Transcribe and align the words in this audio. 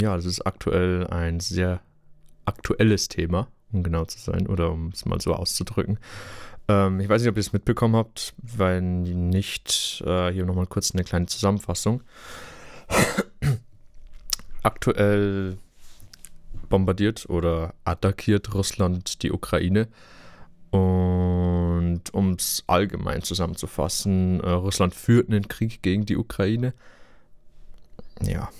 Ja, 0.00 0.16
das 0.16 0.26
ist 0.26 0.46
aktuell 0.46 1.06
ein 1.08 1.40
sehr 1.40 1.80
aktuelles 2.44 3.08
Thema, 3.08 3.48
um 3.72 3.82
genau 3.82 4.04
zu 4.04 4.18
sein, 4.18 4.46
oder 4.46 4.70
um 4.70 4.88
es 4.88 5.04
mal 5.06 5.20
so 5.20 5.34
auszudrücken. 5.34 5.98
Ähm, 6.68 7.00
ich 7.00 7.08
weiß 7.08 7.22
nicht, 7.22 7.30
ob 7.30 7.36
ihr 7.36 7.40
es 7.40 7.52
mitbekommen 7.52 7.96
habt, 7.96 8.34
wenn 8.38 9.02
nicht, 9.28 10.02
äh, 10.06 10.32
hier 10.32 10.44
nochmal 10.44 10.66
kurz 10.66 10.92
eine 10.92 11.04
kleine 11.04 11.26
Zusammenfassung. 11.26 12.02
aktuell 14.62 15.58
bombardiert 16.68 17.28
oder 17.28 17.74
attackiert 17.84 18.54
Russland 18.54 19.22
die 19.22 19.32
Ukraine. 19.32 19.88
Und 20.70 22.02
um 22.12 22.32
es 22.32 22.62
allgemein 22.66 23.22
zusammenzufassen, 23.22 24.40
äh, 24.40 24.50
Russland 24.50 24.94
führt 24.94 25.28
einen 25.28 25.48
Krieg 25.48 25.82
gegen 25.82 26.04
die 26.04 26.16
Ukraine. 26.16 26.74
Ja, 28.22 28.50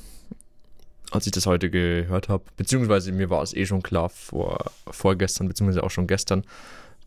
als 1.10 1.26
ich 1.26 1.32
das 1.32 1.46
heute 1.46 1.70
gehört 1.70 2.28
habe, 2.28 2.44
beziehungsweise 2.56 3.12
mir 3.12 3.30
war 3.30 3.42
es 3.42 3.54
eh 3.54 3.66
schon 3.66 3.82
klar 3.82 4.08
vor, 4.08 4.70
vorgestern, 4.90 5.48
beziehungsweise 5.48 5.82
auch 5.82 5.90
schon 5.90 6.06
gestern, 6.06 6.44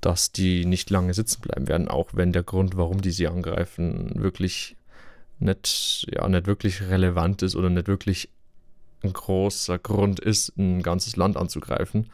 dass 0.01 0.31
die 0.31 0.65
nicht 0.65 0.89
lange 0.89 1.13
sitzen 1.13 1.41
bleiben 1.41 1.67
werden, 1.67 1.87
auch 1.87 2.09
wenn 2.13 2.33
der 2.33 2.43
Grund, 2.43 2.75
warum 2.77 3.01
die 3.01 3.11
sie 3.11 3.27
angreifen, 3.27 4.11
wirklich 4.15 4.75
nicht, 5.39 6.07
ja, 6.11 6.27
nicht 6.27 6.47
wirklich 6.47 6.81
relevant 6.81 7.41
ist 7.43 7.55
oder 7.55 7.69
nicht 7.69 7.87
wirklich 7.87 8.29
ein 9.03 9.13
großer 9.13 9.79
Grund 9.79 10.19
ist, 10.19 10.57
ein 10.57 10.83
ganzes 10.83 11.15
Land 11.15 11.37
anzugreifen. 11.37 12.09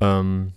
Ähm, 0.00 0.52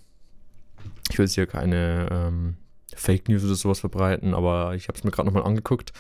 ich 1.10 1.18
will 1.18 1.26
jetzt 1.26 1.36
hier 1.36 1.48
keine 1.48 2.08
ähm, 2.12 2.58
Fake 2.96 3.30
News 3.30 3.44
oder 3.44 3.56
sowas 3.56 3.80
verbreiten, 3.80 4.34
aber 4.34 4.76
ich 4.76 4.88
habe 4.88 4.98
es 4.98 5.04
mir 5.04 5.12
gerade 5.12 5.28
nochmal 5.28 5.44
angeguckt 5.44 5.94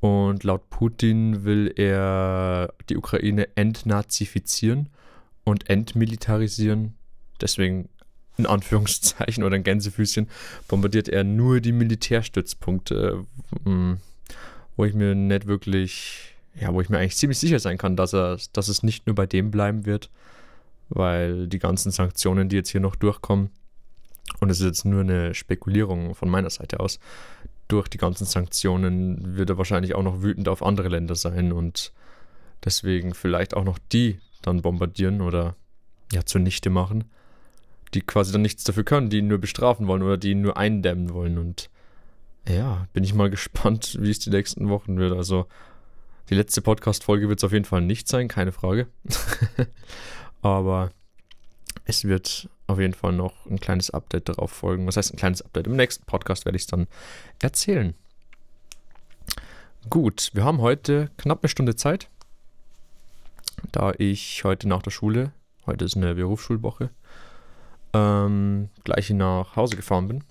und 0.00 0.44
laut 0.44 0.68
Putin 0.70 1.44
will 1.44 1.72
er 1.76 2.72
die 2.88 2.96
Ukraine 2.96 3.48
entnazifizieren 3.56 4.88
und 5.44 5.70
entmilitarisieren. 5.70 6.94
Deswegen 7.40 7.88
in 8.36 8.46
Anführungszeichen 8.46 9.44
oder 9.44 9.56
ein 9.56 9.62
Gänsefüßchen 9.62 10.28
bombardiert 10.68 11.08
er 11.08 11.24
nur 11.24 11.60
die 11.60 11.72
Militärstützpunkte, 11.72 13.24
hm, 13.64 13.98
wo 14.76 14.84
ich 14.84 14.94
mir 14.94 15.14
nicht 15.14 15.46
wirklich, 15.46 16.34
ja, 16.60 16.72
wo 16.72 16.80
ich 16.80 16.88
mir 16.88 16.98
eigentlich 16.98 17.16
ziemlich 17.16 17.38
sicher 17.38 17.60
sein 17.60 17.78
kann, 17.78 17.96
dass, 17.96 18.12
er, 18.12 18.38
dass 18.52 18.68
es 18.68 18.82
nicht 18.82 19.06
nur 19.06 19.14
bei 19.14 19.26
dem 19.26 19.50
bleiben 19.50 19.86
wird, 19.86 20.10
weil 20.88 21.46
die 21.46 21.58
ganzen 21.58 21.92
Sanktionen, 21.92 22.48
die 22.48 22.56
jetzt 22.56 22.70
hier 22.70 22.80
noch 22.80 22.96
durchkommen, 22.96 23.50
und 24.44 24.50
es 24.50 24.60
ist 24.60 24.66
jetzt 24.66 24.84
nur 24.84 25.00
eine 25.00 25.34
Spekulierung 25.34 26.14
von 26.14 26.28
meiner 26.28 26.50
Seite 26.50 26.80
aus, 26.80 26.98
durch 27.66 27.88
die 27.88 27.98
ganzen 27.98 28.26
Sanktionen 28.26 29.36
wird 29.36 29.48
er 29.48 29.56
wahrscheinlich 29.56 29.94
auch 29.94 30.02
noch 30.02 30.22
wütend 30.22 30.48
auf 30.48 30.62
andere 30.62 30.88
Länder 30.88 31.14
sein 31.14 31.50
und 31.50 31.92
deswegen 32.62 33.14
vielleicht 33.14 33.56
auch 33.56 33.64
noch 33.64 33.78
die 33.90 34.20
dann 34.42 34.60
bombardieren 34.60 35.22
oder 35.22 35.56
ja 36.12 36.26
zunichte 36.26 36.68
machen, 36.68 37.04
die 37.94 38.02
quasi 38.02 38.32
dann 38.32 38.42
nichts 38.42 38.64
dafür 38.64 38.84
können, 38.84 39.08
die 39.08 39.18
ihn 39.18 39.28
nur 39.28 39.38
bestrafen 39.38 39.86
wollen 39.86 40.02
oder 40.02 40.18
die 40.18 40.32
ihn 40.32 40.42
nur 40.42 40.58
eindämmen 40.58 41.14
wollen 41.14 41.38
und 41.38 41.70
ja, 42.46 42.86
bin 42.92 43.02
ich 43.02 43.14
mal 43.14 43.30
gespannt, 43.30 43.96
wie 43.98 44.10
es 44.10 44.18
die 44.18 44.30
nächsten 44.30 44.68
Wochen 44.68 44.98
wird. 44.98 45.14
Also 45.14 45.46
die 46.28 46.34
letzte 46.34 46.60
Podcast-Folge 46.60 47.30
wird 47.30 47.40
es 47.40 47.44
auf 47.44 47.52
jeden 47.52 47.64
Fall 47.64 47.80
nicht 47.80 48.08
sein, 48.08 48.28
keine 48.28 48.52
Frage. 48.52 48.88
Aber 50.42 50.90
es 51.86 52.04
wird 52.04 52.50
auf 52.66 52.78
jeden 52.78 52.94
Fall 52.94 53.12
noch 53.12 53.46
ein 53.46 53.60
kleines 53.60 53.90
Update 53.90 54.28
darauf 54.28 54.50
folgen. 54.50 54.86
Was 54.86 54.96
heißt 54.96 55.12
ein 55.12 55.18
kleines 55.18 55.42
Update? 55.42 55.66
Im 55.66 55.76
nächsten 55.76 56.04
Podcast 56.06 56.44
werde 56.44 56.56
ich 56.56 56.62
es 56.62 56.68
dann 56.68 56.86
erzählen. 57.40 57.94
Gut, 59.90 60.30
wir 60.32 60.44
haben 60.44 60.62
heute 60.62 61.10
knapp 61.18 61.40
eine 61.42 61.50
Stunde 61.50 61.76
Zeit, 61.76 62.08
da 63.70 63.92
ich 63.98 64.42
heute 64.44 64.66
nach 64.66 64.82
der 64.82 64.90
Schule, 64.90 65.32
heute 65.66 65.84
ist 65.84 65.96
eine 65.96 66.14
Berufsschulwoche, 66.14 66.88
ähm, 67.92 68.70
gleich 68.84 69.10
nach 69.10 69.56
Hause 69.56 69.76
gefahren 69.76 70.08
bin, 70.08 70.24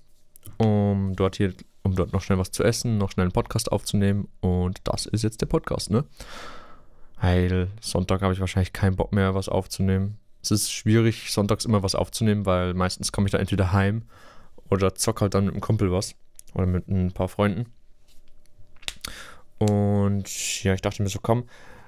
um 0.58 1.14
dort 1.14 1.36
hier, 1.36 1.54
um 1.84 1.94
dort 1.94 2.12
noch 2.12 2.20
schnell 2.20 2.38
was 2.38 2.50
zu 2.50 2.64
essen, 2.64 2.98
noch 2.98 3.12
schnell 3.12 3.24
einen 3.24 3.32
Podcast 3.32 3.70
aufzunehmen 3.70 4.26
und 4.40 4.80
das 4.84 5.06
ist 5.06 5.22
jetzt 5.22 5.40
der 5.40 5.46
Podcast, 5.46 5.90
ne? 5.90 6.04
Weil 7.20 7.68
Sonntag 7.80 8.22
habe 8.22 8.34
ich 8.34 8.40
wahrscheinlich 8.40 8.72
keinen 8.72 8.96
Bock 8.96 9.12
mehr, 9.12 9.36
was 9.36 9.48
aufzunehmen. 9.48 10.18
Es 10.44 10.50
ist 10.50 10.70
schwierig, 10.70 11.32
sonntags 11.32 11.64
immer 11.64 11.82
was 11.82 11.94
aufzunehmen, 11.94 12.44
weil 12.44 12.74
meistens 12.74 13.12
komme 13.12 13.26
ich 13.26 13.32
da 13.32 13.38
entweder 13.38 13.72
heim 13.72 14.02
oder 14.68 14.94
zock 14.94 15.22
halt 15.22 15.32
dann 15.32 15.46
mit 15.46 15.54
einem 15.54 15.62
Kumpel 15.62 15.90
was 15.90 16.16
oder 16.52 16.66
mit 16.66 16.86
ein 16.86 17.12
paar 17.12 17.28
Freunden. 17.28 17.72
Und 19.58 20.62
ja, 20.62 20.74
ich 20.74 20.82
dachte 20.82 21.02
mir 21.02 21.08
so, 21.08 21.18
komm, 21.22 21.44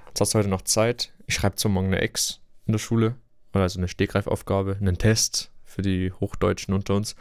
jetzt 0.07 0.21
hast 0.21 0.33
du 0.33 0.39
heute 0.39 0.49
noch 0.49 0.63
Zeit. 0.63 1.13
Ich 1.27 1.35
schreibe 1.35 1.55
zum 1.57 1.73
Morgen 1.73 1.87
eine 1.87 2.01
Ex 2.01 2.39
in 2.65 2.71
der 2.71 2.79
Schule, 2.79 3.13
also 3.53 3.77
eine 3.77 3.87
Stegreifaufgabe, 3.87 4.77
einen 4.81 4.97
Test 4.97 5.51
für 5.63 5.83
die 5.83 6.11
Hochdeutschen 6.11 6.73
unter 6.73 6.95
uns. 6.95 7.15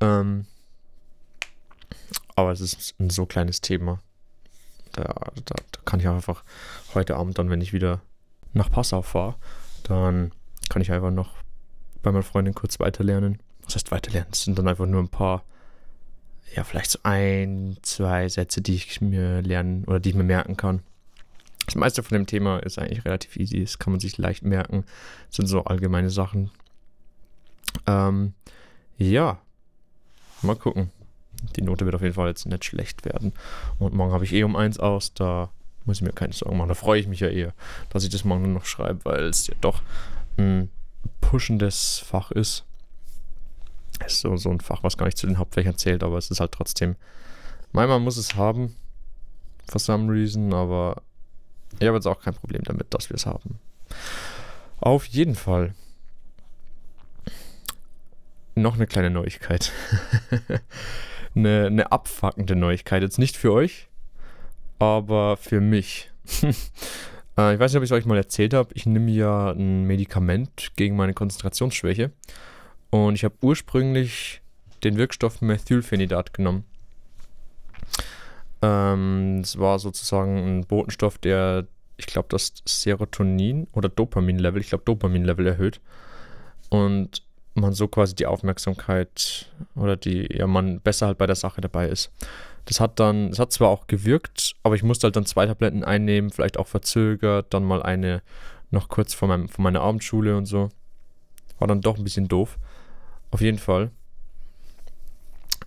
Ähm, 0.00 0.46
aber 2.34 2.50
es 2.50 2.60
ist 2.60 2.98
ein 2.98 3.10
so 3.10 3.26
kleines 3.26 3.60
Thema. 3.60 4.00
Da, 4.90 5.04
da, 5.04 5.54
da 5.70 5.80
kann 5.84 6.00
ich 6.00 6.08
einfach 6.08 6.42
heute 6.94 7.14
Abend 7.14 7.38
dann, 7.38 7.48
wenn 7.48 7.60
ich 7.60 7.72
wieder 7.72 8.00
nach 8.54 8.72
Passau 8.72 9.02
fahre, 9.02 9.36
dann 9.84 10.32
kann 10.68 10.82
ich 10.82 10.92
einfach 10.92 11.10
noch 11.10 11.34
bei 12.02 12.12
meiner 12.12 12.22
Freundin 12.22 12.54
kurz 12.54 12.80
weiterlernen. 12.80 13.38
Was 13.64 13.74
heißt 13.74 13.90
weiterlernen? 13.90 14.30
Es 14.32 14.44
sind 14.44 14.58
dann 14.58 14.68
einfach 14.68 14.86
nur 14.86 15.02
ein 15.02 15.08
paar, 15.08 15.44
ja, 16.54 16.64
vielleicht 16.64 16.90
so 16.90 16.98
ein, 17.02 17.76
zwei 17.82 18.28
Sätze, 18.28 18.60
die 18.60 18.74
ich 18.74 19.00
mir 19.00 19.42
lernen 19.42 19.84
oder 19.84 20.00
die 20.00 20.10
ich 20.10 20.14
mir 20.14 20.24
merken 20.24 20.56
kann. 20.56 20.82
Das 21.66 21.74
meiste 21.74 22.02
von 22.02 22.16
dem 22.16 22.26
Thema 22.26 22.58
ist 22.60 22.78
eigentlich 22.78 23.04
relativ 23.04 23.36
easy. 23.36 23.60
Das 23.60 23.78
kann 23.78 23.92
man 23.92 24.00
sich 24.00 24.16
leicht 24.16 24.42
merken. 24.42 24.84
Das 25.26 25.36
sind 25.36 25.48
so 25.48 25.64
allgemeine 25.64 26.08
Sachen. 26.08 26.50
Ähm, 27.86 28.32
ja, 28.96 29.38
mal 30.40 30.56
gucken. 30.56 30.90
Die 31.56 31.62
Note 31.62 31.84
wird 31.84 31.94
auf 31.94 32.02
jeden 32.02 32.14
Fall 32.14 32.28
jetzt 32.28 32.46
nicht 32.46 32.64
schlecht 32.64 33.04
werden. 33.04 33.34
Und 33.78 33.94
morgen 33.94 34.12
habe 34.12 34.24
ich 34.24 34.32
eh 34.32 34.44
um 34.44 34.56
eins 34.56 34.78
aus. 34.78 35.12
Da 35.12 35.50
muss 35.84 35.98
ich 35.98 36.02
mir 36.02 36.12
keine 36.12 36.32
Sorgen 36.32 36.56
machen. 36.56 36.68
Da 36.68 36.74
freue 36.74 37.00
ich 37.00 37.06
mich 37.06 37.20
ja 37.20 37.28
eher, 37.28 37.52
dass 37.90 38.02
ich 38.02 38.10
das 38.10 38.24
morgen 38.24 38.52
noch 38.54 38.64
schreibe, 38.64 39.04
weil 39.04 39.24
es 39.24 39.46
ja 39.46 39.54
doch 39.60 39.82
ein 40.38 40.70
pushendes 41.20 41.98
Fach 41.98 42.30
ist. 42.30 42.64
Es 44.00 44.14
ist 44.14 44.20
so, 44.20 44.36
so 44.36 44.50
ein 44.50 44.60
Fach, 44.60 44.82
was 44.82 44.96
gar 44.96 45.06
nicht 45.06 45.18
zu 45.18 45.26
den 45.26 45.38
Hauptfächern 45.38 45.76
zählt, 45.76 46.02
aber 46.02 46.18
es 46.18 46.30
ist 46.30 46.40
halt 46.40 46.52
trotzdem. 46.52 46.96
Manchmal 47.72 48.00
muss 48.00 48.16
es 48.16 48.36
haben, 48.36 48.76
for 49.68 49.80
some 49.80 50.10
reason, 50.10 50.54
aber 50.54 51.02
ich 51.78 51.86
habe 51.86 51.96
jetzt 51.96 52.06
auch 52.06 52.20
kein 52.20 52.34
Problem 52.34 52.62
damit, 52.64 52.94
dass 52.94 53.10
wir 53.10 53.16
es 53.16 53.26
haben. 53.26 53.58
Auf 54.80 55.04
jeden 55.06 55.34
Fall. 55.34 55.74
Noch 58.54 58.74
eine 58.74 58.86
kleine 58.86 59.10
Neuigkeit. 59.10 59.72
eine, 61.34 61.66
eine 61.66 61.92
abfuckende 61.92 62.56
Neuigkeit. 62.56 63.02
Jetzt 63.02 63.18
nicht 63.18 63.36
für 63.36 63.52
euch, 63.52 63.88
aber 64.78 65.36
für 65.36 65.60
mich. 65.60 66.10
Äh, 67.38 67.54
ich 67.54 67.60
weiß 67.60 67.72
nicht, 67.72 67.78
ob 67.78 67.84
ich 67.84 67.90
es 67.90 67.96
euch 67.96 68.04
mal 68.04 68.18
erzählt 68.18 68.52
habe. 68.52 68.70
Ich 68.74 68.84
nehme 68.84 69.10
ja 69.10 69.52
ein 69.52 69.84
Medikament 69.84 70.72
gegen 70.76 70.96
meine 70.96 71.14
Konzentrationsschwäche. 71.14 72.10
Und 72.90 73.14
ich 73.14 73.24
habe 73.24 73.34
ursprünglich 73.40 74.42
den 74.82 74.96
Wirkstoff 74.96 75.40
Methylphenidat 75.40 76.34
genommen. 76.34 76.64
Ähm, 78.60 79.42
war 79.56 79.78
sozusagen 79.78 80.58
ein 80.58 80.66
Botenstoff, 80.66 81.18
der, 81.18 81.66
ich 81.96 82.06
glaube, 82.06 82.28
das 82.30 82.54
Serotonin 82.64 83.68
oder 83.72 83.88
Dopamin-Level, 83.88 84.60
ich 84.60 84.68
glaube, 84.68 84.84
Dopamin-Level 84.84 85.46
erhöht. 85.46 85.80
Und 86.70 87.22
man 87.54 87.72
so 87.72 87.88
quasi 87.88 88.14
die 88.14 88.26
Aufmerksamkeit 88.26 89.50
oder 89.74 89.96
die, 89.96 90.28
ja, 90.32 90.46
man 90.46 90.80
besser 90.80 91.06
halt 91.06 91.18
bei 91.18 91.26
der 91.26 91.36
Sache 91.36 91.60
dabei 91.60 91.88
ist. 91.88 92.10
Das 92.68 92.80
hat 92.80 93.00
dann, 93.00 93.30
es 93.30 93.38
hat 93.38 93.50
zwar 93.50 93.70
auch 93.70 93.86
gewirkt, 93.86 94.54
aber 94.62 94.74
ich 94.74 94.82
musste 94.82 95.06
halt 95.06 95.16
dann 95.16 95.24
zwei 95.24 95.46
Tabletten 95.46 95.84
einnehmen, 95.84 96.30
vielleicht 96.30 96.58
auch 96.58 96.66
verzögert, 96.66 97.54
dann 97.54 97.64
mal 97.64 97.82
eine 97.82 98.20
noch 98.70 98.90
kurz 98.90 99.14
vor, 99.14 99.26
meinem, 99.26 99.48
vor 99.48 99.62
meiner 99.62 99.80
Abendschule 99.80 100.36
und 100.36 100.44
so. 100.44 100.68
War 101.58 101.66
dann 101.66 101.80
doch 101.80 101.96
ein 101.96 102.04
bisschen 102.04 102.28
doof. 102.28 102.58
Auf 103.30 103.40
jeden 103.40 103.56
Fall. 103.56 103.90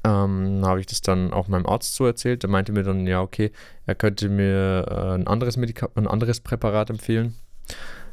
Ähm, 0.03 0.61
habe 0.63 0.79
ich 0.79 0.85
das 0.85 1.01
dann 1.01 1.33
auch 1.33 1.47
meinem 1.47 1.65
Arzt 1.65 1.95
so 1.95 2.05
erzählt. 2.05 2.43
Der 2.43 2.51
meinte 2.51 2.71
mir 2.71 2.83
dann, 2.83 3.07
ja, 3.07 3.19
okay, 3.21 3.51
er 3.87 3.95
könnte 3.95 4.29
mir 4.29 4.85
äh, 4.87 5.15
ein, 5.15 5.25
anderes 5.25 5.57
Medika 5.57 5.89
ein 5.95 6.05
anderes 6.05 6.39
Präparat 6.39 6.91
empfehlen. 6.91 7.33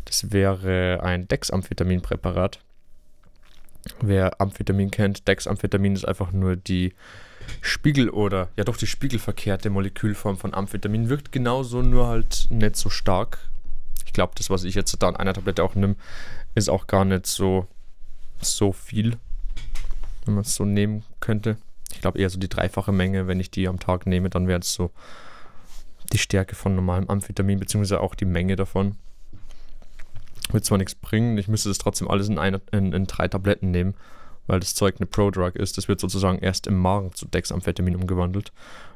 Das 0.07 0.33
wäre 0.33 1.01
ein 1.03 1.29
Dexamphetaminpräparat. 1.29 2.61
Wer 4.01 4.41
Amphetamin 4.41 4.91
kennt, 4.91 5.29
Dexamphetamin 5.29 5.95
ist 5.95 6.09
einfach 6.09 6.33
nur 6.33 6.57
die 6.57 6.95
Spiegel- 7.61 8.11
oder 8.11 8.49
ja 8.57 8.65
doch 8.65 8.77
die 8.77 8.87
spiegelverkehrte 8.87 9.71
Molekülform 9.71 10.37
von 10.37 10.55
Amphetamin 10.55 11.09
wirkt 11.09 11.33
genauso, 11.33 11.83
nur 11.83 12.09
halt 12.09 12.47
nicht 12.51 12.77
so 12.77 12.91
stark. 12.91 13.39
Ich 14.07 14.13
glaube, 14.13 14.33
das, 14.37 14.51
was 14.51 14.65
ich 14.65 14.75
jetzt 14.75 14.97
da 15.03 15.09
an 15.09 15.17
einer 15.17 15.35
Tablette 15.35 15.63
auch 15.63 15.75
nehme, 15.75 15.97
ist 16.55 16.69
auch 16.69 16.87
gar 16.87 17.05
nicht 17.05 17.27
so, 17.27 17.67
so 18.41 18.73
viel, 18.73 19.17
wenn 20.25 20.35
man 20.35 20.45
es 20.45 20.55
so 20.55 20.65
nehmen 20.65 21.05
könnte. 21.21 21.57
Ich 21.93 22.01
glaube 22.01 22.19
eher 22.19 22.31
so 22.31 22.39
die 22.39 22.49
dreifache 22.49 22.93
Menge, 22.93 23.27
wenn 23.27 23.41
ich 23.41 23.51
die 23.51 23.69
am 23.69 23.81
Tag 23.81 24.07
nehme, 24.07 24.31
dann 24.31 24.49
wäre 24.49 24.61
es 24.61 24.73
so 24.73 24.91
die 26.13 26.19
Stärke 26.19 26.55
von 26.55 26.75
normalem 26.75 27.09
Amphetamin, 27.09 27.59
beziehungsweise 27.59 28.01
auch 28.01 28.15
die 28.15 28.25
Menge 28.25 28.57
davon. 28.57 28.97
Wird 30.51 30.65
zwar 30.65 30.79
nichts 30.79 30.95
bringen, 30.95 31.37
ich 31.37 31.49
müsste 31.49 31.69
das 31.69 31.79
trotzdem 31.79 32.09
alles 32.09 32.29
in, 32.29 32.39
eine, 32.39 32.61
in, 32.73 32.93
in 32.93 33.07
drei 33.07 33.29
Tabletten 33.29 33.71
nehmen, 33.71 33.95
weil 34.49 34.59
das 34.59 34.75
Zeug 34.75 34.97
eine 34.99 35.07
Pro-Drug 35.07 35.55
ist. 35.55 35.79
Das 35.79 35.87
wird 35.87 36.01
sozusagen 36.01 36.39
erst 36.39 36.67
im 36.67 36.77
Magen 36.77 37.13
zu 37.13 37.27
Dexamphetamin 37.27 37.95
umgewandelt. 37.95 38.51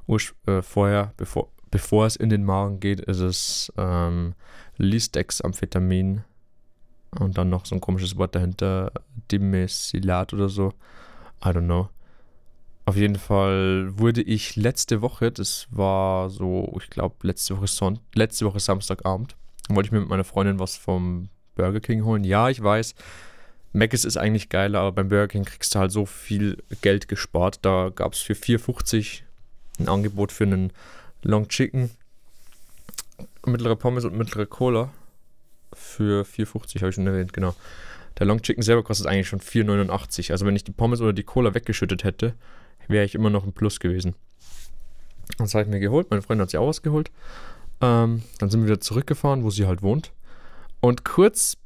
Urs 0.07 0.35
äh, 0.47 0.63
vorher, 0.63 1.13
bevor, 1.17 1.49
bevor 1.71 2.07
es 2.07 2.17
in 2.17 2.31
den 2.31 2.45
Magen 2.45 2.81
geht, 2.81 3.01
ist 3.01 3.21
es 3.21 3.73
ähm, 3.77 4.35
Lisdexamphetamin 4.79 6.25
und 7.21 7.39
dann 7.39 7.51
noch 7.51 7.67
so 7.67 7.77
ein 7.77 7.81
komisches 7.81 8.17
Wort 8.17 8.35
dahinter, 8.35 8.91
Dimesylat 9.31 10.33
oder 10.33 10.49
so. 10.49 10.73
I 11.45 11.49
don't 11.49 11.67
know. 11.67 11.89
Auf 12.85 12.97
jeden 12.97 13.17
Fall 13.17 13.97
wurde 13.97 14.23
ich 14.23 14.57
letzte 14.57 15.03
Woche, 15.03 15.31
das 15.31 15.69
war 15.71 16.31
so, 16.31 16.77
ich 16.83 16.91
glaube, 16.91 17.15
letzte 17.23 17.57
Woche 17.57 17.69
Son 17.69 18.01
letzte 18.15 18.45
Woche 18.45 18.59
Samstagabend, 18.59 19.37
wollte 19.69 19.87
ich 19.87 19.93
mir 19.93 20.01
mit 20.01 20.09
meiner 20.09 20.25
Freundin 20.25 20.59
was 20.59 20.77
vom 20.77 21.29
Burger 21.55 21.81
King 21.81 22.05
holen. 22.05 22.25
Ja, 22.25 22.49
ich 22.49 22.61
weiß, 22.61 22.95
Mc's 23.73 24.05
ist 24.05 24.17
eigentlich 24.17 24.49
geiler, 24.49 24.81
aber 24.81 24.93
beim 24.93 25.09
Burger 25.09 25.29
King 25.29 25.45
kriegst 25.45 25.75
du 25.75 25.79
halt 25.79 25.93
so 25.93 26.05
viel 26.05 26.63
Geld 26.83 27.09
gespart. 27.09 27.61
Da 27.63 27.91
gab 27.95 28.13
es 28.13 28.21
für 28.21 28.35
4,50 28.35 29.23
ein 29.79 29.89
Angebot 29.89 30.33
für 30.33 30.45
einen 30.45 30.73
Long 31.23 31.49
Chicken, 31.49 31.91
mittlere 33.47 33.77
Pommes 33.77 34.05
und 34.05 34.17
mittlere 34.17 34.47
Cola 34.47 34.93
für 35.75 36.25
4,50 36.25 36.81
habe 36.81 36.89
ich 36.91 36.95
schon 36.95 37.07
erwähnt, 37.07 37.33
genau. 37.33 37.55
Der 38.19 38.27
Long 38.27 38.43
Chicken 38.43 38.63
selber 38.63 38.83
kostet 38.83 39.07
eigentlich 39.07 39.29
schon 39.29 39.41
4,89. 39.41 40.33
Also 40.33 40.47
wenn 40.47 40.57
ich 40.57 40.65
die 40.65 40.73
Pommes 40.73 41.01
oder 41.01 41.13
die 41.13 41.23
Cola 41.23 41.55
weggeschüttet 41.55 42.05
hätte, 42.05 42.35
wäre 42.89 43.05
ich 43.05 43.15
immer 43.15 43.31
noch 43.31 43.45
ein 43.45 43.53
Plus 43.53 43.81
gewesen. 43.81 44.15
Das 45.39 45.55
habe 45.55 45.65
ich 45.65 45.71
mir 45.71 45.81
geholt. 45.81 46.11
Meine 46.11 46.23
Freundin 46.23 46.43
hat 46.43 46.51
sie 46.51 46.59
auch 46.59 46.69
was 46.69 46.83
geholt. 46.83 47.11
Ähm, 47.81 48.23
dann 48.39 48.51
sind 48.51 48.61
wir 48.61 48.67
wieder 48.67 48.81
zurückgefahren, 48.81 49.45
wo 49.45 49.51
sie 49.51 49.67
halt 49.67 49.83
wohnt. 49.83 50.13
Und 50.81 51.05
kurz 51.05 51.57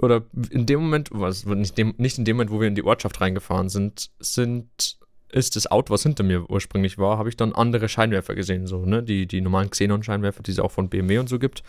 oder 0.00 0.22
in 0.50 0.66
dem 0.66 0.80
Moment, 0.80 1.10
was 1.12 1.44
nicht, 1.44 1.76
dem, 1.76 1.94
nicht 1.98 2.18
in 2.18 2.24
dem 2.24 2.36
Moment, 2.36 2.50
wo 2.50 2.60
wir 2.60 2.68
in 2.68 2.74
die 2.74 2.84
Ortschaft 2.84 3.20
reingefahren 3.20 3.68
sind, 3.68 4.10
sind 4.18 4.98
ist 5.32 5.56
das 5.56 5.70
Auto, 5.70 5.92
was 5.94 6.02
hinter 6.02 6.24
mir 6.24 6.48
ursprünglich 6.50 6.98
war, 6.98 7.16
habe 7.16 7.30
ich 7.30 7.36
dann 7.36 7.54
andere 7.54 7.88
Scheinwerfer 7.88 8.34
gesehen, 8.34 8.66
so, 8.66 8.84
ne? 8.84 9.02
Die, 9.02 9.26
die 9.26 9.40
normalen 9.40 9.70
Xenon-Scheinwerfer, 9.70 10.42
die 10.42 10.50
es 10.50 10.58
auch 10.58 10.70
von 10.70 10.90
BMW 10.90 11.18
und 11.18 11.28
so 11.28 11.38
gibt. 11.38 11.62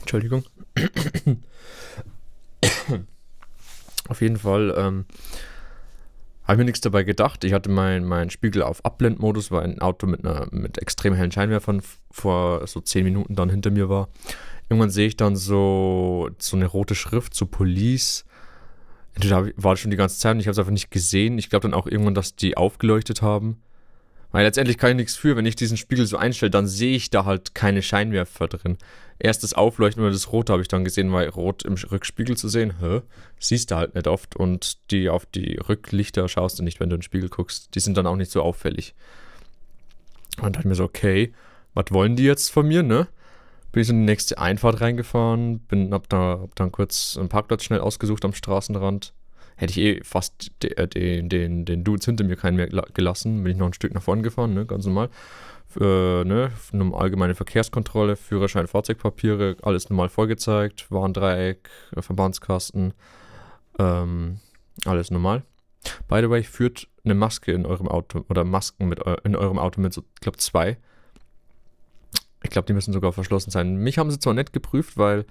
Entschuldigung. 0.00 0.44
auf 4.08 4.20
jeden 4.20 4.38
Fall 4.38 4.74
ähm, 4.76 5.06
habe 6.44 6.54
ich 6.54 6.58
mir 6.58 6.64
nichts 6.64 6.80
dabei 6.80 7.02
gedacht. 7.02 7.44
Ich 7.44 7.52
hatte 7.52 7.68
meinen 7.68 8.06
mein 8.06 8.30
Spiegel 8.30 8.62
auf 8.62 8.84
Abblendmodus, 8.84 9.50
weil 9.50 9.64
ein 9.64 9.80
Auto 9.80 10.06
mit, 10.06 10.24
einer, 10.24 10.46
mit 10.50 10.78
extrem 10.78 11.14
hellen 11.14 11.32
Scheinwerfern 11.32 11.82
vor 12.10 12.66
so 12.66 12.80
10 12.80 13.04
Minuten 13.04 13.34
dann 13.34 13.50
hinter 13.50 13.70
mir 13.70 13.88
war. 13.88 14.08
Irgendwann 14.68 14.90
sehe 14.90 15.06
ich 15.06 15.16
dann 15.16 15.36
so, 15.36 16.30
so 16.38 16.56
eine 16.56 16.66
rote 16.66 16.94
Schrift, 16.94 17.34
so 17.34 17.46
Police. 17.46 18.24
Entweder 19.14 19.48
war 19.56 19.72
das 19.72 19.80
schon 19.80 19.90
die 19.90 19.96
ganze 19.96 20.18
Zeit 20.18 20.34
und 20.34 20.40
ich 20.40 20.46
habe 20.46 20.52
es 20.52 20.58
einfach 20.58 20.72
nicht 20.72 20.90
gesehen. 20.90 21.38
Ich 21.38 21.50
glaube 21.50 21.62
dann 21.68 21.74
auch 21.74 21.86
irgendwann, 21.86 22.14
dass 22.14 22.36
die 22.36 22.56
aufgeleuchtet 22.56 23.22
haben. 23.22 23.60
Weil 24.30 24.44
letztendlich 24.44 24.76
kann 24.76 24.90
ich 24.90 24.96
nichts 24.96 25.16
für. 25.16 25.36
Wenn 25.36 25.46
ich 25.46 25.56
diesen 25.56 25.78
Spiegel 25.78 26.06
so 26.06 26.18
einstelle, 26.18 26.50
dann 26.50 26.66
sehe 26.66 26.94
ich 26.94 27.08
da 27.08 27.24
halt 27.24 27.54
keine 27.54 27.80
Scheinwerfer 27.80 28.46
drin. 28.46 28.76
Erst 29.18 29.42
das 29.42 29.54
Aufleuchten 29.54 30.02
oder 30.02 30.12
das 30.12 30.30
Rote 30.32 30.52
habe 30.52 30.62
ich 30.62 30.68
dann 30.68 30.84
gesehen, 30.84 31.10
weil 31.12 31.28
Rot 31.30 31.64
im 31.64 31.74
Rückspiegel 31.74 32.36
zu 32.36 32.48
sehen, 32.48 32.74
hä? 32.80 33.00
Siehst 33.40 33.70
du 33.70 33.76
halt 33.76 33.94
nicht 33.94 34.06
oft. 34.06 34.36
Und 34.36 34.90
die 34.90 35.08
auf 35.08 35.24
die 35.24 35.56
Rücklichter 35.56 36.28
schaust 36.28 36.58
du 36.58 36.62
nicht, 36.62 36.78
wenn 36.78 36.90
du 36.90 36.96
in 36.96 37.00
den 37.00 37.04
Spiegel 37.04 37.30
guckst. 37.30 37.74
Die 37.74 37.80
sind 37.80 37.96
dann 37.96 38.06
auch 38.06 38.16
nicht 38.16 38.30
so 38.30 38.42
auffällig. 38.42 38.94
Und 40.42 40.56
dachte 40.56 40.68
mir 40.68 40.74
so, 40.74 40.84
okay, 40.84 41.32
was 41.74 41.86
wollen 41.90 42.14
die 42.14 42.24
jetzt 42.24 42.50
von 42.50 42.68
mir, 42.68 42.82
ne? 42.82 43.08
Bin 43.78 43.84
ich 43.84 43.90
in 43.90 44.00
die 44.00 44.06
nächste 44.06 44.38
Einfahrt 44.38 44.80
reingefahren, 44.80 45.60
bin, 45.60 45.92
hab, 45.92 46.08
da, 46.08 46.40
hab 46.42 46.56
dann 46.56 46.72
kurz 46.72 47.16
einen 47.16 47.28
Parkplatz 47.28 47.62
schnell 47.62 47.78
ausgesucht 47.78 48.24
am 48.24 48.32
Straßenrand 48.32 49.14
hätte 49.54 49.70
ich 49.70 49.78
eh 49.78 50.00
fast 50.02 50.50
de, 50.64 50.72
äh, 50.72 50.88
den, 50.88 51.28
den, 51.28 51.64
den 51.64 51.84
Dudes 51.84 52.04
hinter 52.04 52.24
mir 52.24 52.34
keinen 52.34 52.56
mehr 52.56 52.66
gelassen. 52.66 53.44
Bin 53.44 53.52
ich 53.52 53.56
noch 53.56 53.66
ein 53.66 53.74
Stück 53.74 53.94
nach 53.94 54.02
vorne 54.02 54.22
gefahren, 54.22 54.52
ne, 54.52 54.66
ganz 54.66 54.84
normal. 54.84 55.10
Äh, 55.80 56.24
ne, 56.24 56.50
eine 56.72 56.92
allgemeine 56.92 57.36
Verkehrskontrolle, 57.36 58.16
Führerschein, 58.16 58.66
Fahrzeugpapiere, 58.66 59.56
alles 59.62 59.88
normal 59.90 60.08
vorgezeigt, 60.08 60.90
Warndreieck, 60.90 61.70
äh, 61.94 62.02
Verbandskasten, 62.02 62.94
ähm, 63.78 64.40
alles 64.86 65.12
normal. 65.12 65.44
By 66.08 66.18
the 66.20 66.30
way, 66.30 66.42
führt 66.42 66.88
eine 67.04 67.14
Maske 67.14 67.52
in 67.52 67.64
eurem 67.64 67.86
Auto 67.86 68.24
oder 68.28 68.42
Masken 68.42 68.88
mit 68.88 68.98
in 69.22 69.36
eurem 69.36 69.60
Auto 69.60 69.80
mit, 69.80 69.92
so, 69.92 70.02
ich 70.16 70.20
glaube, 70.20 70.38
zwei. 70.38 70.78
Ich 72.42 72.50
glaube, 72.50 72.66
die 72.66 72.72
müssen 72.72 72.92
sogar 72.92 73.12
verschlossen 73.12 73.50
sein. 73.50 73.76
Mich 73.76 73.98
haben 73.98 74.10
sie 74.10 74.18
zwar 74.18 74.34
nicht 74.34 74.52
geprüft, 74.52 74.96
weil 74.96 75.26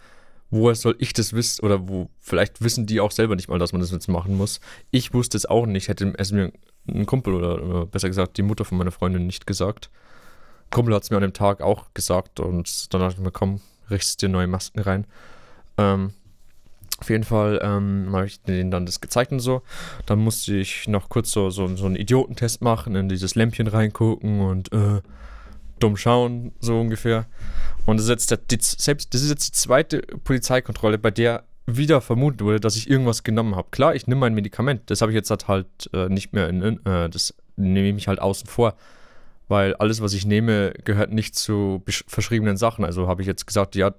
woher 0.50 0.76
soll 0.76 0.96
ich 1.00 1.14
das 1.14 1.34
wissen? 1.34 1.64
Oder 1.66 1.88
wo, 1.88 2.10
vielleicht 2.20 2.62
wissen 2.62 2.86
die 2.86 3.00
auch 3.00 3.12
selber 3.12 3.36
nicht 3.36 3.50
mal, 3.50 3.60
dass 3.60 3.72
man 3.72 3.82
das 3.82 3.92
jetzt 3.92 4.08
machen 4.08 4.36
muss. 4.36 4.60
Ich 4.92 5.14
wusste 5.14 5.38
es 5.38 5.46
auch 5.46 5.66
nicht, 5.66 5.88
hätte 5.88 6.14
es 6.18 6.32
mir 6.32 6.52
ein 6.88 7.06
Kumpel 7.06 7.34
oder, 7.34 7.86
besser 7.86 8.08
gesagt 8.08 8.38
die 8.38 8.44
Mutter 8.44 8.66
von 8.66 8.78
meiner 8.78 8.92
Freundin 8.92 9.26
nicht 9.26 9.48
gesagt. 9.48 9.90
Kumpel 10.70 10.94
hat 10.94 11.04
es 11.04 11.10
mir 11.10 11.18
an 11.18 11.24
dem 11.24 11.34
Tag 11.34 11.62
auch 11.62 11.94
gesagt 11.94 12.40
und 12.40 12.94
dann 12.94 13.02
dachte 13.02 13.16
ich 13.18 13.24
mir, 13.24 13.32
komm, 13.32 13.62
richtest 13.90 14.22
dir 14.22 14.30
neue 14.30 14.48
Masken 14.48 14.80
rein. 14.80 15.06
Ähm, 15.78 16.14
auf 17.00 17.10
jeden 17.10 17.24
Fall 17.24 17.60
ähm, 17.62 18.10
habe 18.12 18.26
ich 18.26 18.42
denen 18.42 18.72
dann 18.72 18.86
das 18.86 19.02
gezeigt 19.02 19.32
und 19.32 19.40
so. 19.40 19.62
Dann 20.06 20.20
musste 20.20 20.56
ich 20.56 20.88
noch 20.88 21.10
kurz 21.10 21.32
so, 21.32 21.50
so, 21.52 21.74
so 21.76 21.86
einen 21.86 21.96
Idiotentest 21.96 22.62
machen, 22.62 22.96
in 22.96 23.08
dieses 23.08 23.36
Lämpchen 23.36 23.68
reingucken 23.68 24.42
und 24.42 24.74
äh, 24.74 25.02
dumm 25.80 25.98
schauen, 25.98 26.52
so 26.60 26.80
ungefähr. 26.80 27.28
Und 27.86 27.98
das 27.98 28.06
ist, 28.06 28.10
jetzt 28.10 28.32
der, 28.32 28.38
die, 28.38 28.58
selbst, 28.62 29.14
das 29.14 29.22
ist 29.22 29.30
jetzt 29.30 29.48
die 29.48 29.52
zweite 29.54 30.02
Polizeikontrolle, 30.02 30.98
bei 30.98 31.12
der 31.12 31.46
wieder 31.68 32.00
vermutet 32.02 32.42
wurde, 32.42 32.60
dass 32.60 32.78
ich 32.78 32.90
irgendwas 32.90 33.24
genommen 33.24 33.56
habe. 33.56 33.68
Klar, 33.72 33.94
ich 33.94 34.08
nehme 34.08 34.22
mein 34.22 34.34
Medikament. 34.34 34.90
Das 34.90 35.02
habe 35.02 35.12
ich 35.12 35.16
jetzt 35.16 35.30
halt, 35.30 35.48
halt 35.48 35.90
äh, 35.94 36.10
nicht 36.10 36.34
mehr 36.34 36.48
in, 36.50 36.62
äh, 36.86 37.10
das 37.10 37.34
nehme 37.58 37.98
ich 37.98 38.08
halt 38.08 38.20
außen 38.20 38.48
vor. 38.48 38.76
Weil 39.50 39.76
alles, 39.76 40.02
was 40.02 40.14
ich 40.14 40.26
nehme, 40.26 40.74
gehört 40.84 41.12
nicht 41.12 41.36
zu 41.36 41.84
verschriebenen 41.86 42.58
Sachen. 42.58 42.84
Also 42.84 43.08
habe 43.08 43.22
ich 43.22 43.28
jetzt 43.28 43.48
gesagt, 43.48 43.76
ja, 43.76 43.94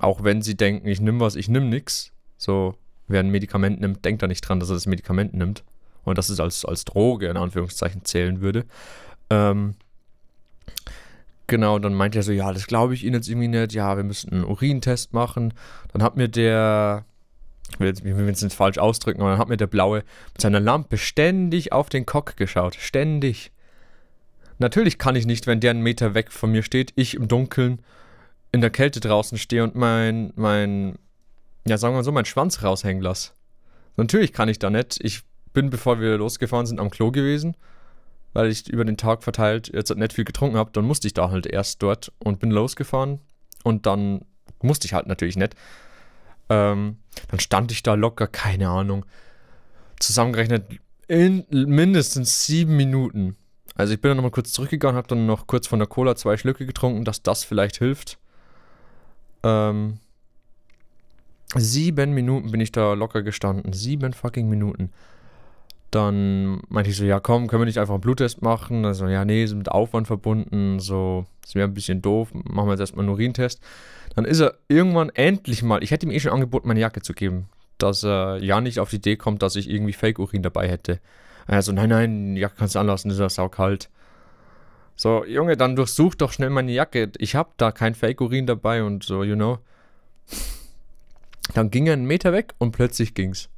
auch 0.00 0.24
wenn 0.24 0.42
sie 0.42 0.56
denken, 0.56 0.86
ich 0.88 1.00
nehme 1.00 1.20
was, 1.20 1.36
ich 1.36 1.48
nehme 1.48 1.66
nichts. 1.66 2.12
So, 2.36 2.74
wer 3.08 3.20
ein 3.20 3.30
Medikament 3.30 3.80
nimmt, 3.80 4.04
denkt 4.04 4.22
da 4.22 4.26
nicht 4.26 4.42
dran, 4.42 4.60
dass 4.60 4.70
er 4.70 4.74
das 4.74 4.86
Medikament 4.86 5.34
nimmt. 5.34 5.64
Und 6.04 6.16
dass 6.16 6.28
es 6.30 6.40
als, 6.40 6.64
als 6.64 6.84
Droge 6.84 7.28
in 7.28 7.36
Anführungszeichen 7.36 8.04
zählen 8.04 8.40
würde. 8.40 8.64
Ähm, 9.28 9.74
Genau, 11.48 11.78
dann 11.78 11.94
meint 11.94 12.14
er 12.14 12.22
so, 12.22 12.30
ja, 12.30 12.52
das 12.52 12.66
glaube 12.66 12.92
ich 12.92 13.04
Ihnen 13.04 13.14
jetzt 13.14 13.28
irgendwie 13.28 13.48
nicht. 13.48 13.72
Ja, 13.72 13.96
wir 13.96 14.04
müssen 14.04 14.32
einen 14.32 14.44
Urintest 14.44 15.14
machen. 15.14 15.54
Dann 15.92 16.02
hat 16.02 16.14
mir 16.14 16.28
der, 16.28 17.06
ich 17.72 17.80
will 17.80 17.88
jetzt, 17.88 18.04
ich 18.04 18.16
will 18.16 18.26
jetzt 18.26 18.42
nicht 18.42 18.54
falsch 18.54 18.76
ausdrücken, 18.76 19.22
aber 19.22 19.30
dann 19.30 19.38
hat 19.38 19.48
mir 19.48 19.56
der 19.56 19.66
Blaue 19.66 20.04
mit 20.34 20.42
seiner 20.42 20.60
Lampe 20.60 20.98
ständig 20.98 21.72
auf 21.72 21.88
den 21.88 22.04
Cock 22.04 22.36
geschaut. 22.36 22.74
Ständig. 22.74 23.50
Natürlich 24.58 24.98
kann 24.98 25.16
ich 25.16 25.24
nicht, 25.24 25.46
wenn 25.46 25.60
der 25.60 25.70
einen 25.70 25.82
Meter 25.82 26.12
weg 26.12 26.32
von 26.32 26.52
mir 26.52 26.62
steht, 26.62 26.92
ich 26.96 27.14
im 27.14 27.28
Dunkeln 27.28 27.80
in 28.52 28.60
der 28.60 28.70
Kälte 28.70 29.00
draußen 29.00 29.38
stehe 29.38 29.64
und 29.64 29.74
mein, 29.74 30.32
mein, 30.36 30.98
ja, 31.66 31.78
sagen 31.78 31.94
wir 31.94 31.98
mal 31.98 32.04
so, 32.04 32.12
mein 32.12 32.26
Schwanz 32.26 32.62
raushängen 32.62 33.02
lasse. 33.02 33.32
Natürlich 33.96 34.34
kann 34.34 34.50
ich 34.50 34.58
da 34.58 34.68
nicht. 34.68 34.98
Ich 35.02 35.22
bin, 35.54 35.70
bevor 35.70 35.98
wir 35.98 36.18
losgefahren 36.18 36.66
sind, 36.66 36.78
am 36.78 36.90
Klo 36.90 37.10
gewesen 37.10 37.56
weil 38.32 38.50
ich 38.50 38.68
über 38.68 38.84
den 38.84 38.96
Tag 38.96 39.22
verteilt 39.22 39.70
jetzt 39.72 39.94
nicht 39.94 40.12
viel 40.12 40.24
getrunken 40.24 40.56
habe, 40.56 40.70
dann 40.72 40.84
musste 40.84 41.06
ich 41.06 41.14
da 41.14 41.30
halt 41.30 41.46
erst 41.46 41.82
dort 41.82 42.12
und 42.18 42.40
bin 42.40 42.50
losgefahren 42.50 43.20
und 43.64 43.86
dann 43.86 44.24
musste 44.62 44.86
ich 44.86 44.94
halt 44.94 45.06
natürlich 45.06 45.36
nicht. 45.36 45.54
Ähm, 46.48 46.98
dann 47.28 47.40
stand 47.40 47.72
ich 47.72 47.82
da 47.82 47.94
locker, 47.94 48.26
keine 48.26 48.68
Ahnung, 48.68 49.04
zusammengerechnet 49.98 50.64
in 51.08 51.44
mindestens 51.50 52.46
sieben 52.46 52.76
Minuten. 52.76 53.36
Also 53.74 53.94
ich 53.94 54.00
bin 54.00 54.10
dann 54.10 54.16
nochmal 54.16 54.30
kurz 54.30 54.52
zurückgegangen, 54.52 54.96
habe 54.96 55.08
dann 55.08 55.26
noch 55.26 55.46
kurz 55.46 55.66
von 55.66 55.78
der 55.78 55.88
Cola 55.88 56.16
zwei 56.16 56.36
Schlücke 56.36 56.66
getrunken, 56.66 57.04
dass 57.04 57.22
das 57.22 57.44
vielleicht 57.44 57.78
hilft. 57.78 58.18
Ähm, 59.42 59.98
sieben 61.54 62.12
Minuten 62.12 62.50
bin 62.50 62.60
ich 62.60 62.72
da 62.72 62.94
locker 62.94 63.22
gestanden. 63.22 63.72
Sieben 63.72 64.12
fucking 64.12 64.48
Minuten. 64.48 64.90
Dann 65.90 66.60
meinte 66.68 66.90
ich 66.90 66.96
so, 66.96 67.04
ja 67.04 67.18
komm, 67.18 67.46
können 67.46 67.62
wir 67.62 67.66
nicht 67.66 67.78
einfach 67.78 67.94
einen 67.94 68.02
Bluttest 68.02 68.42
machen? 68.42 68.84
Also, 68.84 69.06
ja, 69.06 69.24
nee, 69.24 69.44
ist 69.44 69.54
mit 69.54 69.70
Aufwand 69.70 70.06
verbunden, 70.06 70.80
so, 70.80 71.24
das 71.42 71.54
wäre 71.54 71.66
ein 71.66 71.74
bisschen 71.74 72.02
doof, 72.02 72.28
machen 72.32 72.66
wir 72.66 72.72
jetzt 72.72 72.80
erstmal 72.80 73.04
einen 73.04 73.14
Urintest. 73.14 73.62
Dann 74.14 74.26
ist 74.26 74.40
er 74.40 74.54
irgendwann 74.68 75.08
endlich 75.10 75.62
mal, 75.62 75.82
ich 75.82 75.90
hätte 75.90 76.04
ihm 76.04 76.12
eh 76.12 76.20
schon 76.20 76.32
angeboten, 76.32 76.68
meine 76.68 76.80
Jacke 76.80 77.00
zu 77.00 77.14
geben, 77.14 77.48
dass 77.78 78.04
er 78.04 78.42
ja 78.42 78.60
nicht 78.60 78.80
auf 78.80 78.90
die 78.90 78.96
Idee 78.96 79.16
kommt, 79.16 79.42
dass 79.42 79.56
ich 79.56 79.70
irgendwie 79.70 79.94
Fake-Urin 79.94 80.42
dabei 80.42 80.68
hätte. 80.68 81.00
Also, 81.46 81.72
nein, 81.72 81.88
nein, 81.88 82.36
Jacke 82.36 82.56
kannst 82.58 82.74
du 82.74 82.80
anlassen, 82.80 83.10
ist 83.10 83.18
ja 83.18 83.30
saukalt. 83.30 83.88
So, 84.94 85.24
Junge, 85.24 85.56
dann 85.56 85.76
durchsuch 85.76 86.16
doch 86.16 86.32
schnell 86.32 86.50
meine 86.50 86.72
Jacke. 86.72 87.12
Ich 87.18 87.34
hab 87.34 87.56
da 87.56 87.70
kein 87.72 87.94
Fake-Urin 87.94 88.46
dabei 88.46 88.82
und 88.82 89.04
so, 89.04 89.22
you 89.22 89.36
know. 89.36 89.58
Dann 91.54 91.70
ging 91.70 91.86
er 91.86 91.94
einen 91.94 92.04
Meter 92.04 92.32
weg 92.32 92.52
und 92.58 92.72
plötzlich 92.72 93.14
ging's. 93.14 93.48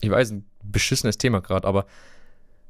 Ich 0.00 0.10
weiß, 0.10 0.34
beschissenes 0.70 1.18
Thema 1.18 1.40
gerade, 1.40 1.66
aber 1.66 1.86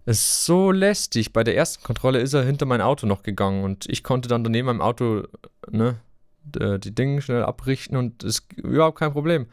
es 0.04 0.20
ist 0.20 0.44
so 0.46 0.70
lästig. 0.70 1.32
Bei 1.32 1.44
der 1.44 1.56
ersten 1.56 1.84
Kontrolle 1.84 2.20
ist 2.20 2.32
er 2.32 2.42
hinter 2.42 2.64
mein 2.64 2.80
Auto 2.80 3.06
noch 3.06 3.22
gegangen 3.22 3.62
und 3.64 3.86
ich 3.88 4.02
konnte 4.02 4.28
dann 4.28 4.42
daneben 4.42 4.66
meinem 4.66 4.80
Auto 4.80 5.24
ne, 5.70 5.96
die 6.44 6.94
Dinge 6.94 7.20
schnell 7.20 7.42
abrichten 7.42 7.96
und 7.96 8.24
ist 8.24 8.52
überhaupt 8.56 8.98
kein 8.98 9.12
Problem. 9.12 9.46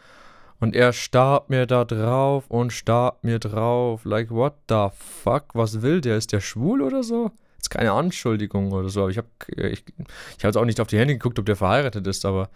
Und 0.60 0.76
er 0.76 0.94
starrt 0.94 1.50
mir 1.50 1.66
da 1.66 1.84
drauf 1.84 2.46
und 2.48 2.72
starrt 2.72 3.24
mir 3.24 3.40
drauf. 3.40 4.06
Like, 4.06 4.32
what 4.32 4.54
the 4.70 4.88
fuck? 4.94 5.54
Was 5.54 5.82
will 5.82 6.00
der? 6.00 6.16
Ist 6.16 6.32
der 6.32 6.40
schwul 6.40 6.82
oder 6.82 7.04
so? 7.04 7.32
Ist 7.60 7.70
keine 7.70 7.92
Anschuldigung 7.92 8.72
oder 8.72 8.88
so. 8.88 9.02
Aber 9.02 9.10
ich 9.10 9.18
habe 9.18 9.28
ich, 9.50 9.84
ich 9.98 10.36
hab 10.38 10.44
jetzt 10.46 10.58
auch 10.58 10.66
nicht 10.66 10.80
auf 10.80 10.88
die 10.88 10.98
Hände 10.98 11.16
geguckt, 11.16 11.38
ob 11.38 11.46
der 11.46 11.58
verheiratet 11.58 12.08
ist, 12.08 12.26
aber 12.26 12.50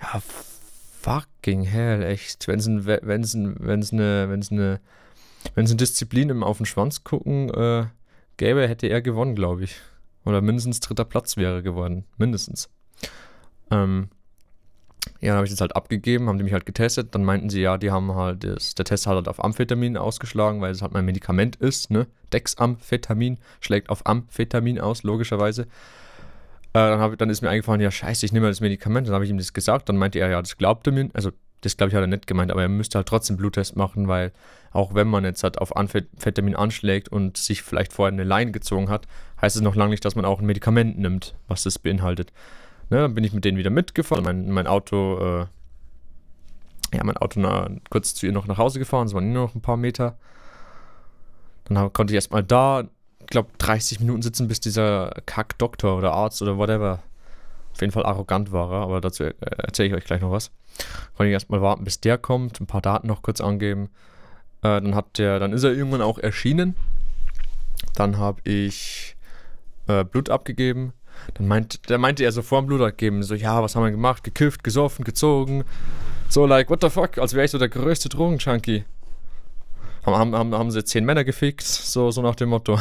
ja, 0.00 0.22
fucking 1.00 1.62
hell, 1.64 2.02
echt. 2.02 2.46
Wenn 2.48 2.58
es 2.58 2.66
ein, 2.66 2.84
wenn's 2.84 3.34
ein, 3.34 3.56
wenn's 3.58 3.92
eine, 3.92 4.28
wenn's 4.28 4.52
eine, 4.52 4.80
wenn's 5.54 5.70
eine 5.70 5.76
Disziplin 5.76 6.30
im 6.30 6.42
Auf 6.42 6.58
den 6.58 6.66
Schwanz 6.66 7.04
gucken 7.04 7.50
äh, 7.50 7.86
gäbe, 8.36 8.68
hätte 8.68 8.86
er 8.86 9.02
gewonnen, 9.02 9.34
glaube 9.34 9.64
ich. 9.64 9.76
Oder 10.24 10.40
mindestens 10.40 10.80
dritter 10.80 11.04
Platz 11.04 11.36
wäre 11.36 11.62
geworden. 11.62 12.04
Mindestens. 12.18 12.68
Ähm, 13.70 14.08
ja, 15.20 15.28
dann 15.28 15.36
habe 15.36 15.46
ich 15.46 15.52
das 15.52 15.60
halt 15.60 15.76
abgegeben, 15.76 16.28
haben 16.28 16.38
die 16.38 16.44
mich 16.44 16.52
halt 16.52 16.66
getestet. 16.66 17.14
Dann 17.14 17.24
meinten 17.24 17.48
sie, 17.48 17.62
ja, 17.62 17.78
die 17.78 17.90
haben 17.90 18.14
halt, 18.14 18.44
das, 18.44 18.74
der 18.74 18.84
Test 18.84 19.06
hat 19.06 19.14
halt 19.14 19.28
auf 19.28 19.42
Amphetamin 19.42 19.96
ausgeschlagen, 19.96 20.60
weil 20.60 20.72
es 20.72 20.82
halt 20.82 20.92
mein 20.92 21.04
Medikament 21.06 21.56
ist, 21.56 21.90
ne? 21.90 22.06
Dexamphetamin 22.32 23.38
schlägt 23.60 23.88
auf 23.88 24.06
Amphetamin 24.06 24.78
aus, 24.80 25.02
logischerweise. 25.02 25.66
Äh, 26.72 26.78
dann, 26.78 27.00
hab, 27.00 27.18
dann 27.18 27.30
ist 27.30 27.42
mir 27.42 27.50
eingefallen, 27.50 27.80
ja, 27.80 27.90
scheiße, 27.90 28.24
ich 28.24 28.32
nehme 28.32 28.46
das 28.46 28.60
Medikament. 28.60 29.06
Dann 29.06 29.14
habe 29.14 29.24
ich 29.24 29.30
ihm 29.30 29.38
das 29.38 29.52
gesagt. 29.52 29.88
Dann 29.88 29.96
meinte 29.96 30.18
er, 30.18 30.30
ja, 30.30 30.40
das 30.40 30.56
glaubt 30.56 30.86
er 30.86 30.92
mir. 30.92 31.10
Also, 31.14 31.32
das 31.62 31.76
glaube 31.76 31.90
ich 31.90 31.94
hat 31.94 32.02
er 32.02 32.06
nicht 32.06 32.26
gemeint, 32.26 32.50
aber 32.50 32.62
er 32.62 32.68
müsste 32.68 32.96
halt 32.96 33.08
trotzdem 33.08 33.36
Bluttest 33.36 33.76
machen, 33.76 34.08
weil 34.08 34.32
auch 34.72 34.94
wenn 34.94 35.08
man 35.08 35.24
jetzt 35.24 35.42
halt 35.42 35.58
auf 35.58 35.76
Amphetamin 35.76 36.56
anschlägt 36.56 37.10
und 37.10 37.36
sich 37.36 37.62
vielleicht 37.62 37.92
vorher 37.92 38.12
eine 38.12 38.24
Line 38.24 38.52
gezogen 38.52 38.88
hat, 38.88 39.06
heißt 39.42 39.56
es 39.56 39.62
noch 39.62 39.74
lange 39.74 39.90
nicht, 39.90 40.04
dass 40.04 40.14
man 40.14 40.24
auch 40.24 40.40
ein 40.40 40.46
Medikament 40.46 40.98
nimmt, 40.98 41.34
was 41.48 41.64
das 41.64 41.78
beinhaltet. 41.78 42.32
Ne, 42.88 42.98
dann 42.98 43.14
bin 43.14 43.24
ich 43.24 43.32
mit 43.32 43.44
denen 43.44 43.58
wieder 43.58 43.70
mitgefahren. 43.70 44.24
Mein, 44.24 44.50
mein 44.50 44.66
Auto, 44.66 45.18
äh, 45.18 46.96
ja, 46.96 47.04
mein 47.04 47.16
Auto 47.16 47.40
na, 47.40 47.68
kurz 47.90 48.14
zu 48.14 48.26
ihr 48.26 48.32
noch 48.32 48.46
nach 48.46 48.58
Hause 48.58 48.78
gefahren. 48.78 49.06
Es 49.06 49.14
waren 49.14 49.32
nur 49.32 49.44
noch 49.44 49.54
ein 49.54 49.60
paar 49.60 49.76
Meter. 49.76 50.18
Dann 51.64 51.78
hab, 51.78 51.92
konnte 51.94 52.12
ich 52.12 52.16
erstmal 52.16 52.42
da, 52.42 52.88
glaube, 53.30 53.50
30 53.58 54.00
Minuten 54.00 54.22
sitzen, 54.22 54.48
bis 54.48 54.60
dieser 54.60 55.12
Kack-Doktor 55.26 55.96
oder 55.96 56.12
Arzt 56.12 56.42
oder 56.42 56.58
whatever, 56.58 57.00
auf 57.72 57.80
jeden 57.80 57.92
Fall 57.92 58.04
arrogant 58.04 58.52
war 58.52 58.72
er, 58.72 58.80
aber 58.80 59.00
dazu 59.00 59.24
äh, 59.24 59.34
erzähle 59.40 59.88
ich 59.88 59.94
euch 59.94 60.04
gleich 60.04 60.20
noch 60.20 60.32
was. 60.32 60.50
Konnte 61.16 61.28
ich 61.28 61.32
erstmal 61.32 61.62
warten, 61.62 61.84
bis 61.84 62.00
der 62.00 62.18
kommt, 62.18 62.60
ein 62.60 62.66
paar 62.66 62.82
Daten 62.82 63.06
noch 63.06 63.22
kurz 63.22 63.40
angeben. 63.40 63.90
Äh, 64.62 64.80
dann 64.80 64.94
hat 64.94 65.18
der, 65.18 65.38
dann 65.38 65.52
ist 65.52 65.64
er 65.64 65.72
irgendwann 65.72 66.02
auch 66.02 66.18
erschienen. 66.18 66.74
Dann 67.94 68.18
habe 68.18 68.40
ich 68.44 69.16
äh, 69.86 70.04
Blut 70.04 70.30
abgegeben. 70.30 70.92
Dann 71.34 71.48
meint, 71.48 71.90
dann 71.90 72.00
meinte 72.00 72.24
er 72.24 72.32
so 72.32 72.42
vor 72.42 72.62
dem 72.62 72.66
Blutabgeben, 72.66 73.22
so, 73.22 73.34
ja, 73.34 73.62
was 73.62 73.76
haben 73.76 73.84
wir 73.84 73.90
gemacht? 73.90 74.24
Gekifft, 74.24 74.64
gesoffen, 74.64 75.04
gezogen. 75.04 75.64
So, 76.28 76.46
like, 76.46 76.70
what 76.70 76.80
the 76.82 76.90
fuck? 76.90 77.18
Als 77.18 77.34
wäre 77.34 77.44
ich 77.44 77.50
so 77.50 77.58
der 77.58 77.68
größte 77.68 78.08
Drogenjunkie. 78.08 78.84
Haben, 80.06 80.34
haben, 80.34 80.54
haben 80.54 80.70
sie 80.70 80.84
zehn 80.84 81.04
Männer 81.04 81.24
gefickt, 81.24 81.62
so, 81.62 82.10
so 82.10 82.22
nach 82.22 82.36
dem 82.36 82.48
Motto. 82.48 82.78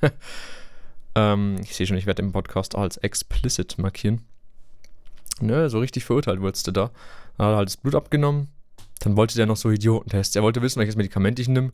ähm, 1.14 1.56
ich 1.62 1.74
sehe 1.74 1.86
schon, 1.86 1.96
ich 1.96 2.06
werde 2.06 2.22
den 2.22 2.32
Podcast 2.32 2.76
als 2.76 2.96
explicit 2.98 3.78
markieren. 3.78 4.22
Ne, 5.40 5.70
so 5.70 5.78
richtig 5.78 6.04
verurteilt 6.04 6.40
wurdest 6.40 6.66
du 6.66 6.72
da. 6.72 6.90
Dann 7.36 7.46
hat 7.46 7.52
er 7.52 7.56
halt 7.58 7.68
das 7.68 7.76
Blut 7.76 7.94
abgenommen. 7.94 8.48
Dann 9.00 9.16
wollte 9.16 9.36
der 9.36 9.46
noch 9.46 9.56
so 9.56 9.70
Idiotentests. 9.70 10.34
Er 10.34 10.42
wollte 10.42 10.62
wissen, 10.62 10.80
welches 10.80 10.96
Medikament 10.96 11.38
ich 11.38 11.48
nehme. 11.48 11.72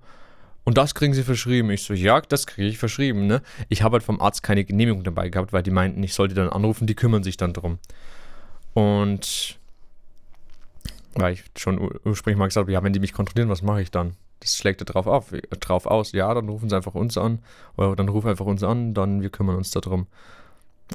Und 0.65 0.79
das 0.79 0.95
kriegen 0.95 1.15
sie 1.15 1.23
verschrieben. 1.23 1.71
Ich 1.71 1.83
so, 1.83 1.95
ja, 1.95 2.21
das 2.21 2.47
kriege 2.47 2.69
ich 2.69 2.79
verschrieben, 2.79 3.27
ne? 3.27 3.43
Ich 3.69 3.83
habe 3.83 3.95
halt 3.95 4.03
vom 4.03 4.21
Arzt 4.21 4.43
keine 4.43 4.65
Genehmigung 4.65 5.05
dabei 5.05 5.29
gehabt, 5.29 5.53
weil 5.53 5.63
die 5.63 5.71
meinten, 5.71 6.03
ich 6.03 6.15
sollte 6.15 6.35
dann 6.35 6.49
anrufen, 6.49 6.87
die 6.87 6.95
kümmern 6.95 7.23
sich 7.23 7.37
dann 7.37 7.53
drum. 7.53 7.79
Und 8.73 9.59
weil 11.15 11.35
ich 11.35 11.45
schon 11.57 11.79
ursprünglich 12.05 12.39
mal 12.39 12.47
gesagt 12.47 12.65
habe, 12.65 12.73
ja, 12.73 12.83
wenn 12.83 12.93
die 12.93 13.01
mich 13.01 13.13
kontrollieren, 13.13 13.49
was 13.49 13.63
mache 13.63 13.83
ich 13.83 13.91
dann? 13.91 14.17
Das 14.45 14.59
schlägt 14.59 14.83
er 14.83 14.85
drauf, 14.85 15.07
auf, 15.07 15.33
drauf 15.61 15.87
aus. 15.87 16.13
Ja, 16.13 16.35
dann 16.35 16.51
rufen 16.51 16.69
sie 16.69 16.77
einfach 16.77 16.95
uns 16.95 17.17
an. 17.17 17.39
Oder 17.79 17.97
dann 17.97 18.11
rufen 18.11 18.29
einfach 18.29 18.45
uns 18.45 18.63
an, 18.63 18.93
dann 18.93 19.23
wir 19.23 19.31
kümmern 19.31 19.57
uns 19.57 19.71
darum. 19.71 20.07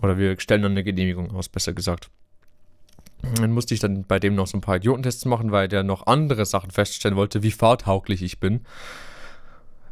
Oder 0.04 0.20
wir 0.20 0.40
stellen 0.40 0.62
dann 0.62 0.74
eine 0.74 0.84
Genehmigung 0.84 1.32
aus, 1.36 1.50
besser 1.50 1.74
gesagt. 1.74 2.12
Dann 3.22 3.52
musste 3.52 3.74
ich 3.74 3.80
dann 3.80 4.04
bei 4.04 4.20
dem 4.20 4.36
noch 4.36 4.46
so 4.46 4.58
ein 4.58 4.62
paar 4.62 4.76
Idiotentests 4.78 5.26
machen, 5.26 5.52
weil 5.52 5.68
der 5.68 5.82
noch 5.82 6.06
andere 6.06 6.46
Sachen 6.46 6.70
feststellen 6.70 7.18
wollte, 7.18 7.42
wie 7.42 7.52
fahrtauglich 7.52 8.22
ich 8.22 8.40
bin. 8.40 8.62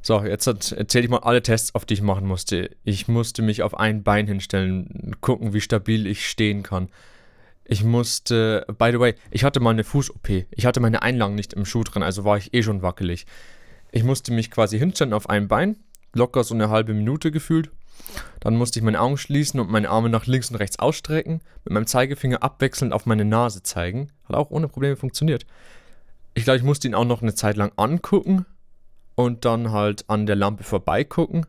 So, 0.03 0.23
jetzt 0.23 0.47
erzähle 0.47 1.05
ich 1.05 1.09
mal 1.09 1.17
alle 1.17 1.41
Tests, 1.41 1.73
auf 1.73 1.83
die 1.83 1.95
ich 1.95 2.01
machen 2.03 2.27
musste. 2.27 2.69
Ich 2.83 3.07
musste 3.07 3.41
mich 3.41 3.63
auf 3.63 3.77
ein 3.77 4.03
Bein 4.03 4.27
hinstellen, 4.27 5.15
gucken, 5.19 5.53
wie 5.53 5.61
stabil 5.61 6.05
ich 6.05 6.29
stehen 6.29 6.61
kann. 6.61 6.89
Ich 7.69 7.83
musste, 7.83 8.65
by 8.77 8.91
the 8.91 8.99
way, 8.99 9.15
ich 9.29 9.43
hatte 9.43 9.59
mal 9.59 9.71
eine 9.71 9.83
Fuß-OP. 9.83 10.29
Ich 10.49 10.65
hatte 10.65 10.79
meine 10.79 11.01
Einlagen 11.01 11.35
nicht 11.35 11.53
im 11.53 11.65
Schuh 11.65 11.83
drin, 11.83 12.01
also 12.01 12.23
war 12.23 12.37
ich 12.37 12.53
eh 12.53 12.63
schon 12.63 12.81
wackelig. 12.81 13.25
Ich 13.91 14.03
musste 14.03 14.31
mich 14.33 14.51
quasi 14.51 14.79
hinstellen 14.79 15.13
auf 15.13 15.29
ein 15.29 15.47
Bein, 15.47 15.77
locker 16.13 16.43
so 16.43 16.55
eine 16.55 16.69
halbe 16.69 16.93
Minute 16.93 17.29
gefühlt. 17.29 17.71
Dann 18.39 18.55
musste 18.55 18.79
ich 18.79 18.85
meine 18.85 19.01
Augen 19.01 19.17
schließen 19.17 19.59
und 19.59 19.69
meine 19.69 19.89
Arme 19.89 20.09
nach 20.09 20.27
links 20.27 20.49
und 20.49 20.55
rechts 20.55 20.79
ausstrecken, 20.79 21.41
mit 21.65 21.73
meinem 21.73 21.87
Zeigefinger 21.87 22.41
abwechselnd 22.41 22.93
auf 22.93 23.05
meine 23.05 23.25
Nase 23.25 23.63
zeigen. 23.63 24.11
Hat 24.23 24.35
auch 24.37 24.49
ohne 24.49 24.69
Probleme 24.69 24.95
funktioniert. 24.95 25.45
Ich 26.35 26.45
glaube, 26.45 26.57
ich 26.57 26.63
musste 26.63 26.87
ihn 26.87 26.95
auch 26.95 27.05
noch 27.05 27.21
eine 27.21 27.35
Zeit 27.35 27.57
lang 27.57 27.73
angucken, 27.75 28.45
und 29.17 29.45
dann 29.45 29.71
halt 29.71 30.05
an 30.07 30.27
der 30.27 30.35
Lampe 30.35 30.63
vorbeigucken. 30.63 31.47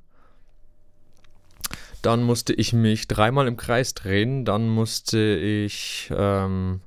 Dann 2.03 2.23
musste 2.23 2.53
ich 2.53 2.73
mich 2.73 3.09
dreimal 3.09 3.47
im 3.49 3.57
Kreis 3.57 3.95
drehen. 3.95 4.45
Dann 4.45 4.69
musste 4.69 5.19
ich. 5.19 6.11
Ähm, 6.15 6.81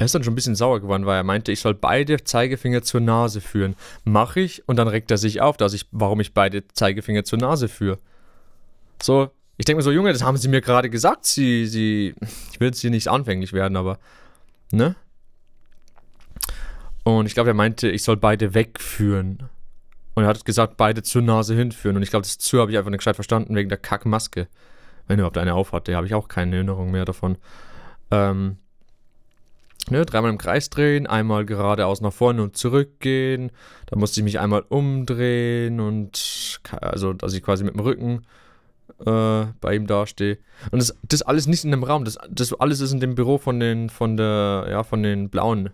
er 0.00 0.06
ist 0.06 0.14
dann 0.14 0.24
schon 0.24 0.32
ein 0.32 0.36
bisschen 0.36 0.54
sauer 0.54 0.80
geworden, 0.80 1.04
weil 1.04 1.18
er 1.18 1.24
meinte, 1.24 1.52
ich 1.52 1.60
soll 1.60 1.74
beide 1.74 2.24
Zeigefinger 2.24 2.82
zur 2.82 3.02
Nase 3.02 3.42
führen. 3.42 3.76
Mache 4.04 4.40
ich 4.40 4.66
und 4.66 4.76
dann 4.76 4.88
regt 4.88 5.10
er 5.10 5.18
sich 5.18 5.42
auf, 5.42 5.58
dass 5.58 5.74
ich, 5.74 5.86
warum 5.90 6.20
ich 6.20 6.32
beide 6.32 6.66
Zeigefinger 6.68 7.22
zur 7.24 7.38
Nase 7.38 7.68
führe. 7.68 7.98
So, 9.02 9.30
ich 9.58 9.66
denke 9.66 9.76
mir 9.76 9.82
so, 9.82 9.92
Junge, 9.92 10.14
das 10.14 10.22
haben 10.22 10.38
sie 10.38 10.48
mir 10.48 10.62
gerade 10.62 10.88
gesagt. 10.88 11.26
Sie, 11.26 11.66
sie, 11.66 12.14
ich 12.50 12.60
will 12.60 12.68
jetzt 12.68 12.80
hier 12.80 12.88
nicht 12.88 13.08
anfänglich 13.08 13.52
werden, 13.52 13.76
aber, 13.76 13.98
ne? 14.72 14.96
Und 17.02 17.26
ich 17.26 17.34
glaube, 17.34 17.50
er 17.50 17.54
meinte, 17.54 17.90
ich 17.90 18.02
soll 18.02 18.16
beide 18.16 18.54
wegführen. 18.54 19.50
Und 20.14 20.24
er 20.24 20.28
hat 20.28 20.44
gesagt, 20.44 20.76
beide 20.76 21.02
zur 21.02 21.22
Nase 21.22 21.54
hinführen. 21.54 21.96
Und 21.96 22.02
ich 22.02 22.10
glaube, 22.10 22.24
das 22.24 22.38
zu 22.38 22.60
habe 22.60 22.70
ich 22.70 22.78
einfach 22.78 22.90
nicht 22.90 22.98
gescheit 22.98 23.16
verstanden, 23.16 23.54
wegen 23.54 23.68
der 23.68 23.78
Kackmaske. 23.78 24.48
Wenn 25.06 25.18
er 25.18 25.22
überhaupt 25.22 25.38
eine 25.38 25.54
aufhatte, 25.54 25.94
habe 25.96 26.06
ich 26.06 26.14
auch 26.14 26.28
keine 26.28 26.56
Erinnerung 26.56 26.90
mehr 26.90 27.04
davon. 27.04 27.36
Ähm, 28.10 28.56
ne, 29.88 30.04
dreimal 30.04 30.30
im 30.30 30.38
Kreis 30.38 30.70
drehen, 30.70 31.06
einmal 31.06 31.44
geradeaus 31.46 32.00
nach 32.00 32.12
vorne 32.12 32.42
und 32.42 32.56
zurückgehen. 32.56 33.50
Da 33.86 33.96
musste 33.96 34.20
ich 34.20 34.24
mich 34.24 34.40
einmal 34.40 34.64
umdrehen 34.68 35.80
und 35.80 36.60
also, 36.80 37.12
dass 37.12 37.32
ich 37.32 37.42
quasi 37.42 37.64
mit 37.64 37.74
dem 37.74 37.80
Rücken 37.80 38.22
äh, 39.06 39.46
bei 39.60 39.74
ihm 39.74 39.86
dastehe. 39.86 40.38
Und 40.70 40.80
das, 40.80 40.94
das 41.02 41.22
alles 41.22 41.46
nicht 41.46 41.64
in 41.64 41.70
dem 41.70 41.84
Raum, 41.84 42.04
das, 42.04 42.18
das 42.28 42.52
alles 42.54 42.80
ist 42.80 42.92
in 42.92 43.00
dem 43.00 43.14
Büro 43.14 43.38
von 43.38 43.60
den, 43.60 43.88
von 43.90 44.16
der, 44.16 44.66
ja, 44.70 44.82
von 44.82 45.02
den 45.02 45.30
Blauen 45.30 45.70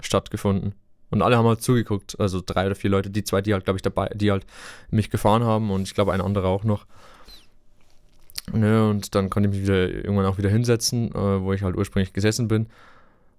stattgefunden. 0.00 0.74
Und 1.12 1.22
alle 1.22 1.36
haben 1.36 1.46
halt 1.46 1.62
zugeguckt, 1.62 2.18
also 2.18 2.42
drei 2.44 2.66
oder 2.66 2.74
vier 2.74 2.90
Leute, 2.90 3.10
die 3.10 3.22
zwei, 3.22 3.42
die 3.42 3.52
halt, 3.52 3.64
glaube 3.64 3.76
ich, 3.76 3.82
dabei, 3.82 4.08
die 4.14 4.30
halt 4.30 4.46
mich 4.90 5.10
gefahren 5.10 5.44
haben 5.44 5.70
und 5.70 5.82
ich 5.82 5.94
glaube 5.94 6.12
ein 6.12 6.22
anderer 6.22 6.48
auch 6.48 6.64
noch. 6.64 6.86
Ne, 8.50 8.88
und 8.88 9.14
dann 9.14 9.30
konnte 9.30 9.48
ich 9.48 9.54
mich 9.54 9.62
wieder 9.62 9.88
irgendwann 9.88 10.26
auch 10.26 10.38
wieder 10.38 10.48
hinsetzen, 10.48 11.14
äh, 11.14 11.42
wo 11.42 11.52
ich 11.52 11.62
halt 11.62 11.76
ursprünglich 11.76 12.12
gesessen 12.12 12.48
bin. 12.48 12.66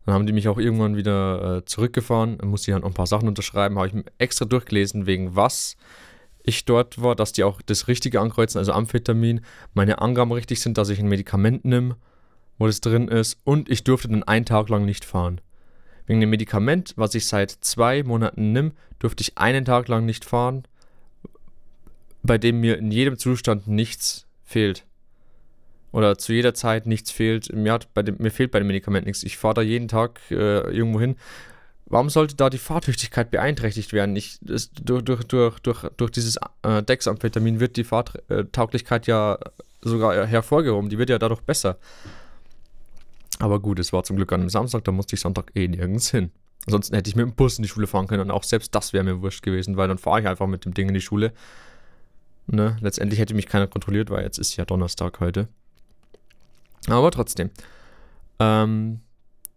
Dann 0.06 0.16
haben 0.16 0.26
die 0.28 0.34
mich 0.34 0.48
auch 0.48 0.60
irgendwann 0.60 0.96
wieder 0.96 1.58
äh, 1.58 1.66
zurückgefahren. 1.66 2.38
Musste 2.44 2.70
ich 2.70 2.74
halt 2.74 2.84
noch 2.84 2.92
ein 2.92 2.96
paar 2.96 3.08
Sachen 3.08 3.28
unterschreiben. 3.28 3.78
Habe 3.78 3.88
ich 3.88 4.06
extra 4.18 4.46
durchgelesen, 4.46 5.06
wegen 5.06 5.36
was 5.36 5.76
ich 6.44 6.66
dort 6.66 7.02
war, 7.02 7.16
dass 7.16 7.32
die 7.32 7.44
auch 7.44 7.62
das 7.62 7.88
Richtige 7.88 8.20
ankreuzen, 8.20 8.60
also 8.60 8.74
Amphetamin, 8.74 9.42
meine 9.74 10.00
Angaben 10.00 10.32
richtig 10.32 10.60
sind, 10.60 10.78
dass 10.78 10.90
ich 10.90 11.00
ein 11.00 11.08
Medikament 11.08 11.66
nehme, 11.66 11.96
wo 12.60 12.68
das 12.68 12.82
drin 12.82 13.08
ist. 13.08 13.40
Und 13.46 13.70
ich 13.70 13.84
durfte 13.84 14.10
dann 14.10 14.24
einen 14.24 14.46
Tag 14.46 14.70
lang 14.70 14.86
nicht 14.86 15.06
fahren. 15.06 15.42
Wegen 16.06 16.20
dem 16.20 16.30
Medikament, 16.30 16.94
was 16.98 17.16
ich 17.16 17.28
seit 17.28 17.52
zwei 17.52 18.04
Monaten 18.04 18.52
nimm, 18.52 18.72
durfte 19.00 19.22
ich 19.22 19.38
einen 19.38 19.66
Tag 19.66 19.88
lang 19.88 20.06
nicht 20.06 20.26
fahren, 20.26 20.64
bei 22.24 22.38
dem 22.38 22.60
mir 22.60 22.78
in 22.78 22.92
jedem 22.92 23.18
Zustand 23.18 23.68
nichts 23.68 24.26
fehlt. 24.44 24.86
Oder 25.92 26.18
zu 26.18 26.34
jeder 26.34 26.54
Zeit 26.54 26.88
nichts 26.88 27.12
fehlt. 27.12 27.54
Mir, 27.54 27.74
hat 27.74 27.94
bei 27.94 28.02
dem, 28.02 28.16
mir 28.18 28.32
fehlt 28.32 28.52
bei 28.52 28.60
dem 28.60 28.68
Medikament 28.68 29.06
nichts. 29.06 29.24
Ich 29.24 29.38
fahre 29.38 29.56
da 29.56 29.62
jeden 29.62 29.88
Tag 29.88 30.20
äh, 30.32 30.36
irgendwo 30.36 31.00
hin. 31.00 31.16
Warum 31.86 32.10
sollte 32.10 32.36
da 32.36 32.50
die 32.50 32.58
Fahrtüchtigkeit 32.58 33.30
beeinträchtigt 33.30 33.94
werden? 33.94 34.16
Ich, 34.16 34.40
das, 34.42 34.72
durch, 34.72 35.04
durch, 35.04 35.24
durch, 35.26 35.60
durch, 35.60 35.84
durch 35.98 36.12
dieses 36.12 36.40
äh, 36.64 36.82
Dexamphetamin 36.82 37.60
wird 37.60 37.78
die 37.78 37.84
Fahrtauglichkeit 37.84 39.06
ja 39.06 39.38
sogar 39.82 40.26
hervorgehoben. 40.26 40.90
Die 40.90 40.98
wird 40.98 41.12
ja 41.12 41.20
dadurch 41.20 41.42
besser. 41.42 41.78
Aber 43.40 43.60
gut, 43.60 43.80
es 43.80 43.94
war 43.94 44.04
zum 44.04 44.16
Glück 44.16 44.32
an 44.32 44.42
einem 44.42 44.50
Samstag, 44.50 44.84
da 44.84 44.92
musste 44.92 45.16
ich 45.16 45.22
Sonntag 45.22 45.52
eh 45.56 45.68
nirgends 45.68 46.12
hin. 46.12 46.32
Ansonsten 46.66 46.96
hätte 46.96 47.10
ich 47.10 47.16
mit 47.16 47.26
dem 47.26 47.34
Bus 47.34 47.58
in 47.58 47.64
die 47.64 47.70
Schule 47.70 47.88
fahren 47.88 48.08
können 48.08 48.22
und 48.22 48.32
auch 48.32 48.44
selbst 48.44 48.74
das 48.74 48.94
wäre 48.94 49.04
mir 49.04 49.22
wurscht 49.22 49.44
gewesen, 49.44 49.76
weil 49.76 49.88
dann 49.88 49.98
fahre 49.98 50.22
ich 50.22 50.28
einfach 50.28 50.48
mit 50.48 50.66
dem 50.66 50.74
Ding 50.74 50.88
in 50.88 50.94
die 50.94 51.02
Schule. 51.02 51.34
Ne? 52.48 52.78
Letztendlich 52.82 53.20
hätte 53.20 53.34
mich 53.34 53.48
keiner 53.48 53.68
kontrolliert, 53.68 54.10
weil 54.10 54.24
jetzt 54.24 54.38
ist 54.38 54.56
ja 54.56 54.66
Donnerstag 54.66 55.20
heute. 55.20 55.48
Aber 56.88 57.12
trotzdem. 57.12 57.50
Ähm, 58.40 59.02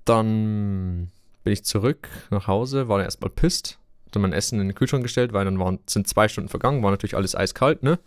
dann 0.04 1.11
bin 1.45 1.52
ich 1.52 1.64
zurück 1.64 2.09
nach 2.30 2.47
Hause, 2.47 2.88
war 2.88 2.99
dann 2.99 3.06
erstmal 3.06 3.30
pisst, 3.30 3.78
dann 4.11 4.23
mein 4.23 4.33
Essen 4.33 4.61
in 4.61 4.68
den 4.68 4.75
Kühlschrank 4.75 5.02
gestellt, 5.02 5.33
weil 5.33 5.45
dann 5.45 5.59
waren, 5.59 5.78
sind 5.87 6.09
zwei 6.09 6.28
Stunden 6.28 6.49
vergangen, 6.49 6.83
war 6.83 6.90
natürlich 6.90 7.16
alles 7.16 7.35
eiskalt, 7.35 7.83
ne? 7.83 7.99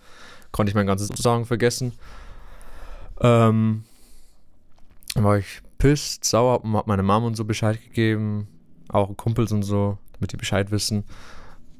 Konnte 0.51 0.71
ich 0.71 0.75
mein 0.75 0.87
ganzes 0.87 1.09
Sagen 1.09 1.45
vergessen. 1.45 1.93
Ähm, 3.21 3.83
dann 5.13 5.23
war 5.23 5.37
ich 5.37 5.61
pisst, 5.77 6.25
sauer, 6.25 6.61
hab 6.63 6.87
meine 6.87 7.03
Mom 7.03 7.23
und 7.23 7.35
so 7.35 7.45
Bescheid 7.45 7.81
gegeben, 7.81 8.47
auch 8.89 9.15
Kumpels 9.15 9.51
und 9.51 9.63
so, 9.63 9.97
damit 10.13 10.31
die 10.31 10.37
Bescheid 10.37 10.71
wissen. 10.71 11.05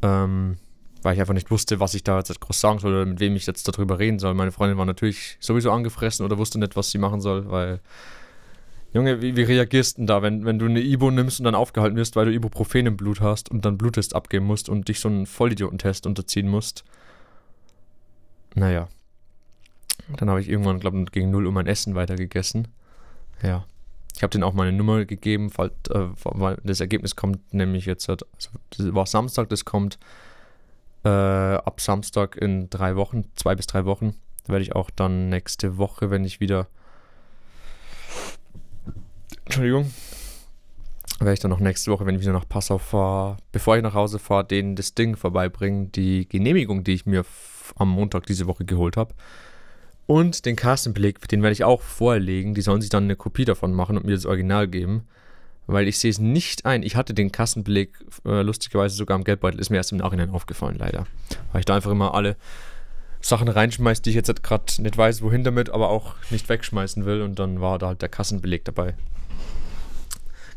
Ähm, 0.02 0.58
weil 1.02 1.14
ich 1.14 1.22
einfach 1.22 1.34
nicht 1.34 1.52
wusste, 1.52 1.80
was 1.80 1.94
ich 1.94 2.04
da 2.04 2.18
jetzt 2.18 2.40
groß 2.40 2.60
sagen 2.60 2.80
soll 2.80 2.94
oder 2.94 3.06
mit 3.06 3.20
wem 3.20 3.36
ich 3.36 3.46
jetzt 3.46 3.68
darüber 3.68 4.00
reden 4.00 4.20
soll. 4.20 4.34
Meine 4.34 4.52
Freundin 4.52 4.78
war 4.78 4.86
natürlich 4.86 5.38
sowieso 5.40 5.72
angefressen 5.72 6.26
oder 6.26 6.38
wusste 6.38 6.60
nicht, 6.60 6.76
was 6.76 6.92
sie 6.92 6.98
machen 6.98 7.22
soll, 7.22 7.50
weil 7.50 7.80
Junge, 8.92 9.22
wie, 9.22 9.36
wie 9.36 9.44
reagierst 9.44 10.00
denn 10.00 10.08
da, 10.08 10.22
wenn, 10.22 10.46
wenn 10.46 10.58
du 10.58 10.66
eine 10.66 10.82
Ibo 10.82 11.12
nimmst 11.12 11.40
und 11.40 11.44
dann 11.44 11.56
aufgehalten 11.56 11.96
wirst, 11.96 12.16
weil 12.16 12.26
du 12.26 12.34
Ibuprofen 12.34 12.88
im 12.88 12.98
Blut 12.98 13.22
hast 13.22 13.50
und 13.52 13.64
dann 13.64 13.78
Bluttest 13.78 14.16
abgeben 14.16 14.46
musst 14.46 14.68
und 14.68 14.88
dich 14.88 15.00
so 15.00 15.10
einen 15.10 15.26
Vollidiotentest 15.26 16.08
unterziehen 16.08 16.48
musst? 16.48 16.84
Naja. 18.56 18.90
Dann 20.18 20.30
habe 20.30 20.42
ich 20.42 20.50
irgendwann, 20.50 20.80
glaube 20.80 21.00
ich, 21.00 21.12
gegen 21.12 21.30
0 21.30 21.46
Uhr 21.46 21.52
mein 21.52 21.68
Essen 21.68 21.94
weitergegessen. 21.94 22.68
Ja. 23.44 23.66
Ich 24.16 24.24
habe 24.24 24.32
denen 24.32 24.44
auch 24.44 24.54
meine 24.54 24.74
Nummer 24.74 25.06
gegeben, 25.06 25.52
weil, 25.56 25.72
äh, 25.90 26.08
weil 26.24 26.58
das 26.64 26.82
Ergebnis 26.82 27.16
kommt 27.16 27.54
nämlich 27.54 27.86
jetzt, 27.86 28.10
also 28.10 28.26
das 28.72 28.94
war 28.94 29.06
Samstag, 29.06 29.50
das 29.50 29.64
kommt 29.64 29.98
äh, 31.06 31.10
ab 31.10 31.80
Samstag 31.80 32.36
in 32.36 32.70
drei 32.70 32.96
Wochen, 32.96 33.26
zwei 33.36 33.56
bis 33.56 33.68
drei 33.68 33.86
Wochen. 33.86 34.16
Da 34.46 34.54
werde 34.54 34.64
ich 34.64 34.76
auch 34.76 34.90
dann 34.90 35.30
nächste 35.30 35.78
Woche, 35.78 36.10
wenn 36.10 36.26
ich 36.26 36.40
wieder 36.40 36.68
Entschuldigung. 39.46 39.92
Werde 41.20 41.34
ich 41.34 41.40
dann 41.40 41.50
noch 41.50 41.60
nächste 41.60 41.92
Woche, 41.92 42.06
wenn 42.06 42.16
ich 42.16 42.22
wieder 42.22 42.34
nach 42.34 42.48
Passau 42.48 42.78
fahre, 42.78 43.38
bevor 43.52 43.76
ich 43.76 43.84
nach 43.84 43.96
Hause 43.96 44.20
fahre, 44.20 44.46
denen 44.46 44.76
das 44.76 44.94
Ding 44.94 45.16
vorbeibringen, 45.16 45.92
die 45.92 46.30
Genehmigung, 46.30 46.84
die 46.84 46.94
ich 46.94 47.06
mir 47.06 47.26
am 47.76 47.90
Montag 47.90 48.26
diese 48.28 48.46
Woche 48.46 48.64
geholt 48.64 48.96
habe. 48.96 49.16
Und 50.10 50.48
den 50.48 50.56
Castingbeleg, 50.56 51.28
den 51.28 51.44
werde 51.44 51.54
ich 51.54 51.64
auch 51.64 51.84
vorlegen. 51.84 52.56
Die 52.56 52.62
sollen 52.62 52.82
sich 52.82 52.90
dann 52.90 53.04
eine 53.04 53.16
Kopie 53.16 53.46
davon 53.46 53.76
machen 53.76 53.96
und 53.96 54.08
mir 54.08 54.16
das 54.16 54.26
Original 54.26 54.68
geben. 54.68 55.04
Weil 55.68 55.88
ich 55.88 56.00
sehe 56.00 56.10
es 56.10 56.18
nicht 56.18 56.66
ein. 56.66 56.82
Ich 56.82 56.96
hatte 56.96 57.14
den 57.14 57.32
Kassenbeleg 57.32 57.92
äh, 58.26 58.42
lustigerweise 58.42 58.96
sogar 58.96 59.14
am 59.14 59.24
Geldbeutel. 59.24 59.60
Ist 59.60 59.70
mir 59.70 59.78
erst 59.78 59.92
im 59.92 60.00
Nachhinein 60.00 60.32
aufgefallen, 60.32 60.78
leider. 60.80 61.06
Weil 61.52 61.60
ich 61.60 61.66
da 61.66 61.76
einfach 61.76 61.92
immer 61.92 62.16
alle 62.16 62.38
Sachen 63.22 63.50
reinschmeiße, 63.50 64.02
die 64.02 64.10
ich 64.10 64.16
jetzt 64.16 64.42
gerade 64.42 64.82
nicht 64.82 64.98
weiß, 64.98 65.22
wohin 65.22 65.44
damit, 65.44 65.70
aber 65.70 65.90
auch 65.90 66.16
nicht 66.32 66.50
wegschmeißen 66.50 67.06
will. 67.06 67.22
Und 67.22 67.38
dann 67.38 67.62
war 67.62 67.78
da 67.78 67.90
halt 67.90 68.02
der 68.02 68.10
Kassenbeleg 68.10 68.66
dabei. 68.66 68.96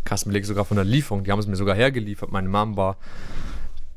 Kassenbeleg 0.05 0.47
sogar 0.47 0.65
von 0.65 0.77
der 0.77 0.87
Lieferung. 0.87 1.25
Die 1.25 1.31
haben 1.31 1.41
es 1.41 1.47
mir 1.47 1.57
sogar 1.57 1.77
hergeliefert. 1.77 2.33
Meine 2.33 2.49
Mom 2.49 2.79
war 2.79 2.97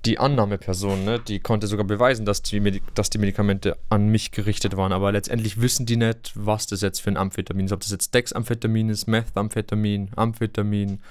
die 0.06 0.20
Annahmeperson, 0.20 1.04
ne? 1.04 1.20
die 1.20 1.40
konnte 1.40 1.68
sogar 1.68 1.86
beweisen, 1.86 2.26
dass 2.26 2.42
die, 2.42 2.82
dass 2.94 3.10
die 3.10 3.18
Medikamente 3.18 3.78
an 3.90 4.08
mich 4.08 4.32
gerichtet 4.32 4.78
waren. 4.78 4.92
Aber 4.92 5.12
letztendlich 5.12 5.62
wissen 5.62 5.86
die 5.86 5.98
nicht, 5.98 6.32
was 6.36 6.68
das 6.68 6.82
jetzt 6.82 7.02
für 7.02 7.10
ein 7.10 7.18
Amphetamin 7.18 7.66
ist. 7.66 7.72
Ob 7.72 7.82
das 7.82 7.92
jetzt 7.92 8.14
Dexamphetamin 8.14 8.90
ist, 8.90 9.08
Methamphetamin, 9.08 10.12
Amphetamin, 10.16 11.02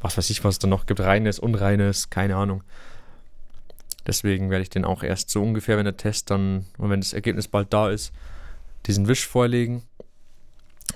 was 0.00 0.16
weiß 0.16 0.30
ich, 0.30 0.44
was 0.44 0.56
es 0.56 0.58
da 0.58 0.68
noch 0.68 0.86
gibt. 0.86 1.00
Reines, 1.00 1.38
unreines, 1.38 2.10
keine 2.10 2.36
Ahnung. 2.36 2.62
Deswegen 4.06 4.50
werde 4.50 4.62
ich 4.62 4.70
den 4.70 4.84
auch 4.84 5.02
erst 5.02 5.30
so 5.30 5.42
ungefähr, 5.42 5.76
wenn 5.76 5.84
der 5.84 5.96
Test 5.96 6.30
dann 6.30 6.66
und 6.76 6.90
wenn 6.90 7.00
das 7.00 7.12
Ergebnis 7.12 7.48
bald 7.48 7.72
da 7.72 7.88
ist, 7.88 8.12
diesen 8.86 9.08
Wisch 9.08 9.26
vorlegen 9.26 9.82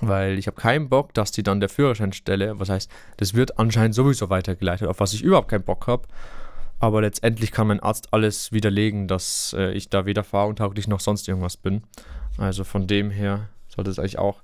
weil 0.01 0.37
ich 0.37 0.47
habe 0.47 0.59
keinen 0.59 0.89
Bock, 0.89 1.13
dass 1.13 1.31
die 1.31 1.43
dann 1.43 1.59
der 1.59 1.69
Führerscheinstelle, 1.69 2.59
was 2.59 2.69
heißt, 2.69 2.89
das 3.17 3.33
wird 3.33 3.57
anscheinend 3.59 3.95
sowieso 3.95 4.29
weitergeleitet, 4.29 4.87
auf 4.87 4.99
was 4.99 5.13
ich 5.13 5.23
überhaupt 5.23 5.49
keinen 5.49 5.63
Bock 5.63 5.87
habe. 5.87 6.03
Aber 6.79 7.01
letztendlich 7.01 7.51
kann 7.51 7.67
mein 7.67 7.79
Arzt 7.79 8.13
alles 8.13 8.51
widerlegen, 8.51 9.07
dass 9.07 9.55
äh, 9.57 9.71
ich 9.71 9.89
da 9.89 10.05
weder 10.05 10.23
fahruntauglich 10.23 10.87
noch 10.87 10.99
sonst 10.99 11.27
irgendwas 11.27 11.57
bin. 11.57 11.83
Also 12.37 12.63
von 12.63 12.85
dem 12.85 13.09
her 13.09 13.49
sollte 13.67 13.89
es 13.89 13.97
eigentlich 13.97 14.19
auch 14.19 14.43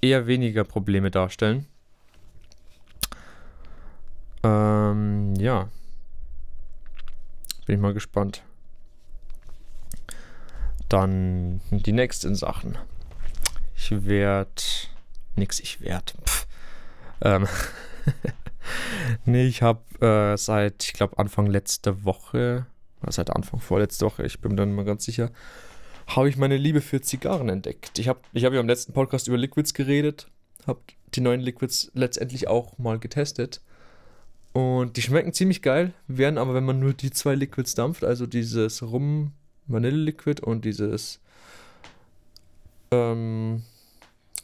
eher 0.00 0.26
weniger 0.26 0.64
Probleme 0.64 1.10
darstellen. 1.10 1.66
Ähm, 4.44 5.34
ja. 5.34 5.68
Bin 7.66 7.76
ich 7.76 7.80
mal 7.80 7.94
gespannt. 7.94 8.42
Dann 10.88 11.60
die 11.70 11.92
nächsten 11.92 12.34
Sachen. 12.34 12.78
Ich 13.76 14.06
werde. 14.06 14.62
Nix, 15.34 15.58
ich 15.60 15.80
werde. 15.80 16.12
Ähm. 17.20 17.48
nee, 19.24 19.46
ich 19.46 19.62
habe 19.62 19.80
äh, 20.00 20.36
seit, 20.36 20.84
ich 20.84 20.92
glaube, 20.92 21.18
Anfang 21.18 21.46
letzter 21.46 22.04
Woche, 22.04 22.66
seit 23.08 23.30
Anfang 23.30 23.60
vorletzter 23.60 24.06
Woche, 24.06 24.24
ich 24.24 24.40
bin 24.40 24.52
mir 24.52 24.56
dann 24.56 24.74
mal 24.74 24.84
ganz 24.84 25.04
sicher, 25.04 25.30
habe 26.08 26.28
ich 26.28 26.36
meine 26.36 26.56
Liebe 26.56 26.80
für 26.80 27.00
Zigarren 27.00 27.48
entdeckt. 27.48 27.98
Ich 27.98 28.08
habe 28.08 28.20
ich 28.32 28.44
hab 28.44 28.52
ja 28.52 28.60
im 28.60 28.68
letzten 28.68 28.92
Podcast 28.92 29.28
über 29.28 29.36
Liquids 29.36 29.74
geredet, 29.74 30.28
habe 30.66 30.80
die 31.14 31.20
neuen 31.20 31.40
Liquids 31.40 31.90
letztendlich 31.94 32.48
auch 32.48 32.78
mal 32.78 32.98
getestet. 32.98 33.60
Und 34.52 34.96
die 34.96 35.02
schmecken 35.02 35.32
ziemlich 35.32 35.62
geil, 35.62 35.92
werden 36.06 36.38
aber, 36.38 36.54
wenn 36.54 36.64
man 36.64 36.80
nur 36.80 36.94
die 36.94 37.10
zwei 37.10 37.34
Liquids 37.34 37.74
dampft, 37.74 38.04
also 38.04 38.26
dieses 38.26 38.82
Rum 38.82 39.32
Vanille 39.66 39.96
Liquid 39.96 40.40
und 40.42 40.64
dieses 40.64 41.20
ähm, 42.90 43.62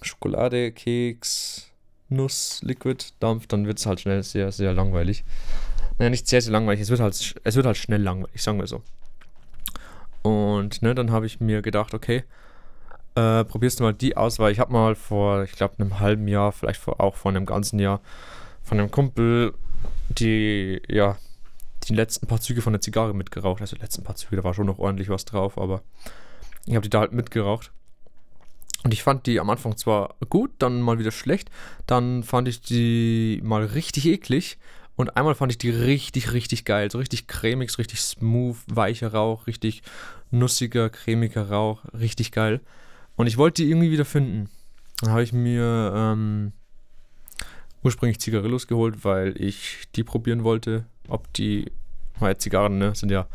Schokolade, 0.02 0.70
Keks, 0.72 1.70
Nuss, 2.08 2.60
Liquid, 2.62 3.04
Dampf, 3.20 3.46
dann 3.46 3.66
wird 3.66 3.78
es 3.78 3.86
halt 3.86 4.00
schnell 4.00 4.22
sehr, 4.22 4.52
sehr 4.52 4.72
langweilig. 4.72 5.24
Naja, 5.98 6.10
nicht 6.10 6.28
sehr, 6.28 6.40
sehr 6.40 6.52
langweilig, 6.52 6.80
es 6.80 6.90
wird 6.90 7.00
halt, 7.00 7.34
es 7.42 7.56
wird 7.56 7.66
halt 7.66 7.76
schnell 7.76 8.02
langweilig, 8.02 8.42
sagen 8.42 8.58
wir 8.58 8.66
so. 8.66 8.82
Und 10.22 10.82
ne, 10.82 10.94
dann 10.94 11.10
habe 11.10 11.26
ich 11.26 11.40
mir 11.40 11.62
gedacht, 11.62 11.94
okay, 11.94 12.24
äh, 13.14 13.44
probierst 13.44 13.78
du 13.78 13.84
mal 13.84 13.94
die 13.94 14.16
aus, 14.16 14.38
weil 14.38 14.52
ich 14.52 14.58
habe 14.58 14.72
mal 14.72 14.94
vor, 14.94 15.42
ich 15.44 15.52
glaube, 15.52 15.74
einem 15.78 16.00
halben 16.00 16.26
Jahr, 16.28 16.52
vielleicht 16.52 16.80
vor, 16.80 17.00
auch 17.00 17.14
vor 17.14 17.30
einem 17.30 17.46
ganzen 17.46 17.78
Jahr, 17.78 18.00
von 18.62 18.78
einem 18.80 18.90
Kumpel 18.90 19.54
die, 20.08 20.80
ja, 20.88 21.16
die 21.88 21.94
letzten 21.94 22.26
paar 22.26 22.40
Züge 22.40 22.62
von 22.62 22.72
der 22.72 22.80
Zigarre 22.80 23.14
mitgeraucht. 23.14 23.60
Also 23.60 23.76
die 23.76 23.82
letzten 23.82 24.02
paar 24.02 24.16
Züge, 24.16 24.36
da 24.36 24.44
war 24.44 24.54
schon 24.54 24.66
noch 24.66 24.78
ordentlich 24.78 25.08
was 25.08 25.24
drauf, 25.24 25.58
aber 25.58 25.82
ich 26.66 26.74
habe 26.74 26.82
die 26.82 26.90
da 26.90 27.00
halt 27.00 27.12
mitgeraucht. 27.12 27.72
Und 28.84 28.92
ich 28.92 29.02
fand 29.02 29.26
die 29.26 29.40
am 29.40 29.50
Anfang 29.50 29.76
zwar 29.76 30.14
gut, 30.28 30.50
dann 30.58 30.80
mal 30.82 30.98
wieder 30.98 31.10
schlecht, 31.10 31.50
dann 31.86 32.22
fand 32.22 32.48
ich 32.48 32.60
die 32.60 33.40
mal 33.42 33.64
richtig 33.64 34.06
eklig 34.06 34.58
und 34.94 35.16
einmal 35.16 35.34
fand 35.34 35.50
ich 35.50 35.58
die 35.58 35.70
richtig, 35.70 36.32
richtig 36.32 36.64
geil. 36.64 36.90
So 36.90 36.98
richtig 36.98 37.26
cremig, 37.26 37.76
richtig 37.78 38.00
smooth, 38.00 38.56
weicher 38.66 39.12
Rauch, 39.12 39.46
richtig 39.46 39.82
nussiger, 40.30 40.90
cremiger 40.90 41.48
Rauch, 41.50 41.82
richtig 41.98 42.30
geil. 42.30 42.60
Und 43.16 43.26
ich 43.26 43.38
wollte 43.38 43.62
die 43.62 43.70
irgendwie 43.70 43.90
wieder 43.90 44.04
finden. 44.04 44.50
Dann 45.00 45.10
habe 45.10 45.22
ich 45.22 45.32
mir 45.32 45.92
ähm, 45.96 46.52
ursprünglich 47.82 48.20
Zigarillos 48.20 48.66
geholt, 48.66 49.04
weil 49.04 49.40
ich 49.40 49.88
die 49.96 50.04
probieren 50.04 50.44
wollte, 50.44 50.84
ob 51.08 51.32
die, 51.32 51.72
weil 52.18 52.36
Zigarren 52.36 52.78
ne, 52.78 52.94
sind 52.94 53.10
ja 53.10 53.26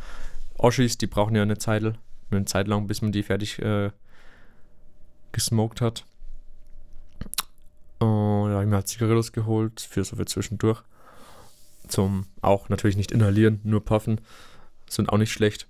Oschis, 0.58 0.98
die 0.98 1.08
brauchen 1.08 1.36
ja 1.36 1.42
eine 1.42 1.58
Zeit, 1.58 1.84
eine 2.32 2.46
Zeit 2.46 2.68
lang, 2.68 2.88
bis 2.88 3.02
man 3.02 3.12
die 3.12 3.24
fertig 3.24 3.60
äh, 3.60 3.92
gesmoked 5.32 5.82
hat. 5.82 6.06
Und 8.00 8.50
da 8.50 8.56
habe 8.56 8.63
ich 8.63 8.70
mir 8.70 8.76
halt 8.78 8.88
Zigarillos 8.88 9.32
geholt, 9.32 9.82
für 9.82 10.04
so 10.04 10.15
viel 10.15 10.28
zwischendurch. 10.28 10.82
Zum 11.88 12.26
auch 12.42 12.70
natürlich 12.70 12.98
nicht 12.98 13.12
inhalieren, 13.12 13.60
nur 13.63 13.84
puffen. 13.84 14.22
Sind 14.89 15.10
auch 15.10 15.18
nicht 15.18 15.32
schlecht. 15.32 15.68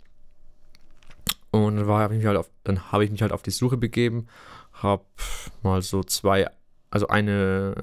Und 1.51 1.77
dann 1.77 1.87
habe 1.87 2.13
ich, 2.13 2.19
mich 2.19 2.27
halt 2.27 2.37
auf, 2.37 2.49
hab 2.67 3.01
ich 3.01 3.09
mich 3.09 3.21
halt 3.21 3.31
auf 3.31 3.41
die 3.41 3.51
Suche 3.51 3.77
begeben. 3.77 4.27
Hab 4.73 5.05
mal 5.63 5.81
so 5.81 6.03
zwei, 6.03 6.47
also 6.91 7.07
eine, 7.07 7.73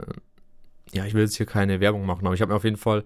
ja, 0.93 1.05
ich 1.05 1.15
will 1.15 1.23
jetzt 1.23 1.37
hier 1.37 1.47
keine 1.47 1.81
Werbung 1.81 2.07
machen, 2.07 2.27
aber 2.27 2.35
ich 2.35 2.41
habe 2.41 2.53
mir 2.53 2.57
auf 2.57 2.65
jeden 2.65 2.77
Fall 2.77 3.05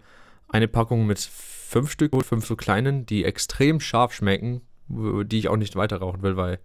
eine 0.48 0.68
Packung 0.68 1.06
mit 1.06 1.18
fünf 1.18 1.90
Stück, 1.90 2.12
fünf 2.24 2.46
so 2.46 2.56
kleinen, 2.56 3.06
die 3.06 3.24
extrem 3.24 3.80
scharf 3.80 4.12
schmecken, 4.12 4.60
die 4.88 5.38
ich 5.38 5.48
auch 5.48 5.56
nicht 5.56 5.76
weiter 5.76 5.98
rauchen 5.98 6.22
will, 6.22 6.36
weil 6.36 6.58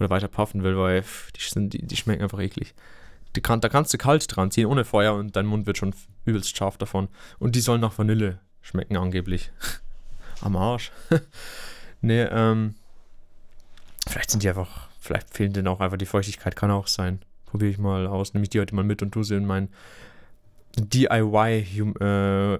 oder 0.00 0.10
weiter 0.10 0.28
puffen 0.28 0.62
will, 0.62 0.76
weil 0.76 1.04
die, 1.36 1.40
sind, 1.40 1.72
die, 1.72 1.86
die 1.86 1.96
schmecken 1.96 2.22
einfach 2.22 2.40
eklig. 2.40 2.74
Die 3.36 3.40
kann, 3.40 3.60
da 3.60 3.68
kannst 3.68 3.94
du 3.94 3.98
kalt 3.98 4.34
dran 4.34 4.50
ziehen, 4.50 4.66
ohne 4.66 4.84
Feuer 4.84 5.14
und 5.14 5.36
dein 5.36 5.46
Mund 5.46 5.66
wird 5.66 5.78
schon 5.78 5.94
übelst 6.24 6.56
scharf 6.56 6.78
davon. 6.78 7.08
Und 7.38 7.54
die 7.54 7.60
sollen 7.60 7.80
nach 7.80 7.96
Vanille 7.96 8.40
schmecken, 8.62 8.96
angeblich. 8.96 9.52
Am 10.40 10.56
Arsch. 10.56 10.90
nee, 12.00 12.22
ähm. 12.22 12.74
Vielleicht 14.08 14.30
sind 14.30 14.42
die 14.42 14.48
einfach, 14.48 14.88
vielleicht 14.98 15.32
fehlen 15.34 15.52
denen 15.52 15.68
auch 15.68 15.80
einfach 15.80 15.98
die 15.98 16.06
Feuchtigkeit, 16.06 16.56
kann 16.56 16.70
auch 16.70 16.86
sein. 16.86 17.20
Probiere 17.44 17.70
ich 17.70 17.78
mal 17.78 18.06
aus. 18.06 18.32
Nehme 18.32 18.44
ich 18.44 18.50
die 18.50 18.58
heute 18.58 18.74
mal 18.74 18.82
mit 18.82 19.02
und 19.02 19.12
tue 19.12 19.24
sie 19.24 19.36
in 19.36 19.46
mein 19.46 19.68
DIY 20.76 21.66
hum, 21.78 21.94
äh. 22.00 22.58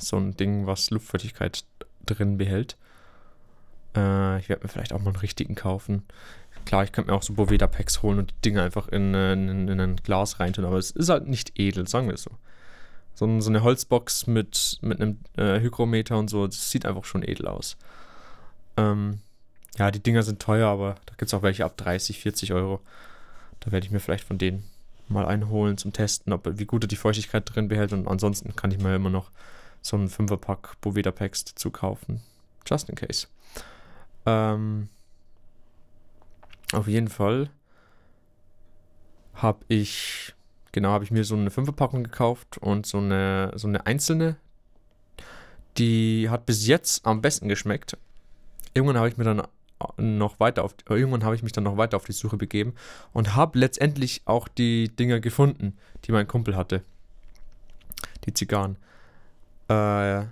So 0.00 0.16
ein 0.16 0.36
Ding, 0.36 0.66
was 0.66 0.90
Luftfeuchtigkeit 0.90 1.64
drin 2.04 2.36
behält. 2.36 2.76
Äh, 3.96 4.38
ich 4.38 4.48
werde 4.48 4.62
mir 4.62 4.68
vielleicht 4.68 4.92
auch 4.92 5.00
mal 5.00 5.10
einen 5.10 5.16
richtigen 5.16 5.54
kaufen. 5.54 6.04
klar, 6.64 6.84
ich 6.84 6.92
könnte 6.92 7.10
mir 7.10 7.16
auch 7.16 7.22
so 7.22 7.34
Boveda-Packs 7.34 8.02
holen 8.02 8.18
und 8.18 8.30
die 8.30 8.42
Dinge 8.50 8.62
einfach 8.62 8.88
in, 8.88 9.14
in, 9.14 9.68
in, 9.68 9.80
ein 9.80 9.96
Glas 9.96 10.40
reintun, 10.40 10.64
aber 10.64 10.76
es 10.76 10.90
ist 10.90 11.08
halt 11.08 11.26
nicht 11.28 11.58
edel, 11.58 11.88
sagen 11.88 12.06
wir 12.08 12.14
es 12.14 12.22
so. 12.22 12.30
So, 13.14 13.40
so 13.40 13.50
eine 13.50 13.62
Holzbox 13.62 14.26
mit, 14.26 14.78
mit 14.80 15.00
einem 15.00 15.18
äh, 15.36 15.60
Hygrometer 15.60 16.18
und 16.18 16.28
so, 16.28 16.46
das 16.46 16.70
sieht 16.70 16.86
einfach 16.86 17.04
schon 17.04 17.22
edel 17.22 17.48
aus. 17.48 17.76
Ähm, 18.76 19.20
ja, 19.76 19.90
die 19.90 20.02
Dinger 20.02 20.22
sind 20.22 20.40
teuer, 20.40 20.68
aber 20.68 20.96
da 21.06 21.14
gibt 21.16 21.28
es 21.28 21.34
auch 21.34 21.42
welche 21.42 21.64
ab 21.64 21.76
30, 21.76 22.20
40 22.20 22.52
Euro. 22.52 22.80
Da 23.60 23.72
werde 23.72 23.86
ich 23.86 23.92
mir 23.92 24.00
vielleicht 24.00 24.24
von 24.24 24.38
denen 24.38 24.64
mal 25.08 25.26
einholen 25.26 25.78
zum 25.78 25.92
Testen, 25.92 26.32
ob, 26.32 26.58
wie 26.58 26.66
gut 26.66 26.84
er 26.84 26.88
die 26.88 26.96
Feuchtigkeit 26.96 27.42
drin 27.46 27.68
behält. 27.68 27.92
Und 27.92 28.06
ansonsten 28.08 28.54
kann 28.56 28.70
ich 28.70 28.78
mir 28.78 28.94
immer 28.94 29.10
noch 29.10 29.30
so 29.82 29.96
einen 29.96 30.08
5er-Pack 30.08 30.80
Boveda 30.80 31.10
Packs 31.10 31.44
dazu 31.44 31.70
kaufen. 31.70 32.22
Just 32.66 32.88
in 32.88 32.96
case. 32.96 33.26
Ähm, 34.26 34.88
auf 36.72 36.86
jeden 36.86 37.08
Fall 37.08 37.50
habe 39.34 39.64
ich, 39.68 40.34
genau, 40.72 40.90
habe 40.90 41.04
ich 41.04 41.10
mir 41.10 41.24
so 41.24 41.34
eine 41.34 41.50
5er-Packung 41.50 42.04
gekauft 42.04 42.58
und 42.58 42.86
so 42.86 42.98
eine, 42.98 43.52
so 43.54 43.68
eine 43.68 43.86
einzelne. 43.86 44.36
Die 45.78 46.28
hat 46.28 46.46
bis 46.46 46.66
jetzt 46.66 47.06
am 47.06 47.22
besten 47.22 47.48
geschmeckt. 47.48 47.96
Irgendwann 48.74 48.98
habe 48.98 49.08
ich 49.08 49.16
mir 49.16 49.24
dann 49.24 49.42
noch 49.96 50.40
weiter 50.40 50.64
auf, 50.64 50.74
irgendwann 50.88 51.24
habe 51.24 51.36
ich 51.36 51.42
mich 51.42 51.52
dann 51.52 51.64
noch 51.64 51.76
weiter 51.76 51.96
auf 51.96 52.04
die 52.04 52.12
Suche 52.12 52.36
begeben 52.36 52.74
und 53.12 53.36
habe 53.36 53.58
letztendlich 53.58 54.22
auch 54.24 54.48
die 54.48 54.88
Dinger 54.88 55.20
gefunden, 55.20 55.76
die 56.04 56.12
mein 56.12 56.26
Kumpel 56.26 56.56
hatte. 56.56 56.82
Die 58.24 58.34
Zigarren. 58.34 58.76
Äh, 59.68 60.24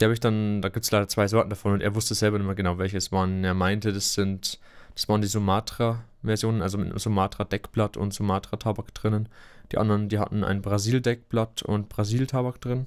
die 0.00 0.04
habe 0.04 0.14
ich 0.14 0.20
dann, 0.20 0.62
da 0.62 0.70
gibt 0.70 0.84
es 0.84 0.90
leider 0.90 1.08
zwei 1.08 1.28
Sorten 1.28 1.50
davon 1.50 1.72
und 1.72 1.82
er 1.82 1.94
wusste 1.94 2.14
selber 2.14 2.38
nicht 2.38 2.46
mehr 2.46 2.54
genau, 2.54 2.78
welche 2.78 2.96
es 2.96 3.12
waren. 3.12 3.44
Er 3.44 3.54
meinte, 3.54 3.92
das 3.92 4.14
sind, 4.14 4.58
das 4.94 5.08
waren 5.08 5.20
die 5.20 5.28
Sumatra-Versionen, 5.28 6.62
also 6.62 6.78
mit 6.78 6.88
einem 6.88 6.98
Sumatra-Deckblatt 6.98 7.98
und 7.98 8.14
Sumatra-Tabak 8.14 8.94
drinnen. 8.94 9.28
Die 9.72 9.78
anderen, 9.78 10.08
die 10.08 10.18
hatten 10.18 10.42
ein 10.42 10.62
Brasil-Deckblatt 10.62 11.62
und 11.62 11.90
Brasil-Tabak 11.90 12.60
drin. 12.60 12.86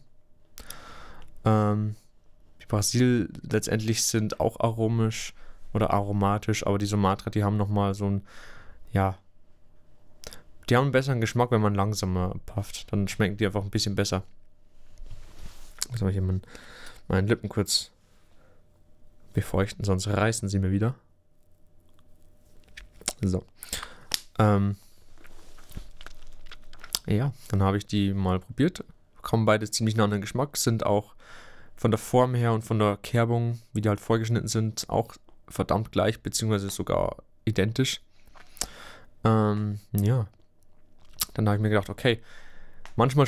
Ähm, 1.45 1.95
die 2.61 2.65
Brasil 2.65 3.29
letztendlich 3.43 4.03
sind 4.03 4.39
auch 4.39 4.59
aromisch 4.59 5.35
oder 5.73 5.91
aromatisch, 5.91 6.65
aber 6.65 6.79
die 6.79 6.85
Sumatra, 6.87 7.29
die 7.29 7.43
haben 7.43 7.57
nochmal 7.57 7.93
so 7.93 8.09
ein, 8.09 8.23
ja, 8.91 9.17
die 10.69 10.75
haben 10.75 10.83
einen 10.83 10.91
besseren 10.91 11.21
Geschmack, 11.21 11.51
wenn 11.51 11.61
man 11.61 11.75
langsamer 11.75 12.35
pufft. 12.45 12.91
Dann 12.91 13.07
schmecken 13.07 13.37
die 13.37 13.45
einfach 13.45 13.63
ein 13.63 13.69
bisschen 13.69 13.95
besser. 13.95 14.23
Muss 15.91 16.01
aber 16.01 16.11
hier 16.11 16.21
meinen, 16.21 16.41
meinen 17.07 17.27
Lippen 17.27 17.49
kurz 17.49 17.91
befeuchten, 19.33 19.83
sonst 19.83 20.07
reißen 20.07 20.49
sie 20.49 20.59
mir 20.59 20.71
wieder. 20.71 20.95
So. 23.21 23.43
Ähm, 24.39 24.75
ja, 27.07 27.33
dann 27.49 27.63
habe 27.63 27.77
ich 27.77 27.85
die 27.85 28.13
mal 28.13 28.39
probiert. 28.39 28.83
Kommen 29.21 29.45
beide 29.45 29.69
ziemlich 29.69 29.95
nah 29.95 30.05
an 30.05 30.11
den 30.11 30.21
Geschmack, 30.21 30.57
sind 30.57 30.85
auch 30.85 31.15
von 31.75 31.91
der 31.91 31.97
Form 31.97 32.35
her 32.35 32.53
und 32.53 32.63
von 32.63 32.79
der 32.79 32.97
Kerbung, 32.97 33.59
wie 33.73 33.81
die 33.81 33.89
halt 33.89 33.99
vorgeschnitten 33.99 34.47
sind, 34.47 34.89
auch 34.89 35.15
verdammt 35.47 35.91
gleich, 35.91 36.21
beziehungsweise 36.21 36.69
sogar 36.69 37.17
identisch. 37.45 38.01
Ähm, 39.23 39.79
ja. 39.91 40.27
Dann 41.33 41.47
habe 41.47 41.57
ich 41.57 41.61
mir 41.61 41.69
gedacht, 41.69 41.89
okay, 41.89 42.21
manchmal 42.95 43.27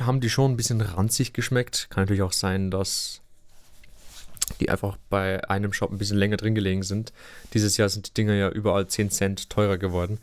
haben 0.00 0.20
die 0.20 0.30
schon 0.30 0.52
ein 0.52 0.56
bisschen 0.56 0.80
ranzig 0.80 1.32
geschmeckt. 1.32 1.88
Kann 1.90 2.02
natürlich 2.02 2.22
auch 2.22 2.32
sein, 2.32 2.70
dass 2.70 3.20
die 4.60 4.70
einfach 4.70 4.96
bei 5.10 5.48
einem 5.48 5.72
Shop 5.72 5.90
ein 5.90 5.98
bisschen 5.98 6.18
länger 6.18 6.36
drin 6.36 6.54
gelegen 6.54 6.82
sind. 6.82 7.12
Dieses 7.54 7.76
Jahr 7.76 7.88
sind 7.88 8.08
die 8.08 8.14
Dinger 8.14 8.34
ja 8.34 8.48
überall 8.48 8.86
10 8.86 9.10
Cent 9.10 9.50
teurer 9.50 9.78
geworden. 9.78 10.18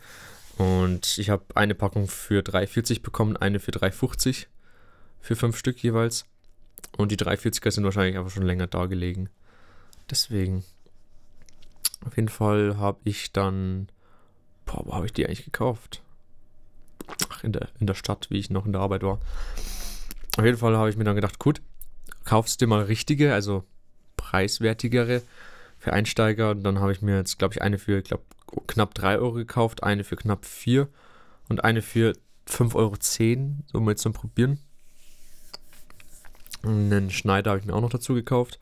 Und 0.58 1.18
ich 1.18 1.30
habe 1.30 1.44
eine 1.54 1.74
Packung 1.74 2.08
für 2.08 2.40
3,40 2.40 3.02
bekommen, 3.02 3.36
eine 3.36 3.60
für 3.60 3.72
3,50 3.72 4.46
für 5.20 5.36
fünf 5.36 5.58
Stück 5.58 5.82
jeweils. 5.82 6.24
Und 6.96 7.12
die 7.12 7.16
340er 7.16 7.70
sind 7.70 7.84
wahrscheinlich 7.84 8.16
einfach 8.16 8.30
schon 8.30 8.46
länger 8.46 8.66
da 8.66 8.86
gelegen. 8.86 9.28
Deswegen 10.10 10.64
auf 12.04 12.16
jeden 12.16 12.28
Fall 12.28 12.76
habe 12.78 12.98
ich 13.04 13.32
dann. 13.32 13.88
Boah, 14.64 14.86
wo 14.86 14.94
habe 14.94 15.06
ich 15.06 15.12
die 15.12 15.26
eigentlich 15.26 15.44
gekauft? 15.44 16.02
In 17.42 17.52
der, 17.52 17.68
in 17.78 17.86
der 17.86 17.94
Stadt, 17.94 18.28
wie 18.30 18.38
ich 18.38 18.50
noch 18.50 18.66
in 18.66 18.72
der 18.72 18.80
Arbeit 18.80 19.02
war. 19.02 19.20
Auf 20.36 20.44
jeden 20.44 20.58
Fall 20.58 20.76
habe 20.76 20.90
ich 20.90 20.96
mir 20.96 21.04
dann 21.04 21.14
gedacht, 21.14 21.38
gut, 21.38 21.62
kaufst 22.24 22.60
dir 22.60 22.66
mal 22.66 22.82
richtige, 22.82 23.32
also 23.32 23.64
preiswertigere 24.16 25.22
für 25.78 25.92
Einsteiger. 25.92 26.50
Und 26.50 26.64
dann 26.64 26.80
habe 26.80 26.92
ich 26.92 27.02
mir 27.02 27.16
jetzt, 27.16 27.38
glaube 27.38 27.54
ich, 27.54 27.62
eine 27.62 27.78
für, 27.78 28.02
glaube 28.02 28.24
knapp 28.66 28.94
3 28.94 29.18
Euro 29.18 29.32
gekauft, 29.32 29.82
eine 29.82 30.04
für 30.04 30.16
knapp 30.16 30.44
4 30.44 30.88
und 31.48 31.64
eine 31.64 31.82
für 31.82 32.14
5,10 32.48 32.74
Euro, 32.74 32.94
so 33.72 33.80
mal 33.80 33.96
zum 33.96 34.12
Probieren. 34.12 34.58
Einen 36.62 37.10
Schneider 37.10 37.50
habe 37.50 37.60
ich 37.60 37.66
mir 37.66 37.74
auch 37.74 37.80
noch 37.80 37.90
dazu 37.90 38.14
gekauft 38.14 38.58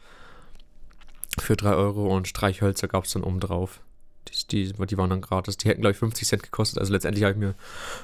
für 1.39 1.57
3 1.57 1.73
Euro 1.75 2.15
und 2.15 2.29
Streichhölzer 2.29 2.89
gab 2.89 3.05
es 3.05 3.13
dann 3.13 3.25
oben 3.25 3.41
drauf. 3.41 3.81
Die, 4.29 4.73
die, 4.73 4.73
die 4.73 4.99
waren 4.99 5.11
dann 5.11 5.21
gratis. 5.21 5.57
Die 5.57 5.69
hätten, 5.69 5.81
glaube 5.81 5.93
ich, 5.93 5.99
50 5.99 6.27
Cent 6.27 6.43
gekostet. 6.43 6.79
Also 6.79 6.93
letztendlich 6.93 7.25
habe 7.25 7.33
ich 7.33 7.39
mir 7.39 7.55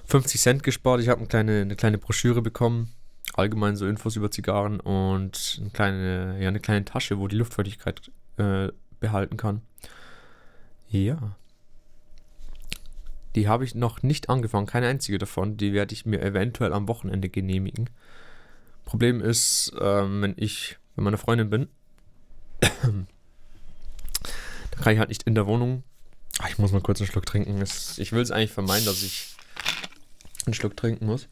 50 0.06 0.40
Cent 0.40 0.62
gespart. 0.62 1.00
Ich 1.00 1.09
habe 1.09 1.20
eine 1.20 1.28
kleine, 1.28 1.61
eine 1.62 1.76
kleine 1.76 1.98
Broschüre 1.98 2.42
bekommen. 2.42 2.92
Allgemein 3.35 3.76
so 3.76 3.87
Infos 3.87 4.16
über 4.16 4.30
Zigarren 4.30 4.80
und 4.80 5.59
eine 5.61 5.70
kleine, 5.70 6.38
ja, 6.40 6.48
eine 6.48 6.61
kleine 6.61 6.85
Tasche, 6.85 7.18
wo 7.18 7.28
die 7.28 7.37
Luftfeuchtigkeit 7.37 8.11
äh, 8.38 8.68
behalten 8.98 9.37
kann. 9.37 9.62
Ja. 10.88 11.37
Die 13.37 13.48
habe 13.48 13.64
ich 13.64 13.74
noch 13.76 14.02
nicht 14.02 14.28
angefangen, 14.28 14.66
keine 14.66 14.88
einzige 14.88 15.18
davon. 15.18 15.56
Die 15.56 15.72
werde 15.72 15.94
ich 15.94 16.04
mir 16.04 16.20
eventuell 16.20 16.72
am 16.72 16.88
Wochenende 16.88 17.28
genehmigen. 17.28 17.88
Problem 18.85 19.20
ist, 19.20 19.72
ähm, 19.80 20.22
wenn 20.22 20.35
ich 20.37 20.78
bei 20.96 21.02
meiner 21.02 21.18
Freundin 21.18 21.48
bin, 21.48 21.68
kann 24.83 24.92
ich 24.92 24.98
halt 24.98 25.11
nicht 25.11 25.22
in 25.22 25.37
der 25.37 25.46
Wohnung. 25.46 25.85
Ach, 26.42 26.48
ich 26.48 26.57
muss 26.57 26.72
mal 26.72 26.81
kurz 26.81 27.00
einen 27.00 27.11
Schluck 27.11 27.26
trinken. 27.26 27.62
Ich 27.62 28.12
will 28.12 28.22
es 28.22 28.31
eigentlich 28.31 28.50
vermeiden, 28.50 28.87
dass 28.87 29.03
ich 29.03 29.37
einen 30.46 30.55
Schluck 30.55 30.74
trinken 30.74 31.05
muss. 31.05 31.29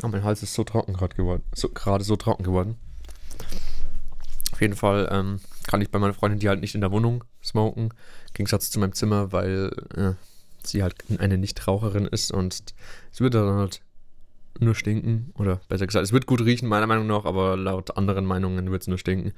Aber 0.00 0.12
mein 0.12 0.24
Hals 0.24 0.42
ist 0.42 0.54
so 0.54 0.64
trocken 0.64 0.94
gerade 0.94 1.14
geworden. 1.14 1.42
So, 1.54 1.68
gerade 1.68 2.04
so 2.04 2.16
trocken 2.16 2.42
geworden. 2.42 2.78
Auf 4.52 4.62
jeden 4.62 4.74
Fall 4.74 5.08
ähm, 5.12 5.40
kann 5.66 5.82
ich 5.82 5.90
bei 5.90 5.98
meiner 5.98 6.14
Freundin 6.14 6.40
die 6.40 6.48
halt 6.48 6.62
nicht 6.62 6.74
in 6.74 6.80
der 6.80 6.90
Wohnung 6.90 7.22
smoken. 7.44 7.84
Im 7.84 8.32
Gegensatz 8.32 8.70
zu 8.70 8.80
meinem 8.80 8.94
Zimmer, 8.94 9.32
weil 9.32 9.72
äh, 9.94 10.12
sie 10.66 10.82
halt 10.82 10.94
eine 11.18 11.36
Nichtraucherin 11.36 12.06
ist 12.06 12.32
und 12.32 12.72
es 13.12 13.20
wird 13.20 13.34
dann 13.34 13.56
halt 13.56 13.82
nur 14.58 14.74
stinken. 14.74 15.34
Oder 15.34 15.60
besser 15.68 15.86
gesagt, 15.86 16.04
es 16.04 16.12
wird 16.12 16.24
gut 16.24 16.40
riechen, 16.40 16.66
meiner 16.66 16.86
Meinung 16.86 17.06
nach, 17.06 17.26
aber 17.26 17.58
laut 17.58 17.94
anderen 17.98 18.24
Meinungen 18.24 18.70
wird 18.70 18.82
es 18.82 18.88
nur 18.88 18.98
stinken. 18.98 19.34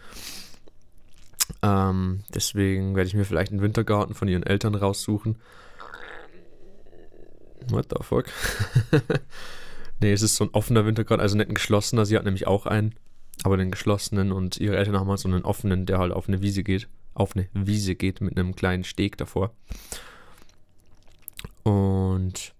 Ähm, 1.62 2.24
deswegen 2.34 2.94
werde 2.94 3.08
ich 3.08 3.14
mir 3.14 3.24
vielleicht 3.24 3.52
einen 3.52 3.62
Wintergarten 3.62 4.14
von 4.14 4.28
ihren 4.28 4.42
Eltern 4.42 4.74
raussuchen. 4.74 5.36
What 7.68 7.86
the 7.90 8.02
fuck? 8.02 8.26
nee, 10.00 10.12
es 10.12 10.22
ist 10.22 10.36
so 10.36 10.44
ein 10.44 10.50
offener 10.52 10.84
Wintergarten, 10.86 11.22
also 11.22 11.36
nicht 11.36 11.48
ein 11.48 11.54
geschlossener. 11.54 12.04
Sie 12.06 12.16
hat 12.16 12.24
nämlich 12.24 12.46
auch 12.46 12.66
einen, 12.66 12.94
aber 13.42 13.56
den 13.56 13.70
geschlossenen 13.70 14.32
und 14.32 14.58
ihre 14.58 14.76
Eltern 14.76 14.98
haben 14.98 15.08
halt 15.08 15.20
so 15.20 15.28
einen 15.28 15.44
offenen, 15.44 15.86
der 15.86 15.98
halt 15.98 16.12
auf 16.12 16.28
eine 16.28 16.42
Wiese 16.42 16.62
geht. 16.62 16.88
Auf 17.14 17.36
eine 17.36 17.48
Wiese 17.52 17.94
geht 17.94 18.20
mit 18.20 18.36
einem 18.36 18.56
kleinen 18.56 18.84
Steg 18.84 19.16
davor. 19.16 19.54
Und 21.62 22.54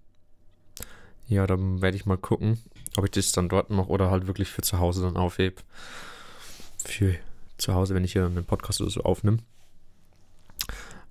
ja, 1.27 1.45
dann 1.47 1.81
werde 1.81 1.97
ich 1.97 2.05
mal 2.05 2.17
gucken, 2.17 2.59
ob 2.97 3.05
ich 3.05 3.11
das 3.11 3.31
dann 3.31 3.49
dort 3.49 3.69
noch 3.69 3.87
oder 3.87 4.09
halt 4.09 4.27
wirklich 4.27 4.49
für 4.49 4.61
zu 4.61 4.79
Hause 4.79 5.03
dann 5.03 5.17
aufhebe. 5.17 5.61
Für 6.83 7.15
zu 7.57 7.73
Hause, 7.73 7.95
wenn 7.95 8.03
ich 8.03 8.13
hier 8.13 8.25
einen 8.25 8.45
Podcast 8.45 8.81
oder 8.81 8.89
so 8.89 9.01
aufnehme. 9.01 9.37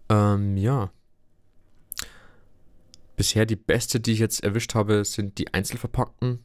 Ähm, 0.09 0.57
ja. 0.57 0.91
Bisher 3.17 3.47
die 3.47 3.57
beste, 3.57 4.01
die 4.01 4.13
ich 4.13 4.19
jetzt 4.19 4.43
erwischt 4.43 4.75
habe, 4.75 5.05
sind 5.05 5.39
die 5.39 5.55
einzelverpackten. 5.55 6.41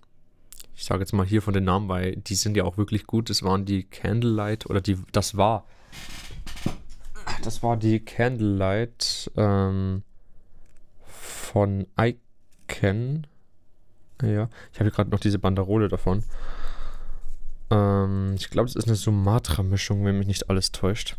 Ich 0.75 0.85
sage 0.85 1.01
jetzt 1.01 1.13
mal 1.13 1.25
hier 1.25 1.41
von 1.41 1.53
den 1.53 1.65
Namen, 1.65 1.89
weil 1.89 2.15
die 2.15 2.35
sind 2.35 2.55
ja 2.55 2.63
auch 2.63 2.77
wirklich 2.77 3.05
gut. 3.05 3.29
Das 3.29 3.43
waren 3.43 3.65
die 3.65 3.83
Candlelight 3.83 4.69
oder 4.69 4.79
die, 4.79 4.97
das 5.11 5.35
war, 5.35 5.65
das 7.43 7.63
war 7.63 7.75
die 7.75 7.99
Candlelight 7.99 9.31
ähm, 9.35 10.03
von 11.05 11.87
Icon. 11.97 13.27
Ja, 14.21 14.49
ich 14.71 14.79
habe 14.79 14.91
gerade 14.91 15.09
noch 15.09 15.19
diese 15.19 15.39
Banderole 15.39 15.87
davon. 15.87 16.23
Ähm, 17.71 18.35
ich 18.35 18.49
glaube, 18.49 18.67
das 18.67 18.75
ist 18.75 18.87
eine 18.87 18.95
Sumatra-Mischung, 18.95 20.03
wenn 20.05 20.17
mich 20.17 20.27
nicht 20.27 20.49
alles 20.49 20.71
täuscht. 20.71 21.17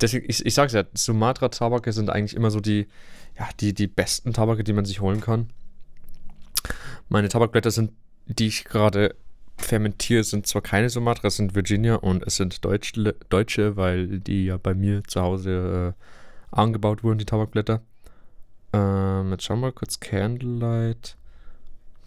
Deswegen, 0.00 0.28
ich, 0.28 0.44
ich 0.44 0.54
sag's 0.54 0.72
ja, 0.72 0.84
Sumatra-Tabake 0.92 1.92
sind 1.92 2.10
eigentlich 2.10 2.34
immer 2.34 2.50
so 2.50 2.60
die, 2.60 2.88
ja, 3.38 3.48
die, 3.60 3.72
die 3.72 3.86
besten 3.86 4.32
Tabake, 4.32 4.64
die 4.64 4.72
man 4.72 4.84
sich 4.84 5.00
holen 5.00 5.20
kann. 5.20 5.50
Meine 7.08 7.28
Tabakblätter 7.28 7.70
sind, 7.70 7.92
die 8.26 8.46
ich 8.48 8.64
gerade 8.64 9.14
fermentiere, 9.58 10.24
sind 10.24 10.46
zwar 10.46 10.62
keine 10.62 10.90
Sumatra, 10.90 11.28
es 11.28 11.36
sind 11.36 11.54
Virginia 11.54 11.96
und 11.96 12.22
es 12.24 12.36
sind 12.36 12.64
Deutsche, 12.64 13.14
Deutsche 13.28 13.76
weil 13.76 14.20
die 14.20 14.46
ja 14.46 14.56
bei 14.56 14.74
mir 14.74 15.04
zu 15.04 15.20
Hause 15.20 15.94
äh, 15.94 16.56
angebaut 16.56 17.04
wurden, 17.04 17.18
die 17.18 17.24
Tabakblätter. 17.24 17.82
Ähm, 18.72 19.30
jetzt 19.30 19.44
schauen 19.44 19.60
wir 19.60 19.68
mal 19.68 19.72
kurz 19.72 20.00
Candlelight. 20.00 21.16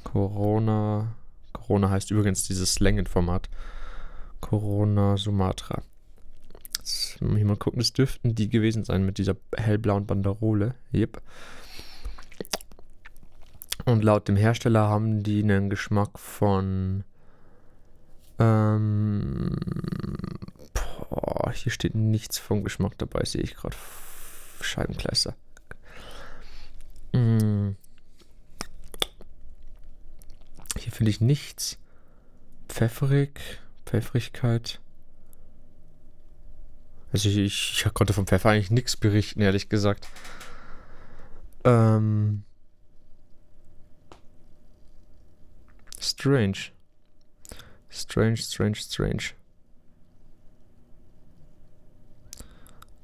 Corona. 0.04 1.16
Corona 1.66 1.90
heißt 1.90 2.12
übrigens 2.12 2.44
dieses 2.44 2.74
Slangen-Format. 2.74 3.50
Corona 4.40 5.18
Sumatra. 5.18 5.82
Jetzt 6.78 7.20
muss 7.22 7.40
ich 7.40 7.44
mal 7.44 7.58
gucken, 7.58 7.80
das 7.80 7.94
dürften 7.94 8.36
die 8.36 8.50
gewesen 8.50 8.84
sein 8.84 9.06
mit 9.06 9.18
dieser 9.18 9.36
hellblauen 9.58 10.06
Banderole. 10.06 10.76
Yep. 10.94 11.22
Und 13.86 14.04
laut 14.04 14.28
dem 14.28 14.36
Hersteller 14.36 14.88
haben 14.88 15.24
die 15.24 15.42
einen 15.42 15.72
Geschmack 15.72 16.20
von. 16.20 17.04
Ähm, 18.38 19.56
boah, 21.10 21.52
hier 21.52 21.72
steht 21.72 21.96
nichts 21.96 22.38
vom 22.38 22.64
Geschmack 22.64 22.98
dabei, 23.00 23.24
sehe 23.26 23.42
ich 23.42 23.56
gerade. 23.56 23.76
Scheibenkleister. 24.62 25.36
Mm. 27.14 27.72
Hier 30.86 30.92
finde 30.92 31.10
ich 31.10 31.20
nichts. 31.20 31.80
Pfefferig, 32.70 33.60
Pfeffrigkeit. 33.88 34.80
Also 37.12 37.28
ich, 37.28 37.38
ich, 37.38 37.84
ich 37.84 37.94
konnte 37.96 38.14
vom 38.14 38.28
Pfeffer 38.28 38.52
eigentlich 38.52 38.70
nichts 38.70 38.96
berichten, 38.96 39.42
ehrlich 39.42 39.68
gesagt. 39.68 40.08
Ähm. 41.64 42.44
Strange. 46.00 46.70
Strange, 47.90 48.38
strange, 48.38 48.76
strange. 48.76 49.32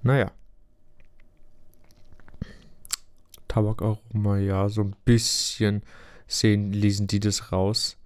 Naja. 0.04 0.32
Tabakaroma, 3.48 4.38
ja, 4.38 4.70
so 4.70 4.82
ein 4.82 4.96
bisschen 5.04 5.82
sehen, 6.32 6.72
lesen 6.72 7.08
die 7.08 7.20
das 7.20 7.52
raus. 7.52 7.98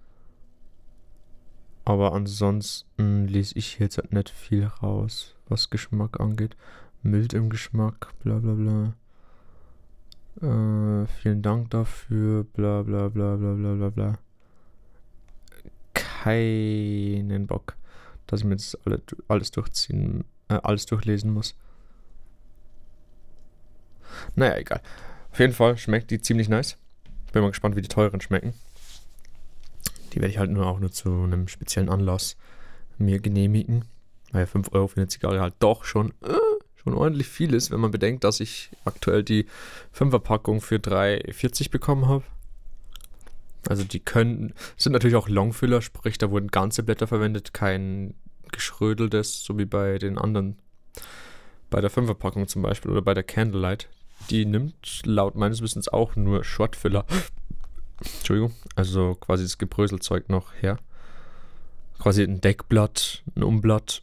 Aber 1.84 2.12
ansonsten 2.12 3.28
lese 3.28 3.56
ich 3.56 3.78
jetzt 3.78 3.98
halt 3.98 4.12
nicht 4.12 4.30
viel 4.30 4.66
raus, 4.66 5.36
was 5.48 5.70
Geschmack 5.70 6.18
angeht. 6.18 6.56
Mild 7.02 7.32
im 7.32 7.48
Geschmack, 7.48 8.12
bla 8.22 8.38
bla 8.38 8.54
bla. 8.54 8.94
Äh, 10.42 11.06
vielen 11.06 11.42
Dank 11.42 11.70
dafür, 11.70 12.44
bla 12.44 12.82
bla 12.82 13.08
bla 13.08 13.36
bla 13.36 13.54
bla 13.54 13.74
bla 13.74 13.90
bla. 13.90 14.18
Keinen 15.94 17.46
Bock, 17.46 17.76
dass 18.26 18.40
ich 18.40 18.46
mir 18.46 18.56
das 18.56 18.76
alle, 18.84 19.00
alles 19.28 19.52
durchziehen, 19.52 20.24
äh, 20.48 20.58
alles 20.62 20.86
durchlesen 20.86 21.32
muss. 21.32 21.54
Naja, 24.34 24.56
egal. 24.56 24.80
Auf 25.30 25.38
jeden 25.38 25.52
Fall 25.52 25.78
schmeckt 25.78 26.10
die 26.10 26.20
ziemlich 26.20 26.48
nice. 26.48 26.76
Bin 27.36 27.42
mal 27.42 27.50
gespannt, 27.50 27.76
wie 27.76 27.82
die 27.82 27.88
teuren 27.88 28.22
schmecken. 28.22 28.54
Die 30.14 30.22
werde 30.22 30.28
ich 30.28 30.38
halt 30.38 30.50
nur 30.50 30.64
auch 30.64 30.80
nur 30.80 30.90
zu 30.90 31.10
einem 31.10 31.48
speziellen 31.48 31.90
Anlass 31.90 32.38
mir 32.96 33.20
genehmigen. 33.20 33.84
Weil 34.32 34.46
5 34.46 34.72
Euro 34.72 34.88
für 34.88 34.96
eine 34.96 35.08
Zigarre 35.08 35.42
halt 35.42 35.52
doch 35.58 35.84
schon, 35.84 36.14
äh, 36.22 36.32
schon 36.76 36.94
ordentlich 36.94 37.28
viel 37.28 37.52
ist, 37.52 37.70
wenn 37.70 37.80
man 37.80 37.90
bedenkt, 37.90 38.24
dass 38.24 38.40
ich 38.40 38.70
aktuell 38.86 39.22
die 39.22 39.44
5er 39.94 40.18
Packung 40.18 40.62
für 40.62 40.76
3,40 40.76 41.70
bekommen 41.70 42.08
habe. 42.08 42.24
Also 43.68 43.84
die 43.84 44.00
können, 44.00 44.54
sind 44.78 44.92
natürlich 44.92 45.16
auch 45.16 45.28
Longfiller, 45.28 45.82
sprich 45.82 46.16
da 46.16 46.30
wurden 46.30 46.48
ganze 46.48 46.84
Blätter 46.84 47.06
verwendet, 47.06 47.52
kein 47.52 48.14
geschrödeltes, 48.50 49.44
so 49.44 49.58
wie 49.58 49.66
bei 49.66 49.98
den 49.98 50.16
anderen, 50.16 50.56
bei 51.68 51.82
der 51.82 51.90
5er 51.90 52.14
Packung 52.14 52.48
zum 52.48 52.62
Beispiel 52.62 52.92
oder 52.92 53.02
bei 53.02 53.12
der 53.12 53.24
Candlelight. 53.24 53.90
Die 54.30 54.44
nimmt 54.44 55.02
laut 55.04 55.36
meines 55.36 55.62
Wissens 55.62 55.88
auch 55.88 56.16
nur 56.16 56.42
Shortfiller 56.44 57.04
Entschuldigung, 58.00 58.54
also 58.74 59.14
quasi 59.14 59.44
das 59.44 59.58
Gebröselzeug 59.58 60.28
noch 60.28 60.52
her. 60.54 60.78
Quasi 61.98 62.22
ein 62.22 62.40
Deckblatt, 62.40 63.22
ein 63.34 63.42
Umblatt. 63.42 64.02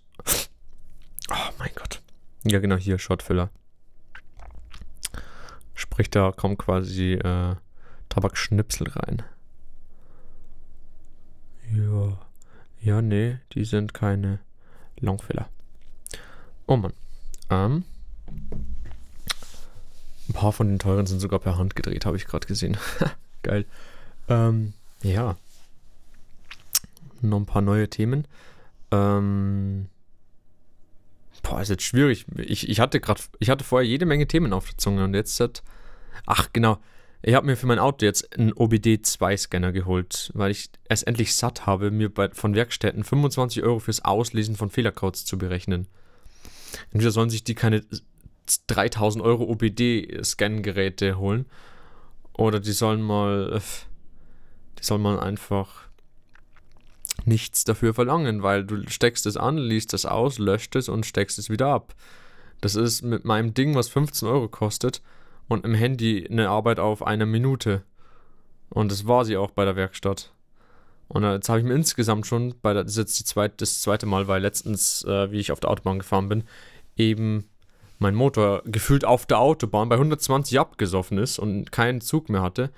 Oh 1.29 1.51
mein 1.59 1.71
Gott. 1.75 2.01
Ja, 2.43 2.59
genau, 2.59 2.75
hier, 2.75 2.97
Shotfiller. 2.97 3.49
Sprich, 5.73 6.09
da 6.09 6.31
kommt 6.31 6.59
quasi 6.59 7.13
äh, 7.13 7.55
Tabakschnipsel 8.09 8.89
rein. 8.89 9.23
Ja. 11.71 12.19
Ja, 12.81 13.01
nee, 13.01 13.37
die 13.53 13.63
sind 13.63 13.93
keine 13.93 14.39
Longfiller. 14.99 15.47
Oh 16.67 16.75
Mann. 16.75 16.93
Ähm. 17.49 17.85
Paar 20.43 20.51
von 20.51 20.67
den 20.67 20.77
teuren 20.77 21.05
sind 21.05 21.21
sogar 21.21 21.39
per 21.39 21.57
Hand 21.57 21.73
gedreht, 21.73 22.05
habe 22.05 22.17
ich 22.17 22.25
gerade 22.25 22.45
gesehen. 22.45 22.75
Geil. 23.43 23.65
Ähm, 24.27 24.73
ja. 25.01 25.37
Noch 27.21 27.37
ein 27.37 27.45
paar 27.45 27.61
neue 27.61 27.89
Themen. 27.89 28.27
Ähm, 28.91 29.87
boah, 31.43 31.61
ist 31.61 31.69
jetzt 31.69 31.83
schwierig. 31.83 32.25
Ich, 32.35 32.67
ich 32.67 32.81
hatte 32.81 32.99
gerade, 32.99 33.21
ich 33.39 33.49
hatte 33.49 33.63
vorher 33.63 33.87
jede 33.87 34.05
Menge 34.05 34.27
Themen 34.27 34.51
auf 34.51 34.67
der 34.67 34.77
Zunge 34.77 35.05
und 35.05 35.13
jetzt 35.13 35.39
hat. 35.39 35.63
Ach, 36.25 36.49
genau. 36.51 36.77
Ich 37.21 37.35
habe 37.35 37.45
mir 37.45 37.55
für 37.55 37.67
mein 37.67 37.79
Auto 37.79 38.05
jetzt 38.05 38.37
einen 38.37 38.51
OBD2-Scanner 38.51 39.71
geholt, 39.71 40.29
weil 40.33 40.51
ich 40.51 40.71
es 40.89 41.03
endlich 41.03 41.37
satt 41.37 41.65
habe, 41.65 41.89
mir 41.89 42.13
bei, 42.13 42.31
von 42.31 42.53
Werkstätten 42.53 43.05
25 43.05 43.63
Euro 43.63 43.79
fürs 43.79 44.03
Auslesen 44.03 44.57
von 44.57 44.69
Fehlercodes 44.69 45.23
zu 45.23 45.37
berechnen. 45.37 45.87
Entweder 46.91 47.11
sollen 47.11 47.29
sich 47.29 47.45
die 47.45 47.55
keine 47.55 47.85
3000 48.67 49.23
Euro 49.23 49.45
OBD-Scan-Geräte 49.45 51.17
holen 51.17 51.45
oder 52.37 52.59
die 52.59 52.71
sollen 52.71 53.01
mal, 53.01 53.61
die 54.79 54.83
sollen 54.83 55.01
mal 55.01 55.19
einfach 55.19 55.87
nichts 57.25 57.63
dafür 57.63 57.93
verlangen, 57.93 58.43
weil 58.43 58.65
du 58.65 58.89
steckst 58.89 59.25
es 59.25 59.37
an, 59.37 59.57
liest 59.57 59.93
es 59.93 60.05
aus, 60.05 60.39
löscht 60.39 60.75
es 60.75 60.89
und 60.89 61.05
steckst 61.05 61.39
es 61.39 61.49
wieder 61.49 61.67
ab. 61.67 61.93
Das 62.61 62.75
ist 62.75 63.01
mit 63.01 63.25
meinem 63.25 63.53
Ding, 63.53 63.75
was 63.75 63.89
15 63.89 64.27
Euro 64.27 64.47
kostet 64.47 65.01
und 65.47 65.65
im 65.65 65.73
Handy 65.73 66.27
eine 66.29 66.49
Arbeit 66.49 66.79
auf 66.79 67.05
eine 67.05 67.25
Minute. 67.25 67.83
Und 68.69 68.91
das 68.91 69.05
war 69.05 69.25
sie 69.25 69.37
auch 69.37 69.51
bei 69.51 69.65
der 69.65 69.75
Werkstatt. 69.75 70.33
Und 71.07 71.23
jetzt 71.23 71.49
habe 71.49 71.59
ich 71.59 71.65
mir 71.65 71.75
insgesamt 71.75 72.25
schon, 72.25 72.55
bei 72.61 72.73
der, 72.73 72.83
das 72.83 72.93
ist 72.93 72.97
jetzt 72.97 73.19
die 73.19 73.25
zweite, 73.25 73.55
das 73.57 73.81
zweite 73.81 74.05
Mal, 74.05 74.27
weil 74.27 74.41
letztens, 74.41 75.03
äh, 75.03 75.31
wie 75.31 75.39
ich 75.39 75.51
auf 75.51 75.59
der 75.59 75.69
Autobahn 75.69 75.99
gefahren 75.99 76.29
bin, 76.29 76.43
eben 76.97 77.49
mein 78.03 78.13
Motor 78.13 78.61
gefühlt 78.65 79.05
auf 79.05 79.25
der 79.25 79.39
Autobahn 79.39 79.89
bei 79.89 79.95
120 79.95 80.59
abgesoffen 80.59 81.17
ist 81.17 81.39
und 81.39 81.71
keinen 81.71 82.01
Zug 82.01 82.29
mehr 82.29 82.43
hatte, 82.43 82.69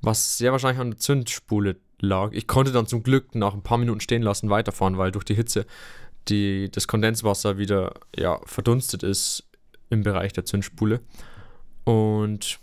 was 0.00 0.38
sehr 0.38 0.52
wahrscheinlich 0.52 0.80
an 0.80 0.92
der 0.92 1.00
Zündspule 1.00 1.76
lag. 2.00 2.30
Ich 2.32 2.46
konnte 2.46 2.70
dann 2.70 2.86
zum 2.86 3.02
Glück 3.02 3.34
nach 3.34 3.54
ein 3.54 3.62
paar 3.62 3.78
Minuten 3.78 4.00
stehen 4.00 4.22
lassen, 4.22 4.50
weiterfahren, 4.50 4.98
weil 4.98 5.10
durch 5.10 5.24
die 5.24 5.34
Hitze 5.34 5.66
die, 6.28 6.70
das 6.70 6.86
Kondenswasser 6.86 7.58
wieder 7.58 7.94
ja, 8.14 8.38
verdunstet 8.44 9.02
ist 9.02 9.48
im 9.90 10.02
Bereich 10.02 10.32
der 10.32 10.44
Zündspule. 10.44 11.00
Und 11.84 12.58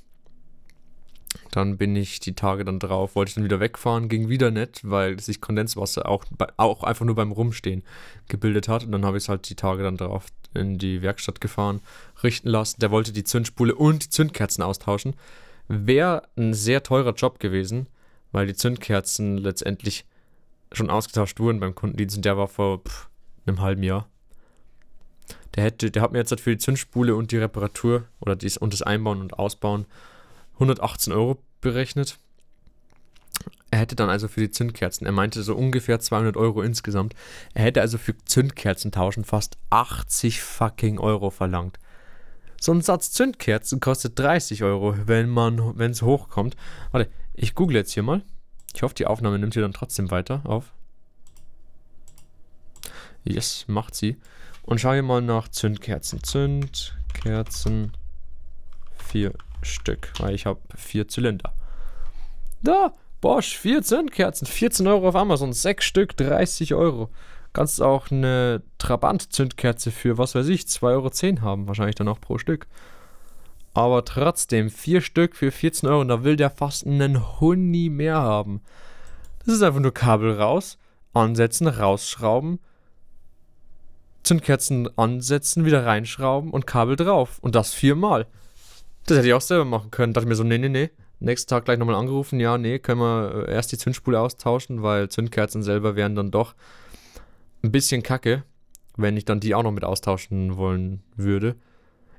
dann 1.55 1.77
bin 1.77 1.95
ich 1.95 2.19
die 2.19 2.33
Tage 2.33 2.65
dann 2.65 2.79
drauf, 2.79 3.15
wollte 3.15 3.29
ich 3.29 3.35
dann 3.35 3.43
wieder 3.43 3.59
wegfahren, 3.59 4.09
ging 4.09 4.27
wieder 4.27 4.49
nicht, 4.49 4.89
weil 4.89 5.19
sich 5.19 5.39
Kondenswasser 5.39 6.09
auch, 6.09 6.25
auch 6.57 6.83
einfach 6.83 7.05
nur 7.05 7.13
beim 7.13 7.31
Rumstehen 7.31 7.83
gebildet 8.27 8.67
hat. 8.67 8.83
Und 8.83 8.91
dann 8.91 9.05
habe 9.05 9.17
ich 9.17 9.25
es 9.25 9.29
halt 9.29 9.47
die 9.49 9.55
Tage 9.55 9.83
dann 9.83 9.97
drauf 9.97 10.25
in 10.55 10.79
die 10.79 11.03
Werkstatt 11.03 11.41
gefahren, 11.41 11.81
richten 12.23 12.49
lassen. 12.49 12.79
Der 12.79 12.89
wollte 12.89 13.13
die 13.13 13.23
Zündspule 13.23 13.75
und 13.75 14.05
die 14.05 14.09
Zündkerzen 14.09 14.63
austauschen. 14.63 15.15
Wäre 15.67 16.23
ein 16.35 16.55
sehr 16.55 16.81
teurer 16.81 17.13
Job 17.13 17.39
gewesen, 17.39 17.87
weil 18.31 18.47
die 18.47 18.55
Zündkerzen 18.55 19.37
letztendlich 19.37 20.05
schon 20.71 20.89
ausgetauscht 20.89 21.39
wurden 21.39 21.59
beim 21.59 21.75
Kundendienst 21.75 22.15
und 22.17 22.25
der 22.25 22.35
war 22.35 22.47
vor 22.47 22.79
pff, 22.79 23.09
einem 23.45 23.61
halben 23.61 23.83
Jahr. 23.83 24.09
Der, 25.55 25.65
hätte, 25.65 25.91
der 25.91 26.01
hat 26.01 26.13
mir 26.13 26.17
jetzt 26.17 26.31
halt 26.31 26.41
für 26.41 26.49
die 26.49 26.57
Zündspule 26.57 27.15
und 27.15 27.31
die 27.31 27.37
Reparatur 27.37 28.05
oder 28.19 28.35
dies 28.35 28.57
und 28.57 28.73
das 28.73 28.81
Einbauen 28.81 29.21
und 29.21 29.37
Ausbauen 29.37 29.85
118 30.55 31.13
Euro 31.13 31.39
berechnet. 31.61 32.17
Er 33.71 33.79
hätte 33.79 33.95
dann 33.95 34.09
also 34.09 34.27
für 34.27 34.39
die 34.39 34.51
Zündkerzen, 34.51 35.07
er 35.07 35.13
meinte 35.13 35.41
so 35.41 35.55
ungefähr 35.55 35.99
200 35.99 36.37
Euro 36.37 36.61
insgesamt. 36.61 37.15
Er 37.55 37.63
hätte 37.63 37.81
also 37.81 37.97
für 37.97 38.15
Zündkerzen 38.25 38.91
tauschen 38.91 39.23
fast 39.23 39.57
80 39.71 40.41
fucking 40.41 40.99
Euro 40.99 41.31
verlangt. 41.31 41.79
So 42.61 42.71
ein 42.71 42.81
Satz 42.81 43.11
Zündkerzen 43.11 43.79
kostet 43.79 44.19
30 44.19 44.63
Euro, 44.63 44.95
wenn 45.05 45.27
man, 45.27 45.77
wenn 45.77 45.91
es 45.91 46.03
hochkommt. 46.03 46.55
Warte, 46.91 47.09
ich 47.33 47.55
google 47.55 47.77
jetzt 47.77 47.93
hier 47.93 48.03
mal. 48.03 48.21
Ich 48.75 48.83
hoffe, 48.83 48.95
die 48.95 49.07
Aufnahme 49.07 49.39
nimmt 49.39 49.53
hier 49.53 49.63
dann 49.63 49.73
trotzdem 49.73 50.11
weiter 50.11 50.41
auf. 50.43 50.71
Yes, 53.23 53.65
macht 53.67 53.95
sie. 53.95 54.17
Und 54.61 54.79
schau 54.79 54.93
hier 54.93 55.03
mal 55.03 55.21
nach 55.21 55.47
Zündkerzen. 55.47 56.23
Zündkerzen. 56.23 57.91
Vier 58.97 59.33
Stück, 59.63 60.11
weil 60.19 60.35
ich 60.35 60.45
habe 60.45 60.59
vier 60.75 61.07
Zylinder. 61.07 61.53
Da, 62.61 62.93
Bosch, 63.21 63.57
vier 63.57 63.81
Zündkerzen, 63.83 64.47
14 64.47 64.87
Euro 64.87 65.07
auf 65.07 65.15
Amazon, 65.15 65.53
sechs 65.53 65.85
Stück, 65.85 66.17
30 66.17 66.73
Euro. 66.73 67.09
Kannst 67.53 67.81
auch 67.81 68.11
eine 68.11 68.63
Trabant-Zündkerze 68.79 69.91
für, 69.91 70.17
was 70.17 70.35
weiß 70.35 70.47
ich, 70.47 70.63
2,10 70.63 71.37
Euro 71.37 71.41
haben, 71.41 71.67
wahrscheinlich 71.67 71.95
dann 71.95 72.07
auch 72.07 72.19
pro 72.19 72.37
Stück. 72.37 72.67
Aber 73.73 74.05
trotzdem, 74.05 74.69
vier 74.69 75.01
Stück 75.01 75.35
für 75.35 75.51
14 75.51 75.89
Euro, 75.89 76.01
und 76.01 76.07
da 76.07 76.23
will 76.23 76.35
der 76.35 76.49
fast 76.49 76.85
einen 76.85 77.39
Huni 77.39 77.89
mehr 77.89 78.17
haben. 78.17 78.61
Das 79.45 79.55
ist 79.55 79.63
einfach 79.63 79.79
nur 79.79 79.93
Kabel 79.93 80.33
raus, 80.33 80.77
ansetzen, 81.13 81.67
rausschrauben, 81.67 82.59
Zündkerzen 84.23 84.89
ansetzen, 84.97 85.65
wieder 85.65 85.85
reinschrauben 85.85 86.51
und 86.51 86.65
Kabel 86.67 86.95
drauf. 86.95 87.39
Und 87.41 87.55
das 87.55 87.73
viermal. 87.73 88.27
Das 89.05 89.17
hätte 89.17 89.27
ich 89.27 89.33
auch 89.33 89.41
selber 89.41 89.65
machen 89.65 89.91
können. 89.91 90.13
Dachte 90.13 90.27
mir 90.27 90.35
so, 90.35 90.43
nee, 90.43 90.57
nee, 90.57 90.69
nee. 90.69 90.89
Nächsten 91.19 91.49
Tag 91.49 91.65
gleich 91.65 91.77
nochmal 91.77 91.95
angerufen, 91.95 92.39
ja, 92.39 92.57
nee, 92.57 92.79
können 92.79 92.99
wir 92.99 93.47
äh, 93.47 93.53
erst 93.53 93.71
die 93.71 93.77
Zündspule 93.77 94.19
austauschen, 94.19 94.83
weil 94.83 95.07
Zündkerzen 95.07 95.63
selber 95.63 95.95
wären 95.95 96.15
dann 96.15 96.31
doch 96.31 96.53
ein 97.63 97.71
bisschen 97.71 98.03
kacke, 98.03 98.43
wenn 98.97 99.15
ich 99.15 99.23
dann 99.23 99.39
die 99.39 99.55
auch 99.55 99.63
noch 99.63 99.71
mit 99.71 99.85
austauschen 99.85 100.57
wollen 100.57 101.01
würde. 101.15 101.55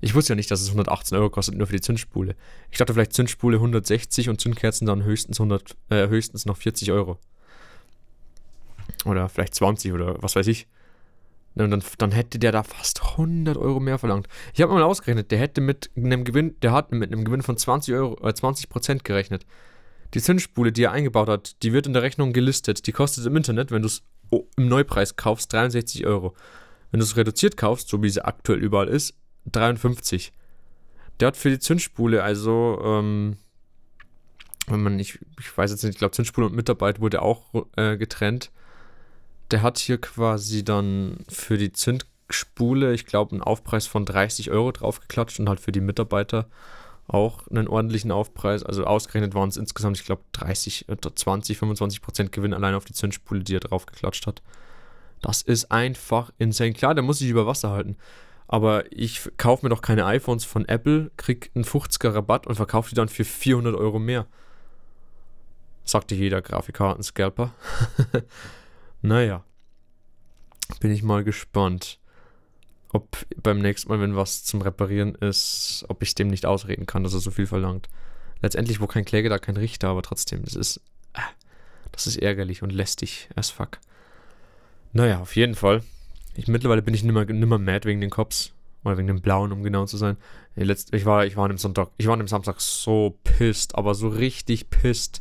Ich 0.01 0.15
wusste 0.15 0.33
ja 0.33 0.37
nicht, 0.37 0.51
dass 0.51 0.61
es 0.61 0.69
118 0.69 1.19
Euro 1.19 1.31
kostet, 1.31 1.57
nur 1.57 1.67
für 1.67 1.75
die 1.75 1.81
Zündspule. 1.81 2.35
Ich 2.71 2.79
dachte 2.79 2.95
vielleicht 2.95 3.13
Zündspule 3.13 3.57
160 3.57 4.29
und 4.29 4.41
Zündkerzen 4.41 4.87
dann 4.87 5.03
höchstens, 5.03 5.39
100, 5.39 5.77
äh, 5.91 6.09
höchstens 6.09 6.47
noch 6.47 6.57
40 6.57 6.91
Euro. 6.93 7.19
Oder 9.05 9.29
vielleicht 9.29 9.55
20 9.55 9.93
oder 9.93 10.23
was 10.23 10.37
weiß 10.37 10.47
ich. 10.47 10.67
Und 11.57 11.71
dann, 11.71 11.83
dann 11.99 12.11
hätte 12.11 12.39
der 12.39 12.51
da 12.51 12.63
fast 12.65 13.03
100 13.03 13.57
Euro 13.57 13.79
mehr 13.79 13.99
verlangt. 13.99 14.27
Ich 14.55 14.61
habe 14.61 14.73
mal 14.73 14.83
ausgerechnet, 14.83 15.31
der 15.31 15.39
hätte 15.39 15.61
mit 15.61 15.91
einem 15.97 16.25
Gewinn, 16.25 16.57
der 16.63 16.73
hat 16.73 16.91
mit 16.93 17.13
einem 17.13 17.25
Gewinn 17.25 17.43
von 17.43 17.57
20 17.57 17.95
Euro, 17.95 18.29
äh 18.29 18.35
20 18.35 18.69
Prozent 18.69 19.05
gerechnet. 19.05 19.47
Die 20.15 20.21
Zündspule, 20.21 20.73
die 20.73 20.85
er 20.85 20.93
eingebaut 20.93 21.29
hat, 21.29 21.63
die 21.63 21.73
wird 21.73 21.87
in 21.87 21.93
der 21.93 22.03
Rechnung 22.03 22.33
gelistet. 22.33 22.87
Die 22.87 22.93
kostet 22.93 23.25
im 23.27 23.37
Internet, 23.37 23.71
wenn 23.71 23.83
du 23.83 23.87
es 23.87 24.03
im 24.57 24.69
Neupreis 24.69 25.17
kaufst, 25.17 25.53
63 25.53 26.07
Euro. 26.07 26.35
Wenn 26.91 26.99
du 26.99 27.05
es 27.05 27.17
reduziert 27.17 27.57
kaufst, 27.57 27.89
so 27.89 28.03
wie 28.03 28.11
sie 28.11 28.25
aktuell 28.25 28.59
überall 28.59 28.89
ist, 28.89 29.15
53. 29.53 30.33
Der 31.21 31.29
hat 31.29 31.37
für 31.37 31.51
die 31.51 31.61
Zündspule, 31.61 32.23
also, 32.23 32.81
ähm, 32.85 33.37
wenn 34.67 34.83
man 34.83 34.97
nicht, 34.97 35.21
ich 35.39 35.57
weiß 35.57 35.71
jetzt 35.71 35.85
nicht, 35.85 35.95
ich 35.95 35.99
glaube, 35.99 36.13
Zündspule 36.13 36.47
und 36.47 36.57
Mitarbeit 36.57 37.01
wurde 37.01 37.23
auch 37.23 37.67
äh, 37.77 37.97
getrennt 37.97 38.51
der 39.51 39.63
hat 39.63 39.79
hier 39.79 40.01
quasi 40.01 40.65
dann 40.65 41.19
für 41.29 41.59
die 41.59 41.73
Zündspule, 41.73 42.95
ich 42.95 43.07
glaube, 43.07 43.33
einen 43.33 43.43
Aufpreis 43.43 43.87
von 43.87 44.05
30 44.05 44.51
Euro 44.51 44.73
draufgeklatscht 44.73 45.41
und 45.41 45.49
halt 45.49 45.61
für 45.61 45.73
die 45.73 45.81
Mitarbeiter 45.81 46.47
auch 47.07 47.47
einen 47.49 47.69
ordentlichen 47.69 48.11
Aufpreis. 48.11 48.63
Also 48.63 48.85
ausgerechnet 48.85 49.35
waren 49.35 49.49
es 49.49 49.57
insgesamt, 49.57 49.99
ich 49.99 50.07
glaube, 50.07 50.23
30 50.33 50.89
oder 50.89 51.15
20, 51.15 51.59
25 51.59 52.01
Prozent 52.01 52.33
Gewinn 52.33 52.55
allein 52.55 52.75
auf 52.75 52.85
die 52.85 52.95
Zündspule, 52.95 53.41
die 53.45 53.57
er 53.57 53.61
draufgeklatscht 53.61 54.27
hat. 54.27 54.43
Das 55.21 55.43
ist 55.43 55.71
einfach 55.71 56.33
insane. 56.39 56.73
Klar, 56.73 56.95
der 56.95 57.05
muss 57.05 57.19
sich 57.19 57.29
über 57.29 57.47
Wasser 57.47 57.71
halten. 57.71 57.97
Aber 58.47 58.91
ich 58.93 59.23
kaufe 59.39 59.65
mir 59.65 59.71
doch 59.71 59.81
keine 59.81 60.05
iPhones 60.05 60.45
von 60.45 60.67
Apple, 60.67 61.11
krieg 61.17 61.51
einen 61.55 61.65
50er 61.65 62.15
Rabatt 62.15 62.47
und 62.47 62.57
verkaufe 62.57 62.91
die 62.91 62.95
dann 62.95 63.09
für 63.09 63.25
400 63.25 63.75
Euro 63.75 63.99
mehr. 63.99 64.27
Sagte 65.85 66.15
jeder 66.15 66.43
Grafikkarten-Scalper. 66.43 67.53
Naja. 69.05 69.45
Bin 70.81 70.91
ich 70.91 71.03
mal 71.03 71.25
gespannt, 71.25 71.99
ob 72.89 73.19
beim 73.43 73.59
nächsten 73.59 73.91
Mal, 73.91 74.01
wenn 74.01 74.17
was 74.17 74.45
zum 74.45 74.63
Reparieren 74.63 75.15
ist, 75.17 75.85
ob 75.89 76.03
ich 76.03 76.15
dem 76.15 76.29
nicht 76.29 76.47
ausreden 76.47 76.87
kann, 76.87 77.05
dass 77.05 77.13
er 77.13 77.21
so 77.21 77.31
viel 77.31 77.47
verlangt. 77.47 77.91
Letztendlich, 78.41 78.81
wo 78.81 78.87
kein 78.87 79.05
Kläger, 79.05 79.29
da 79.29 79.39
kein 79.39 79.59
Richter, 79.59 79.89
aber 79.89 80.01
trotzdem, 80.01 80.43
das 80.43 80.55
ist. 80.55 80.81
Äh, 81.13 81.21
das 81.93 82.07
ist 82.07 82.17
ärgerlich 82.17 82.63
und 82.63 82.71
lästig 82.71 83.29
as 83.37 83.51
fuck. 83.51 83.79
Naja, 84.95 85.21
auf 85.21 85.37
jeden 85.37 85.55
Fall. 85.55 85.83
Ich, 86.35 86.49
mittlerweile 86.49 86.81
bin 86.81 86.95
ich 86.95 87.05
nimmer, 87.05 87.27
nimmer 87.27 87.59
mad 87.59 87.87
wegen 87.87 88.01
den 88.01 88.11
Cops. 88.11 88.55
Oder 88.85 88.97
wegen 88.97 89.09
dem 89.09 89.21
Blauen, 89.21 89.53
um 89.53 89.63
genau 89.63 89.85
zu 89.85 89.99
sein. 89.99 90.17
Ich 90.57 91.05
war, 91.05 91.27
ich 91.27 91.37
war 91.37 91.45
an 91.45 91.51
dem 91.51 91.59
Sonntag, 91.59 91.91
ich 91.99 92.07
war 92.07 92.15
an 92.15 92.21
dem 92.21 92.29
Samstag 92.29 92.59
so 92.61 93.19
pisst, 93.23 93.75
aber 93.75 93.95
so 93.95 94.09
richtig 94.09 94.71
pisst. 94.71 95.21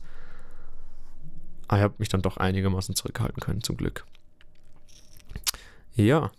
Aber 1.68 1.78
ich 1.78 1.84
habe 1.84 1.96
mich 1.98 2.10
dann 2.10 2.22
doch 2.22 2.38
einigermaßen 2.38 2.96
zurückhalten 2.96 3.42
können, 3.42 3.64
zum 3.64 3.78
Glück. 3.78 4.06
Ja. 5.96 6.32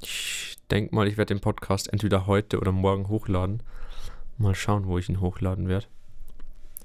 Ich 0.00 0.58
denke 0.70 0.94
mal, 0.94 1.08
ich 1.08 1.16
werde 1.16 1.34
den 1.34 1.40
Podcast 1.40 1.92
entweder 1.92 2.26
heute 2.26 2.58
oder 2.58 2.72
morgen 2.72 3.08
hochladen. 3.08 3.62
Mal 4.38 4.54
schauen, 4.54 4.86
wo 4.86 4.98
ich 4.98 5.08
ihn 5.08 5.20
hochladen 5.20 5.68
werde. 5.68 5.86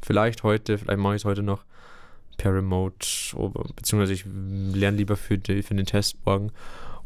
Vielleicht 0.01 0.43
heute, 0.43 0.77
vielleicht 0.77 0.99
mache 0.99 1.15
ich 1.15 1.21
es 1.21 1.25
heute 1.25 1.43
noch 1.43 1.63
per 2.38 2.53
Remote, 2.53 3.07
beziehungsweise 3.75 4.13
ich 4.13 4.25
lerne 4.25 4.97
lieber 4.97 5.15
für, 5.15 5.38
die, 5.38 5.63
für 5.63 5.75
den 5.75 5.85
Test 5.85 6.17
morgen. 6.25 6.51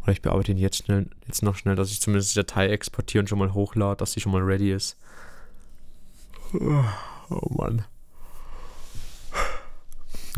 Oder 0.02 0.14
ich 0.14 0.22
bearbeite 0.22 0.52
ihn 0.52 0.58
jetzt 0.58 0.78
schnell, 0.86 1.08
jetzt 1.28 1.44
noch 1.44 1.56
schnell, 1.56 1.76
dass 1.76 1.92
ich 1.92 2.02
zumindest 2.02 2.32
die 2.32 2.40
Datei 2.40 2.70
exportiere 2.70 3.22
und 3.22 3.28
schon 3.28 3.40
mal 3.40 3.54
hochlade, 3.54 3.98
dass 3.98 4.14
sie 4.14 4.22
schon 4.22 4.32
mal 4.32 4.42
ready 4.42 4.72
ist. 4.72 4.98
Oh 6.52 7.54
Mann. 7.56 7.86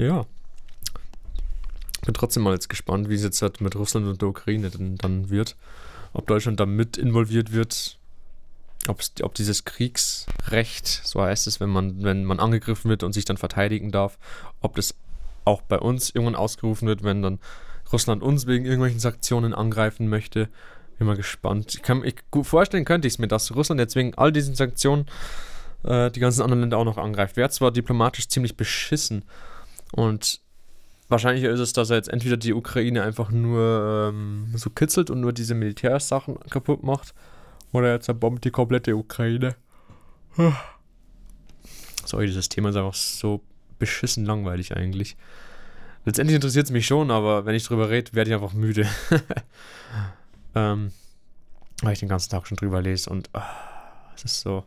Ja. 0.01 0.25
Bin 2.03 2.15
trotzdem 2.15 2.41
mal 2.41 2.53
jetzt 2.53 2.69
gespannt, 2.69 3.07
wie 3.07 3.13
es 3.13 3.21
jetzt 3.21 3.43
halt 3.43 3.61
mit 3.61 3.75
Russland 3.75 4.07
und 4.07 4.19
der 4.19 4.29
Ukraine 4.29 4.71
dann, 4.71 4.95
dann 4.95 5.29
wird. 5.29 5.55
Ob 6.13 6.25
Deutschland 6.25 6.59
da 6.59 6.65
mit 6.65 6.97
involviert 6.97 7.51
wird. 7.53 7.99
ob 8.87 9.35
dieses 9.35 9.63
Kriegsrecht, 9.63 10.87
so 10.87 11.21
heißt 11.21 11.45
es, 11.45 11.59
wenn 11.59 11.69
man, 11.69 12.01
wenn 12.01 12.25
man 12.25 12.39
angegriffen 12.39 12.89
wird 12.89 13.03
und 13.03 13.13
sich 13.13 13.25
dann 13.25 13.37
verteidigen 13.37 13.91
darf, 13.91 14.17
ob 14.59 14.75
das 14.75 14.95
auch 15.45 15.61
bei 15.61 15.77
uns 15.77 16.09
irgendwann 16.09 16.35
ausgerufen 16.35 16.87
wird, 16.87 17.03
wenn 17.03 17.21
dann 17.21 17.39
Russland 17.93 18.23
uns 18.23 18.47
wegen 18.47 18.65
irgendwelchen 18.65 18.99
Sanktionen 18.99 19.53
angreifen 19.53 20.07
möchte. 20.07 20.49
Bin 20.97 21.05
mal 21.05 21.15
gespannt. 21.15 21.75
Ich 21.75 21.83
kann, 21.83 22.03
ich, 22.03 22.15
vorstellen 22.41 22.85
könnte 22.85 23.07
ich 23.07 23.15
es 23.15 23.19
mir, 23.19 23.27
dass 23.27 23.53
Russland 23.53 23.79
jetzt 23.79 23.95
wegen 23.95 24.15
all 24.15 24.31
diesen 24.31 24.55
Sanktionen 24.55 25.05
äh, 25.83 26.09
die 26.09 26.19
ganzen 26.19 26.41
anderen 26.41 26.61
Länder 26.61 26.79
auch 26.79 26.85
noch 26.85 26.97
angreift. 26.97 27.37
Wäre 27.37 27.51
zwar 27.51 27.69
diplomatisch 27.69 28.27
ziemlich 28.27 28.57
beschissen, 28.57 29.23
und 29.91 30.41
wahrscheinlich 31.09 31.43
ist 31.43 31.59
es, 31.59 31.73
dass 31.73 31.89
er 31.89 31.97
jetzt 31.97 32.09
entweder 32.09 32.37
die 32.37 32.53
Ukraine 32.53 33.03
einfach 33.03 33.31
nur 33.31 34.11
ähm, 34.13 34.51
so 34.55 34.69
kitzelt 34.69 35.09
und 35.09 35.21
nur 35.21 35.33
diese 35.33 35.55
Militärsachen 35.55 36.39
kaputt 36.49 36.83
macht, 36.83 37.13
oder 37.71 37.89
er 37.89 38.01
zerbombt 38.01 38.43
die 38.43 38.51
komplette 38.51 38.95
Ukraine. 38.95 39.55
Sorry, 42.05 42.27
dieses 42.27 42.49
Thema 42.49 42.69
ist 42.69 42.75
einfach 42.75 42.93
so 42.93 43.41
beschissen 43.79 44.25
langweilig 44.25 44.75
eigentlich. 44.75 45.15
Letztendlich 46.05 46.35
interessiert 46.35 46.65
es 46.65 46.71
mich 46.71 46.87
schon, 46.87 47.11
aber 47.11 47.45
wenn 47.45 47.55
ich 47.55 47.63
drüber 47.63 47.89
rede, 47.89 48.13
werde 48.13 48.31
ich 48.31 48.35
einfach 48.35 48.53
müde. 48.53 48.87
ähm, 50.55 50.91
weil 51.81 51.93
ich 51.93 51.99
den 51.99 52.09
ganzen 52.09 52.29
Tag 52.29 52.47
schon 52.47 52.57
drüber 52.57 52.81
lese 52.81 53.09
und 53.09 53.29
oh, 53.33 53.41
es 54.15 54.23
ist 54.23 54.41
so, 54.41 54.63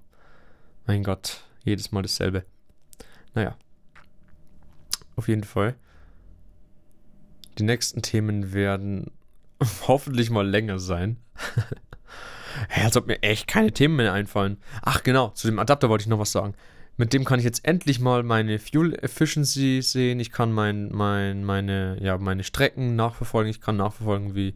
mein 0.86 1.02
Gott, 1.02 1.42
jedes 1.64 1.92
Mal 1.92 2.02
dasselbe. 2.02 2.44
Naja. 3.34 3.56
Auf 5.16 5.28
jeden 5.28 5.44
Fall. 5.44 5.74
Die 7.58 7.62
nächsten 7.62 8.02
Themen 8.02 8.52
werden 8.52 9.10
hoffentlich 9.86 10.30
mal 10.30 10.46
länger 10.46 10.78
sein. 10.78 11.18
hey, 12.68 12.84
als 12.84 12.96
ob 12.96 13.06
mir 13.06 13.22
echt 13.22 13.46
keine 13.46 13.72
Themen 13.72 13.96
mehr 13.96 14.12
einfallen. 14.12 14.58
Ach 14.82 15.02
genau, 15.02 15.28
zu 15.30 15.46
dem 15.46 15.58
Adapter 15.58 15.88
wollte 15.88 16.02
ich 16.02 16.08
noch 16.08 16.18
was 16.18 16.32
sagen. 16.32 16.54
Mit 16.96 17.12
dem 17.12 17.24
kann 17.24 17.40
ich 17.40 17.44
jetzt 17.44 17.64
endlich 17.64 17.98
mal 17.98 18.22
meine 18.22 18.58
Fuel 18.60 18.94
Efficiency 18.94 19.80
sehen. 19.82 20.20
Ich 20.20 20.30
kann 20.30 20.52
mein, 20.52 20.90
mein, 20.92 21.44
meine, 21.44 21.96
ja, 22.00 22.18
meine 22.18 22.44
Strecken 22.44 22.94
nachverfolgen. 22.94 23.50
Ich 23.50 23.60
kann 23.60 23.76
nachverfolgen, 23.76 24.36
wie, 24.36 24.54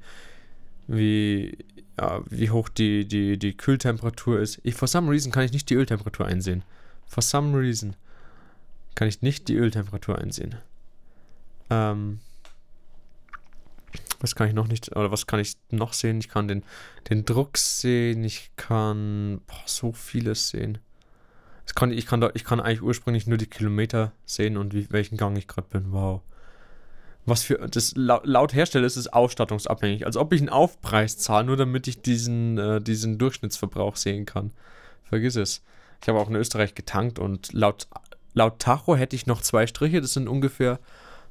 wie, 0.87 1.59
ja, 1.99 2.21
wie 2.29 2.51
hoch 2.51 2.69
die, 2.69 3.09
die, 3.09 3.39
die 3.39 3.57
Kühltemperatur 3.57 4.39
ist. 4.39 4.61
Ich, 4.63 4.75
for 4.75 4.87
some 4.87 5.11
reason 5.11 5.33
kann 5.33 5.45
ich 5.45 5.53
nicht 5.53 5.69
die 5.69 5.75
Öltemperatur 5.75 6.27
einsehen. 6.27 6.63
For 7.07 7.23
some 7.23 7.59
reason 7.59 7.97
kann 8.99 9.07
ich 9.07 9.23
nicht 9.23 9.47
die 9.47 9.55
Öltemperatur 9.55 10.19
einsehen. 10.19 10.57
Ähm, 11.71 12.19
was 14.19 14.35
kann 14.35 14.49
ich 14.49 14.55
noch 14.55 14.67
nicht, 14.67 14.91
oder 14.97 15.13
was 15.13 15.29
kann 15.29 15.39
ich 15.39 15.57
noch 15.71 15.93
sehen? 15.93 16.19
Ich 16.19 16.29
kann 16.29 16.49
den, 16.49 16.65
den 17.09 17.25
Druck 17.25 17.59
sehen, 17.59 18.25
ich 18.25 18.51
kann 18.57 19.41
boah, 19.47 19.63
so 19.67 19.93
vieles 19.93 20.49
sehen. 20.49 20.79
Das 21.65 21.77
kann, 21.77 21.93
ich, 21.93 22.07
kann 22.07 22.21
da, 22.21 22.33
ich 22.35 22.43
kann 22.43 22.59
eigentlich 22.59 22.83
ursprünglich 22.83 23.29
nur 23.29 23.39
die 23.39 23.47
Kilometer 23.47 24.11
sehen 24.25 24.57
und 24.57 24.75
wie, 24.75 24.91
welchen 24.91 25.17
Gang 25.17 25.39
ich 25.39 25.47
gerade 25.47 25.69
bin. 25.69 25.93
Wow. 25.93 26.23
Was 27.25 27.45
für, 27.45 27.69
das 27.69 27.95
laut, 27.95 28.27
laut 28.27 28.53
Hersteller 28.53 28.87
ist 28.87 28.97
es 28.97 29.07
ausstattungsabhängig. 29.07 30.07
Als 30.07 30.17
ob 30.17 30.33
ich 30.33 30.41
einen 30.41 30.49
Aufpreis 30.49 31.19
zahle, 31.19 31.47
nur 31.47 31.57
damit 31.57 31.87
ich 31.87 32.03
diesen, 32.03 32.59
äh, 32.59 32.81
diesen 32.81 33.17
Durchschnittsverbrauch 33.17 33.95
sehen 33.95 34.27
kann. 34.27 34.51
Vergiss 35.05 35.37
es. 35.37 35.63
Ich 36.03 36.09
habe 36.09 36.19
auch 36.19 36.29
in 36.29 36.35
Österreich 36.35 36.75
getankt 36.75 37.21
und 37.21 37.53
laut 37.53 37.87
Laut 38.39 38.61
Tacho 38.61 38.95
hätte 38.95 39.17
ich 39.17 39.27
noch 39.27 39.43
zwei 39.43 39.67
Striche. 39.67 40.01
Das 40.01 40.13
sind 40.13 40.29
ungefähr, 40.29 40.79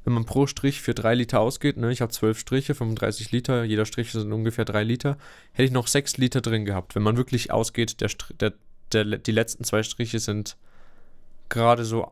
wenn 0.03 0.11
man 0.11 0.25
pro 0.25 0.45
Strich 0.45 0.81
für 0.81 0.93
drei 0.93 1.15
Liter 1.15 1.39
ausgeht, 1.39 1.77
ne, 1.77 1.89
ich 1.89 2.01
habe 2.01 2.11
zwölf 2.11 2.37
Striche, 2.37 2.75
35 2.75 3.31
Liter, 3.31 3.63
jeder 3.63 3.85
Strich 3.85 4.11
sind 4.11 4.33
ungefähr 4.33 4.65
drei 4.65 4.83
Liter, 4.83 5.17
hätte 5.53 5.63
ich 5.63 5.71
noch 5.71 5.87
sechs 5.87 6.17
Liter 6.17 6.41
drin 6.41 6.65
gehabt. 6.65 6.95
Wenn 6.95 7.03
man 7.03 7.15
wirklich 7.15 7.49
ausgeht, 7.49 8.01
der, 8.01 8.09
der, 8.41 8.53
der, 8.91 9.05
die 9.19 9.31
letzten 9.31 9.63
zwei 9.63 9.83
Striche 9.83 10.19
sind 10.19 10.57
gerade 11.47 11.85
so 11.85 12.11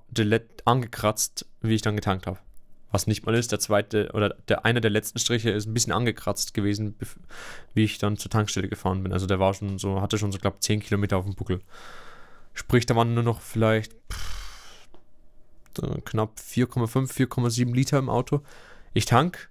angekratzt, 0.64 1.46
wie 1.62 1.76
ich 1.76 1.82
dann 1.82 1.98
getankt 1.98 2.26
habe. 2.26 2.40
Was 2.92 3.06
nicht 3.06 3.26
mal 3.26 3.36
ist, 3.36 3.52
der 3.52 3.60
zweite 3.60 4.12
oder 4.14 4.30
der 4.48 4.64
einer 4.64 4.80
der 4.80 4.92
letzten 4.92 5.20
Striche 5.20 5.50
ist 5.50 5.66
ein 5.66 5.74
bisschen 5.74 5.92
angekratzt 5.92 6.54
gewesen, 6.54 6.96
wie 7.74 7.84
ich 7.84 7.98
dann 7.98 8.16
zur 8.16 8.32
Tankstelle 8.32 8.70
gefahren 8.70 9.04
bin. 9.04 9.12
Also 9.12 9.26
der 9.26 9.42
war 9.42 9.54
schon 9.54 9.78
so, 9.78 10.00
hatte 10.00 10.18
schon 10.18 10.32
so, 10.32 10.40
glaube 10.40 10.62
10 10.62 10.80
Kilometer 10.80 11.18
auf 11.18 11.26
dem 11.26 11.36
Buckel. 11.36 11.60
Sprich, 12.54 12.86
da 12.86 12.96
waren 12.96 13.14
nur 13.14 13.24
noch 13.24 13.42
vielleicht 13.42 13.92
pff, 14.10 14.35
knapp 16.06 16.40
4,5, 16.40 17.12
4,7 17.12 17.74
Liter 17.74 18.00
im 18.00 18.10
Auto. 18.10 18.42
Ich 18.94 19.06
tank 19.06 19.50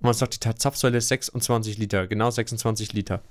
und 0.00 0.04
man 0.04 0.14
sagt, 0.14 0.44
die 0.44 0.54
Zapfsäule 0.54 0.98
ist 0.98 1.08
26 1.08 1.78
Liter, 1.78 2.06
genau 2.06 2.30
26 2.30 2.92
Liter. 2.92 3.22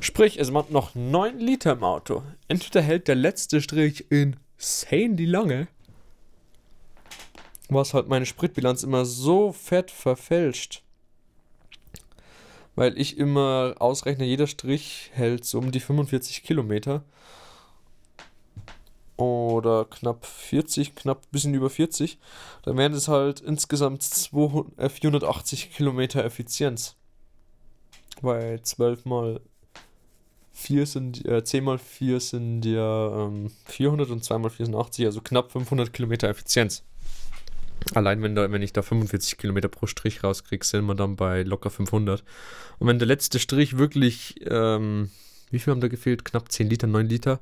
Sprich, 0.00 0.38
es 0.38 0.52
waren 0.52 0.72
noch 0.72 0.94
9 0.94 1.38
Liter 1.38 1.72
im 1.72 1.84
Auto. 1.84 2.22
Entweder 2.48 2.82
hält 2.82 3.08
der 3.08 3.14
letzte 3.14 3.60
Strich 3.60 4.10
insane 4.10 5.14
die 5.14 5.26
lange, 5.26 5.68
was 7.68 7.94
halt 7.94 8.08
meine 8.08 8.26
Spritbilanz 8.26 8.82
immer 8.82 9.04
so 9.04 9.52
fett 9.52 9.90
verfälscht. 9.90 10.82
Weil 12.74 12.98
ich 12.98 13.18
immer 13.18 13.74
ausrechne, 13.78 14.24
jeder 14.24 14.46
Strich 14.46 15.10
hält 15.12 15.44
so 15.44 15.58
um 15.58 15.72
die 15.72 15.80
45 15.80 16.42
Kilometer. 16.42 17.04
Oder 19.16 19.84
knapp 19.84 20.24
40, 20.24 20.94
knapp 20.94 21.30
bisschen 21.30 21.54
über 21.54 21.70
40. 21.70 22.18
Dann 22.62 22.76
wären 22.76 22.92
es 22.92 23.08
halt 23.08 23.40
insgesamt 23.40 24.02
200, 24.02 24.90
480 24.90 25.72
Kilometer 25.72 26.24
Effizienz. 26.24 26.96
Weil 28.20 28.62
12 28.62 29.04
mal 29.04 29.40
4 30.52 30.86
sind, 30.86 31.24
äh, 31.26 31.44
10 31.44 31.64
mal 31.64 31.78
4 31.78 32.20
sind 32.20 32.64
ja 32.64 33.26
ähm, 33.26 33.50
400 33.66 34.10
und 34.10 34.24
2 34.24 34.38
mal 34.38 34.50
4 34.50 34.66
sind 34.66 34.74
80, 34.74 35.06
also 35.06 35.20
knapp 35.20 35.52
500 35.52 35.92
Kilometer 35.92 36.28
Effizienz. 36.28 36.84
Allein 37.94 38.22
wenn, 38.22 38.34
da, 38.34 38.50
wenn 38.50 38.62
ich 38.62 38.72
da 38.72 38.82
45 38.82 39.38
Kilometer 39.38 39.68
pro 39.68 39.86
Strich 39.86 40.22
rauskriege, 40.22 40.64
sind 40.64 40.86
wir 40.86 40.94
dann 40.94 41.16
bei 41.16 41.42
locker 41.42 41.70
500. 41.70 42.22
Und 42.78 42.86
wenn 42.86 42.98
der 42.98 43.08
letzte 43.08 43.38
Strich 43.38 43.76
wirklich, 43.76 44.36
ähm, 44.48 45.10
wie 45.50 45.58
viel 45.58 45.72
haben 45.72 45.80
da 45.80 45.88
gefehlt? 45.88 46.24
Knapp 46.24 46.50
10 46.50 46.68
Liter, 46.68 46.86
9 46.86 47.08
Liter. 47.08 47.40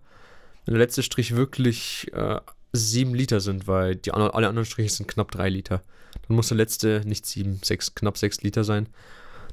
Wenn 0.65 0.75
der 0.75 0.83
letzte 0.83 1.03
Strich 1.03 1.35
wirklich 1.35 2.11
äh, 2.13 2.41
7 2.73 3.15
Liter 3.15 3.41
sind, 3.41 3.67
weil 3.67 3.97
die, 3.97 4.13
alle 4.13 4.33
anderen 4.33 4.65
Striche 4.65 4.91
sind 4.91 5.09
knapp 5.09 5.31
3 5.31 5.49
Liter. 5.49 5.83
Dann 6.27 6.37
muss 6.37 6.49
der 6.49 6.57
letzte 6.57 7.03
nicht 7.05 7.27
7, 7.27 7.61
6, 7.63 7.95
knapp 7.95 8.17
6 8.17 8.43
Liter 8.43 8.65
sein. 8.65 8.89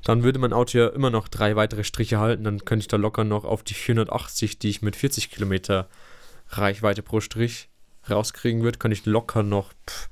Dann 0.03 0.23
würde 0.23 0.39
mein 0.39 0.53
Auto 0.53 0.77
ja 0.77 0.87
immer 0.87 1.09
noch 1.09 1.27
drei 1.27 1.55
weitere 1.55 1.83
Striche 1.83 2.19
halten. 2.19 2.43
Dann 2.43 2.63
könnte 2.63 2.83
ich 2.83 2.87
da 2.87 2.97
locker 2.97 3.23
noch 3.23 3.45
auf 3.45 3.63
die 3.63 3.73
480, 3.73 4.59
die 4.59 4.69
ich 4.69 4.81
mit 4.81 4.95
40 4.95 5.31
Kilometer 5.31 5.87
Reichweite 6.49 7.01
pro 7.01 7.19
Strich 7.19 7.69
rauskriegen 8.09 8.63
würde, 8.63 8.77
kann 8.77 8.91
ich 8.91 9.05
locker 9.05 9.43
noch 9.43 9.73
pff, 9.87 10.09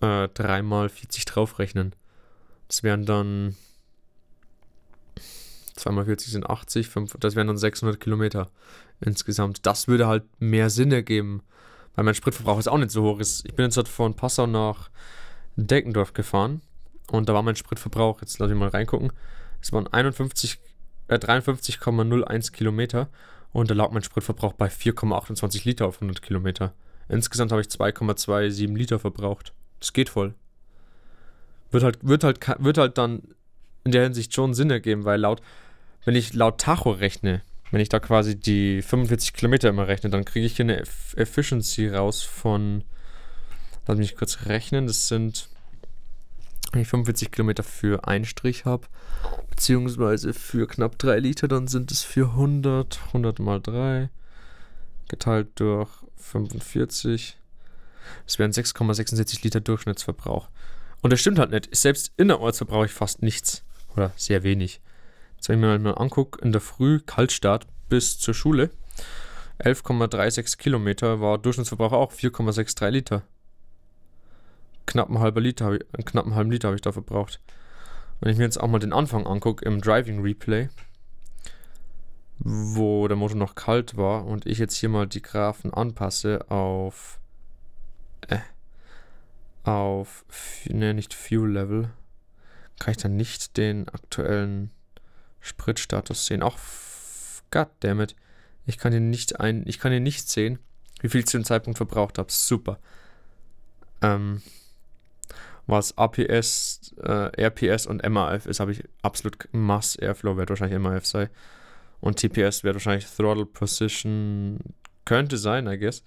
äh, 0.00 0.28
3 0.28 0.62
mal 0.62 0.88
40 0.88 1.24
draufrechnen. 1.24 1.94
Das 2.68 2.82
wären 2.82 3.06
dann 3.06 3.56
2 5.78 5.90
mal 5.92 6.04
40 6.04 6.32
sind 6.32 6.48
80, 6.48 6.88
5, 6.88 7.16
das 7.20 7.36
wären 7.36 7.46
dann 7.46 7.58
600 7.58 8.00
Kilometer 8.00 8.50
insgesamt. 9.00 9.64
Das 9.66 9.88
würde 9.88 10.06
halt 10.06 10.24
mehr 10.40 10.70
Sinn 10.70 10.92
ergeben, 10.92 11.42
weil 11.94 12.04
mein 12.04 12.14
Spritverbrauch 12.14 12.58
ist 12.58 12.68
auch 12.68 12.78
nicht 12.78 12.90
so 12.90 13.02
hoch. 13.02 13.20
Ich 13.20 13.54
bin 13.54 13.66
jetzt 13.66 13.76
halt 13.76 13.88
von 13.88 14.14
Passau 14.14 14.46
nach 14.46 14.90
Deckendorf 15.56 16.12
gefahren 16.12 16.60
und 17.10 17.28
da 17.28 17.34
war 17.34 17.42
mein 17.42 17.56
Spritverbrauch, 17.56 18.20
jetzt 18.20 18.38
lass 18.38 18.50
ich 18.50 18.56
mal 18.56 18.68
reingucken, 18.68 19.12
es 19.60 19.72
waren 19.72 19.86
51, 19.86 20.58
äh, 21.08 21.16
53,01 21.16 22.52
Kilometer 22.52 23.08
und 23.52 23.70
da 23.70 23.74
lag 23.74 23.90
mein 23.90 24.02
Spritverbrauch 24.02 24.52
bei 24.52 24.68
4,28 24.68 25.64
Liter 25.64 25.86
auf 25.86 25.96
100 25.96 26.22
Kilometer. 26.22 26.74
Insgesamt 27.08 27.52
habe 27.52 27.62
ich 27.62 27.68
2,27 27.68 28.76
Liter 28.76 28.98
verbraucht. 28.98 29.52
Das 29.80 29.92
geht 29.92 30.10
voll. 30.10 30.34
Wird 31.70 31.82
halt, 31.82 31.98
wird 32.02 32.24
halt, 32.24 32.40
wird 32.58 32.78
halt 32.78 32.98
dann 32.98 33.22
in 33.84 33.92
der 33.92 34.02
Hinsicht 34.04 34.34
schon 34.34 34.54
Sinn 34.54 34.70
ergeben, 34.70 35.04
weil 35.04 35.20
laut, 35.20 35.40
wenn 36.04 36.14
ich 36.14 36.34
laut 36.34 36.60
Tacho 36.60 36.90
rechne, 36.90 37.42
wenn 37.70 37.80
ich 37.80 37.88
da 37.88 38.00
quasi 38.00 38.38
die 38.38 38.82
45 38.82 39.34
Kilometer 39.34 39.68
immer 39.68 39.88
rechne, 39.88 40.10
dann 40.10 40.24
kriege 40.24 40.46
ich 40.46 40.56
hier 40.56 40.64
eine 40.64 40.82
Efficiency 41.16 41.88
raus 41.88 42.22
von, 42.22 42.84
lass 43.86 43.98
mich 43.98 44.16
kurz 44.16 44.46
rechnen, 44.46 44.86
das 44.86 45.08
sind, 45.08 45.48
wenn 46.72 46.82
ich 46.82 46.88
45 46.88 47.30
Kilometer 47.30 47.62
für 47.62 48.06
einen 48.06 48.24
Strich 48.24 48.64
habe, 48.64 48.86
beziehungsweise 49.50 50.32
für 50.32 50.66
knapp 50.66 50.98
3 50.98 51.18
Liter, 51.18 51.48
dann 51.48 51.68
sind 51.68 51.90
es 51.90 52.02
für 52.02 52.30
100, 52.30 53.00
100 53.08 53.38
mal 53.38 53.60
3, 53.60 54.08
geteilt 55.08 55.48
durch 55.56 55.90
45, 56.16 57.36
das 58.24 58.38
wären 58.38 58.52
6,66 58.52 59.42
Liter 59.42 59.60
Durchschnittsverbrauch. 59.60 60.48
Und 61.00 61.12
das 61.12 61.20
stimmt 61.20 61.38
halt 61.38 61.50
nicht. 61.50 61.74
Selbst 61.74 62.12
innerorts 62.16 62.58
verbrauche 62.58 62.86
ich 62.86 62.92
fast 62.92 63.22
nichts. 63.22 63.62
Oder 63.94 64.12
sehr 64.16 64.42
wenig. 64.42 64.80
Jetzt, 65.38 65.48
wenn 65.48 65.58
ich 65.58 65.60
mir 65.60 65.70
halt 65.70 65.82
mal 65.82 65.92
angucke, 65.92 66.40
in 66.42 66.50
der 66.50 66.60
Früh, 66.60 66.98
Kaltstart 66.98 67.68
bis 67.88 68.18
zur 68.18 68.34
Schule, 68.34 68.70
11,36 69.60 70.58
Kilometer 70.58 71.20
war 71.20 71.38
Durchschnittsverbrauch 71.38 71.92
auch 71.92 72.12
4,63 72.12 72.90
Liter. 72.90 73.22
Knapp 74.86 75.06
einen 75.06 75.20
halben 75.20 75.40
Liter, 75.40 75.72
ich, 75.72 75.86
einen 75.92 76.34
habe 76.34 76.74
ich 76.74 76.80
da 76.80 76.90
verbraucht. 76.90 77.40
Wenn 78.18 78.32
ich 78.32 78.38
mir 78.38 78.44
jetzt 78.44 78.60
auch 78.60 78.66
mal 78.66 78.80
den 78.80 78.92
Anfang 78.92 79.28
angucke 79.28 79.64
im 79.64 79.80
Driving 79.80 80.22
Replay, 80.22 80.70
wo 82.40 83.06
der 83.06 83.16
Motor 83.16 83.36
noch 83.36 83.54
kalt 83.54 83.96
war 83.96 84.26
und 84.26 84.44
ich 84.44 84.58
jetzt 84.58 84.74
hier 84.74 84.88
mal 84.88 85.06
die 85.06 85.22
Graphen 85.22 85.72
anpasse 85.72 86.50
auf 86.50 87.20
äh, 88.26 88.38
auf, 89.62 90.24
ne, 90.68 90.94
nicht 90.94 91.14
Fuel 91.14 91.52
Level, 91.52 91.90
kann 92.80 92.90
ich 92.90 92.96
dann 92.96 93.14
nicht 93.14 93.56
den 93.56 93.88
aktuellen 93.88 94.72
Spritstatus 95.40 96.26
sehen. 96.26 96.42
Auch, 96.42 96.58
goddammit, 97.50 98.14
ich 98.66 98.78
kann 98.78 98.92
den 98.92 99.10
nicht 99.10 99.40
ein, 99.40 99.64
ich 99.66 99.78
kann 99.78 99.92
den 99.92 100.02
nicht 100.02 100.28
sehen, 100.28 100.58
wie 101.00 101.08
viel 101.08 101.20
ich 101.20 101.26
zu 101.26 101.38
dem 101.38 101.44
Zeitpunkt 101.44 101.78
verbraucht 101.78 102.18
habe. 102.18 102.30
Super. 102.30 102.78
Ähm, 104.02 104.42
was 105.66 105.96
APS, 105.98 106.94
äh, 107.02 107.46
RPS 107.46 107.86
und 107.86 108.06
MAF 108.08 108.46
ist, 108.46 108.60
habe 108.60 108.72
ich 108.72 108.84
absolut 109.02 109.48
Mass 109.52 109.96
Airflow, 109.96 110.36
wird 110.36 110.48
wahrscheinlich 110.48 110.78
MAF 110.78 111.06
sein. 111.06 111.28
Und 112.00 112.16
TPS 112.16 112.64
wird 112.64 112.74
wahrscheinlich 112.74 113.06
Throttle 113.06 113.44
Position, 113.44 114.58
könnte 115.04 115.36
sein, 115.36 115.66
I 115.66 115.78
guess. 115.78 116.04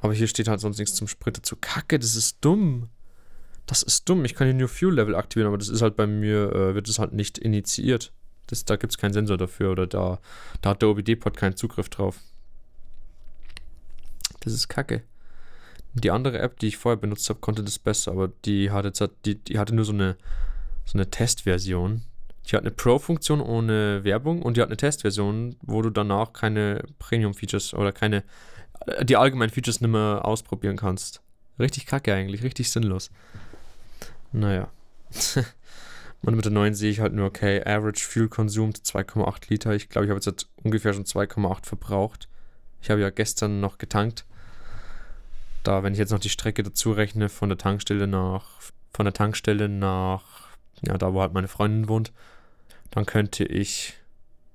Aber 0.00 0.12
hier 0.12 0.26
steht 0.26 0.48
halt 0.48 0.60
sonst 0.60 0.78
nichts 0.78 0.94
zum 0.94 1.08
Sprit 1.08 1.38
dazu. 1.38 1.56
Kacke, 1.60 1.98
das 1.98 2.16
ist 2.16 2.38
dumm. 2.40 2.90
Das 3.66 3.82
ist 3.82 4.08
dumm. 4.08 4.24
Ich 4.24 4.34
kann 4.34 4.46
hier 4.46 4.54
nur 4.54 4.68
Fuel 4.68 4.94
Level 4.94 5.14
aktivieren, 5.14 5.48
aber 5.48 5.58
das 5.58 5.68
ist 5.68 5.82
halt 5.82 5.96
bei 5.96 6.06
mir, 6.06 6.52
äh, 6.52 6.74
wird 6.74 6.88
es 6.88 6.98
halt 6.98 7.12
nicht 7.12 7.38
initiiert. 7.38 8.12
Das, 8.46 8.64
da 8.64 8.76
gibt 8.76 8.92
es 8.92 8.98
keinen 8.98 9.12
Sensor 9.12 9.36
dafür 9.36 9.72
oder 9.72 9.86
da, 9.86 10.18
da 10.60 10.70
hat 10.70 10.82
der 10.82 10.88
OBD-Pod 10.90 11.36
keinen 11.36 11.56
Zugriff 11.56 11.88
drauf. 11.88 12.18
Das 14.40 14.52
ist 14.52 14.68
kacke. 14.68 15.02
Die 15.94 16.10
andere 16.10 16.38
App, 16.38 16.58
die 16.58 16.68
ich 16.68 16.76
vorher 16.76 16.98
benutzt 16.98 17.28
habe, 17.28 17.40
konnte 17.40 17.64
das 17.64 17.78
besser, 17.78 18.12
aber 18.12 18.28
die 18.44 18.70
hatte, 18.70 19.10
die, 19.24 19.36
die 19.36 19.58
hatte 19.58 19.74
nur 19.74 19.84
so 19.84 19.92
eine, 19.92 20.16
so 20.84 20.98
eine 20.98 21.10
Testversion. 21.10 22.02
Die 22.46 22.54
hat 22.54 22.62
eine 22.62 22.70
Pro-Funktion 22.70 23.40
ohne 23.40 24.04
Werbung 24.04 24.42
und 24.42 24.56
die 24.56 24.60
hat 24.60 24.68
eine 24.68 24.76
Testversion, 24.76 25.56
wo 25.62 25.82
du 25.82 25.90
danach 25.90 26.32
keine 26.32 26.84
Premium-Features 26.98 27.74
oder 27.74 27.92
keine 27.92 28.22
die 29.02 29.16
allgemeinen 29.16 29.50
Features 29.50 29.80
nicht 29.80 29.90
mehr 29.90 30.20
ausprobieren 30.24 30.76
kannst. 30.76 31.20
Richtig 31.58 31.86
kacke 31.86 32.12
eigentlich, 32.12 32.42
richtig 32.42 32.70
sinnlos. 32.70 33.10
Naja. 34.32 34.68
Und 36.22 36.34
mit 36.34 36.44
der 36.44 36.52
neuen 36.52 36.74
sehe 36.74 36.90
ich 36.90 37.00
halt 37.00 37.12
nur, 37.12 37.26
okay, 37.26 37.62
Average 37.64 38.04
Fuel 38.04 38.28
consumed 38.28 38.78
2,8 38.78 39.48
Liter. 39.48 39.74
Ich 39.74 39.88
glaube, 39.88 40.06
ich 40.06 40.10
habe 40.10 40.20
jetzt 40.20 40.48
ungefähr 40.62 40.92
schon 40.92 41.04
2,8 41.04 41.66
verbraucht. 41.66 42.28
Ich 42.80 42.90
habe 42.90 43.00
ja 43.00 43.10
gestern 43.10 43.60
noch 43.60 43.78
getankt. 43.78 44.24
Da, 45.62 45.82
wenn 45.82 45.92
ich 45.92 45.98
jetzt 45.98 46.12
noch 46.12 46.18
die 46.18 46.28
Strecke 46.28 46.62
dazu 46.62 46.92
rechne, 46.92 47.28
von 47.28 47.48
der 47.48 47.58
Tankstelle 47.58 48.06
nach, 48.06 48.44
von 48.92 49.04
der 49.04 49.12
Tankstelle 49.12 49.68
nach, 49.68 50.48
ja, 50.86 50.96
da 50.96 51.12
wo 51.12 51.20
halt 51.20 51.32
meine 51.32 51.48
Freundin 51.48 51.88
wohnt, 51.88 52.12
dann 52.90 53.06
könnte 53.06 53.44
ich 53.44 53.94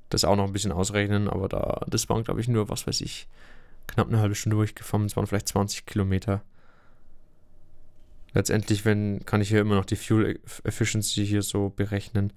das 0.09 0.25
auch 0.25 0.35
noch 0.35 0.45
ein 0.45 0.53
bisschen 0.53 0.71
ausrechnen, 0.71 1.29
aber 1.29 1.47
da, 1.47 1.81
das 1.87 2.09
waren, 2.09 2.23
glaube 2.23 2.41
ich, 2.41 2.47
nur, 2.47 2.69
was 2.69 2.87
weiß 2.87 3.01
ich, 3.01 3.27
knapp 3.87 4.07
eine 4.07 4.19
halbe 4.19 4.35
Stunde 4.35 4.55
durchgefahren. 4.55 5.05
Es 5.05 5.15
waren 5.15 5.27
vielleicht 5.27 5.47
20 5.47 5.85
Kilometer. 5.85 6.41
Letztendlich, 8.33 8.85
wenn, 8.85 9.25
kann 9.25 9.41
ich 9.41 9.49
hier 9.49 9.61
immer 9.61 9.75
noch 9.75 9.85
die 9.85 9.95
Fuel 9.95 10.39
Efficiency 10.63 11.25
hier 11.25 11.41
so 11.41 11.69
berechnen. 11.69 12.31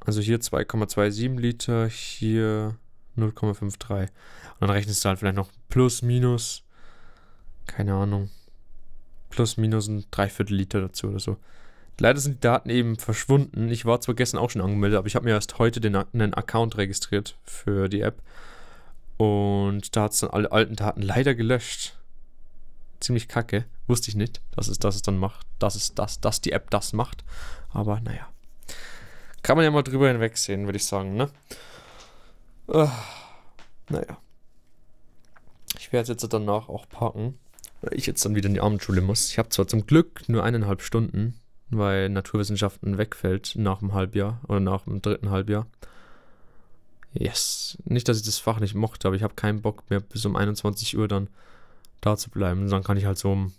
Also 0.00 0.20
hier 0.20 0.38
2,27 0.38 1.40
Liter, 1.40 1.88
hier 1.88 2.76
0,53. 3.16 4.00
Und 4.00 4.08
dann 4.60 4.70
rechnest 4.70 5.04
du 5.04 5.08
halt 5.08 5.18
vielleicht 5.18 5.36
noch 5.36 5.50
plus, 5.68 6.02
minus, 6.02 6.62
keine 7.66 7.94
Ahnung, 7.94 8.30
plus, 9.30 9.56
minus 9.56 9.88
ein 9.88 10.04
Dreiviertel 10.10 10.54
Liter 10.54 10.80
dazu 10.80 11.08
oder 11.08 11.20
so. 11.20 11.38
Leider 11.98 12.20
sind 12.20 12.36
die 12.36 12.40
Daten 12.40 12.68
eben 12.68 12.96
verschwunden. 12.96 13.70
Ich 13.70 13.86
war 13.86 14.00
zwar 14.02 14.14
gestern 14.14 14.38
auch 14.38 14.50
schon 14.50 14.60
angemeldet, 14.60 14.98
aber 14.98 15.06
ich 15.06 15.16
habe 15.16 15.24
mir 15.24 15.32
erst 15.32 15.58
heute 15.58 15.80
den, 15.80 15.96
einen 15.96 16.34
Account 16.34 16.76
registriert 16.76 17.38
für 17.44 17.88
die 17.88 18.02
App. 18.02 18.22
Und 19.16 19.96
da 19.96 20.02
hat 20.02 20.12
es 20.12 20.20
dann 20.20 20.30
alle 20.30 20.52
alten 20.52 20.76
Daten 20.76 21.00
leider 21.00 21.34
gelöscht. 21.34 21.96
Ziemlich 23.00 23.28
kacke. 23.28 23.64
Wusste 23.86 24.08
ich 24.08 24.16
nicht, 24.16 24.40
dass 24.54 24.68
es, 24.68 24.78
dass 24.78 24.96
es 24.96 25.02
dann 25.02 25.18
macht, 25.18 25.46
dass 25.58 25.74
es 25.76 25.94
das, 25.94 26.20
dass 26.20 26.40
die 26.40 26.52
App 26.52 26.70
das 26.70 26.92
macht. 26.92 27.24
Aber 27.70 28.00
naja. 28.00 28.28
Kann 29.42 29.56
man 29.56 29.64
ja 29.64 29.70
mal 29.70 29.82
drüber 29.82 30.08
hinwegsehen, 30.08 30.66
würde 30.66 30.78
ich 30.78 30.84
sagen, 30.84 31.14
ne? 31.14 31.30
Uh, 32.66 32.88
naja. 33.88 34.18
Ich 35.78 35.92
werde 35.92 36.10
jetzt 36.10 36.32
danach 36.32 36.68
auch 36.68 36.88
parken, 36.88 37.38
weil 37.80 37.94
ich 37.94 38.06
jetzt 38.06 38.24
dann 38.24 38.34
wieder 38.34 38.48
in 38.48 38.54
die 38.54 38.60
Abendschule 38.60 39.00
muss. 39.00 39.30
Ich 39.30 39.38
habe 39.38 39.50
zwar 39.50 39.68
zum 39.68 39.86
Glück 39.86 40.28
nur 40.28 40.42
eineinhalb 40.42 40.82
Stunden, 40.82 41.38
weil 41.70 42.08
Naturwissenschaften 42.08 42.98
wegfällt 42.98 43.54
nach 43.56 43.78
dem 43.80 43.94
Halbjahr 43.94 44.40
oder 44.48 44.60
nach 44.60 44.82
dem 44.82 45.00
dritten 45.00 45.30
Halbjahr. 45.30 45.66
Yes. 47.12 47.78
Nicht, 47.84 48.08
dass 48.08 48.18
ich 48.18 48.24
das 48.24 48.38
Fach 48.38 48.60
nicht 48.60 48.74
mochte, 48.74 49.08
aber 49.08 49.16
ich 49.16 49.22
habe 49.22 49.34
keinen 49.34 49.62
Bock 49.62 49.88
mehr 49.90 50.00
bis 50.00 50.24
um 50.26 50.36
21 50.36 50.96
Uhr 50.98 51.08
dann 51.08 51.28
da 52.00 52.16
zu 52.16 52.30
bleiben. 52.30 52.68
Dann 52.68 52.82
kann 52.82 52.96
ich 52.96 53.06
halt 53.06 53.18
so 53.18 53.32
um 53.32 53.52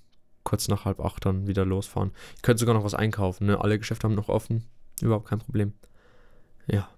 kurz 0.47 0.69
nach 0.69 0.85
halb 0.85 1.01
acht 1.01 1.25
dann 1.25 1.45
wieder 1.45 1.65
losfahren. 1.65 2.11
Ich 2.37 2.41
könnte 2.41 2.61
sogar 2.61 2.73
noch 2.73 2.85
was 2.85 2.93
einkaufen. 2.93 3.47
Ne? 3.47 3.59
Alle 3.59 3.77
Geschäfte 3.77 4.05
haben 4.05 4.15
noch 4.15 4.29
offen. 4.29 4.63
Überhaupt 5.01 5.27
kein 5.27 5.39
Problem. 5.39 5.73
Ja. 6.67 6.89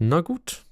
Na 0.00 0.20
gut. 0.20 0.64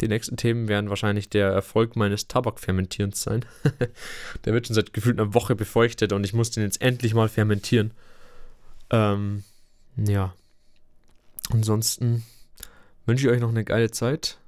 Die 0.00 0.06
nächsten 0.06 0.36
Themen 0.36 0.68
werden 0.68 0.88
wahrscheinlich 0.88 1.28
der 1.28 1.48
Erfolg 1.48 1.96
meines 1.96 2.28
Tabakfermentierens 2.28 3.20
sein. 3.20 3.44
der 4.44 4.52
wird 4.52 4.68
schon 4.68 4.74
seit 4.74 4.92
gefühlt 4.92 5.18
einer 5.18 5.34
Woche 5.34 5.56
befeuchtet 5.56 6.12
und 6.12 6.22
ich 6.22 6.32
muss 6.32 6.52
den 6.52 6.62
jetzt 6.62 6.80
endlich 6.80 7.12
mal 7.12 7.28
fermentieren. 7.28 7.90
Ähm, 8.90 9.42
ja. 9.96 10.32
Ansonsten 11.50 12.24
wünsche 13.04 13.26
ich 13.26 13.32
euch 13.32 13.40
noch 13.40 13.48
eine 13.48 13.64
geile 13.64 13.90
Zeit. 13.90 14.38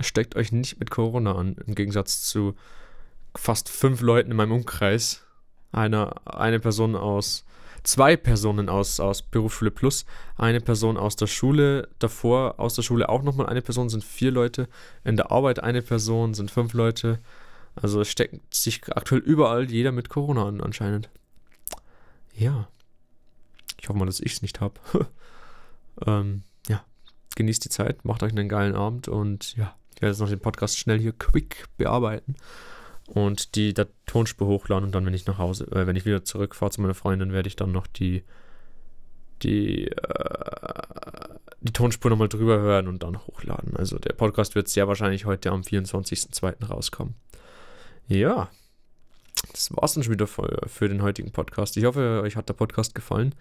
Steckt 0.00 0.34
euch 0.34 0.50
nicht 0.50 0.80
mit 0.80 0.90
Corona 0.90 1.36
an, 1.36 1.54
im 1.64 1.76
Gegensatz 1.76 2.22
zu 2.22 2.56
fast 3.34 3.68
fünf 3.68 4.00
Leuten 4.00 4.30
in 4.30 4.36
meinem 4.36 4.52
Umkreis. 4.52 5.24
Eine, 5.72 6.26
eine 6.26 6.60
Person 6.60 6.96
aus, 6.96 7.44
zwei 7.82 8.16
Personen 8.16 8.68
aus, 8.68 9.00
aus 9.00 9.22
Berufsschule 9.22 9.70
Plus, 9.70 10.04
eine 10.36 10.60
Person 10.60 10.96
aus 10.96 11.16
der 11.16 11.26
Schule, 11.26 11.88
davor 11.98 12.60
aus 12.60 12.74
der 12.74 12.82
Schule 12.82 13.08
auch 13.08 13.22
nochmal 13.22 13.46
eine 13.46 13.62
Person, 13.62 13.88
sind 13.88 14.04
vier 14.04 14.30
Leute. 14.30 14.68
In 15.04 15.16
der 15.16 15.30
Arbeit 15.30 15.60
eine 15.60 15.82
Person, 15.82 16.34
sind 16.34 16.50
fünf 16.50 16.74
Leute. 16.74 17.20
Also 17.74 18.02
es 18.02 18.08
steckt 18.08 18.54
sich 18.54 18.82
aktuell 18.94 19.22
überall 19.22 19.70
jeder 19.70 19.92
mit 19.92 20.10
Corona 20.10 20.46
an, 20.46 20.60
anscheinend. 20.60 21.08
Ja. 22.34 22.68
Ich 23.80 23.88
hoffe 23.88 23.98
mal, 23.98 24.06
dass 24.06 24.20
ich 24.20 24.34
es 24.34 24.42
nicht 24.42 24.60
habe. 24.60 24.74
ähm, 26.06 26.42
ja. 26.68 26.84
Genießt 27.34 27.64
die 27.64 27.70
Zeit, 27.70 28.04
macht 28.04 28.22
euch 28.22 28.32
einen 28.32 28.48
geilen 28.50 28.74
Abend 28.74 29.08
und 29.08 29.56
ja, 29.56 29.74
ich 29.94 30.02
werde 30.02 30.12
jetzt 30.12 30.20
noch 30.20 30.28
den 30.28 30.38
Podcast 30.38 30.78
schnell 30.78 31.00
hier 31.00 31.12
quick 31.12 31.64
bearbeiten 31.78 32.36
und 33.06 33.54
die 33.56 33.74
der 33.74 33.88
Tonspur 34.06 34.46
hochladen 34.46 34.84
und 34.84 34.94
dann, 34.94 35.06
wenn 35.06 35.14
ich 35.14 35.26
nach 35.26 35.38
Hause, 35.38 35.64
äh, 35.72 35.86
wenn 35.86 35.96
ich 35.96 36.04
wieder 36.04 36.24
zurückfahre 36.24 36.70
zu 36.70 36.80
meiner 36.80 36.94
Freundin, 36.94 37.32
werde 37.32 37.48
ich 37.48 37.56
dann 37.56 37.72
noch 37.72 37.86
die 37.86 38.24
die 39.42 39.88
äh, 39.88 41.22
die 41.60 41.72
Tonspur 41.72 42.10
nochmal 42.10 42.28
drüber 42.28 42.58
hören 42.58 42.88
und 42.88 43.02
dann 43.02 43.18
hochladen. 43.26 43.76
Also 43.76 43.98
der 43.98 44.14
Podcast 44.14 44.54
wird 44.54 44.68
sehr 44.68 44.88
wahrscheinlich 44.88 45.26
heute 45.26 45.50
am 45.50 45.60
24.02. 45.62 46.66
rauskommen. 46.66 47.14
Ja, 48.08 48.50
das 49.50 49.74
war's 49.74 49.94
dann 49.94 50.02
schon 50.02 50.12
wieder 50.12 50.26
für, 50.26 50.62
für 50.66 50.88
den 50.88 51.02
heutigen 51.02 51.30
Podcast. 51.30 51.76
Ich 51.76 51.84
hoffe, 51.84 52.20
euch 52.22 52.36
hat 52.36 52.48
der 52.48 52.54
Podcast 52.54 52.94
gefallen. 52.94 53.34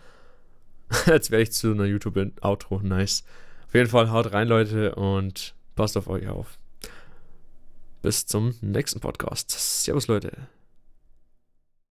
Jetzt 1.06 1.32
wäre 1.32 1.42
ich 1.42 1.52
zu 1.52 1.72
einer 1.72 1.86
YouTube-Outro. 1.86 2.82
Nice. 2.84 3.24
Auf 3.68 3.74
jeden 3.74 3.90
Fall 3.90 4.12
haut 4.12 4.34
rein, 4.34 4.48
Leute, 4.48 4.96
und 4.96 5.56
passt 5.76 5.98
auf 5.98 6.08
euch 6.08 6.28
auf. 6.28 6.61
Bis 8.02 8.26
zum 8.26 8.56
nächsten 8.62 9.00
Podcast. 9.00 9.52
Servus, 9.52 10.08
Leute. 10.08 10.48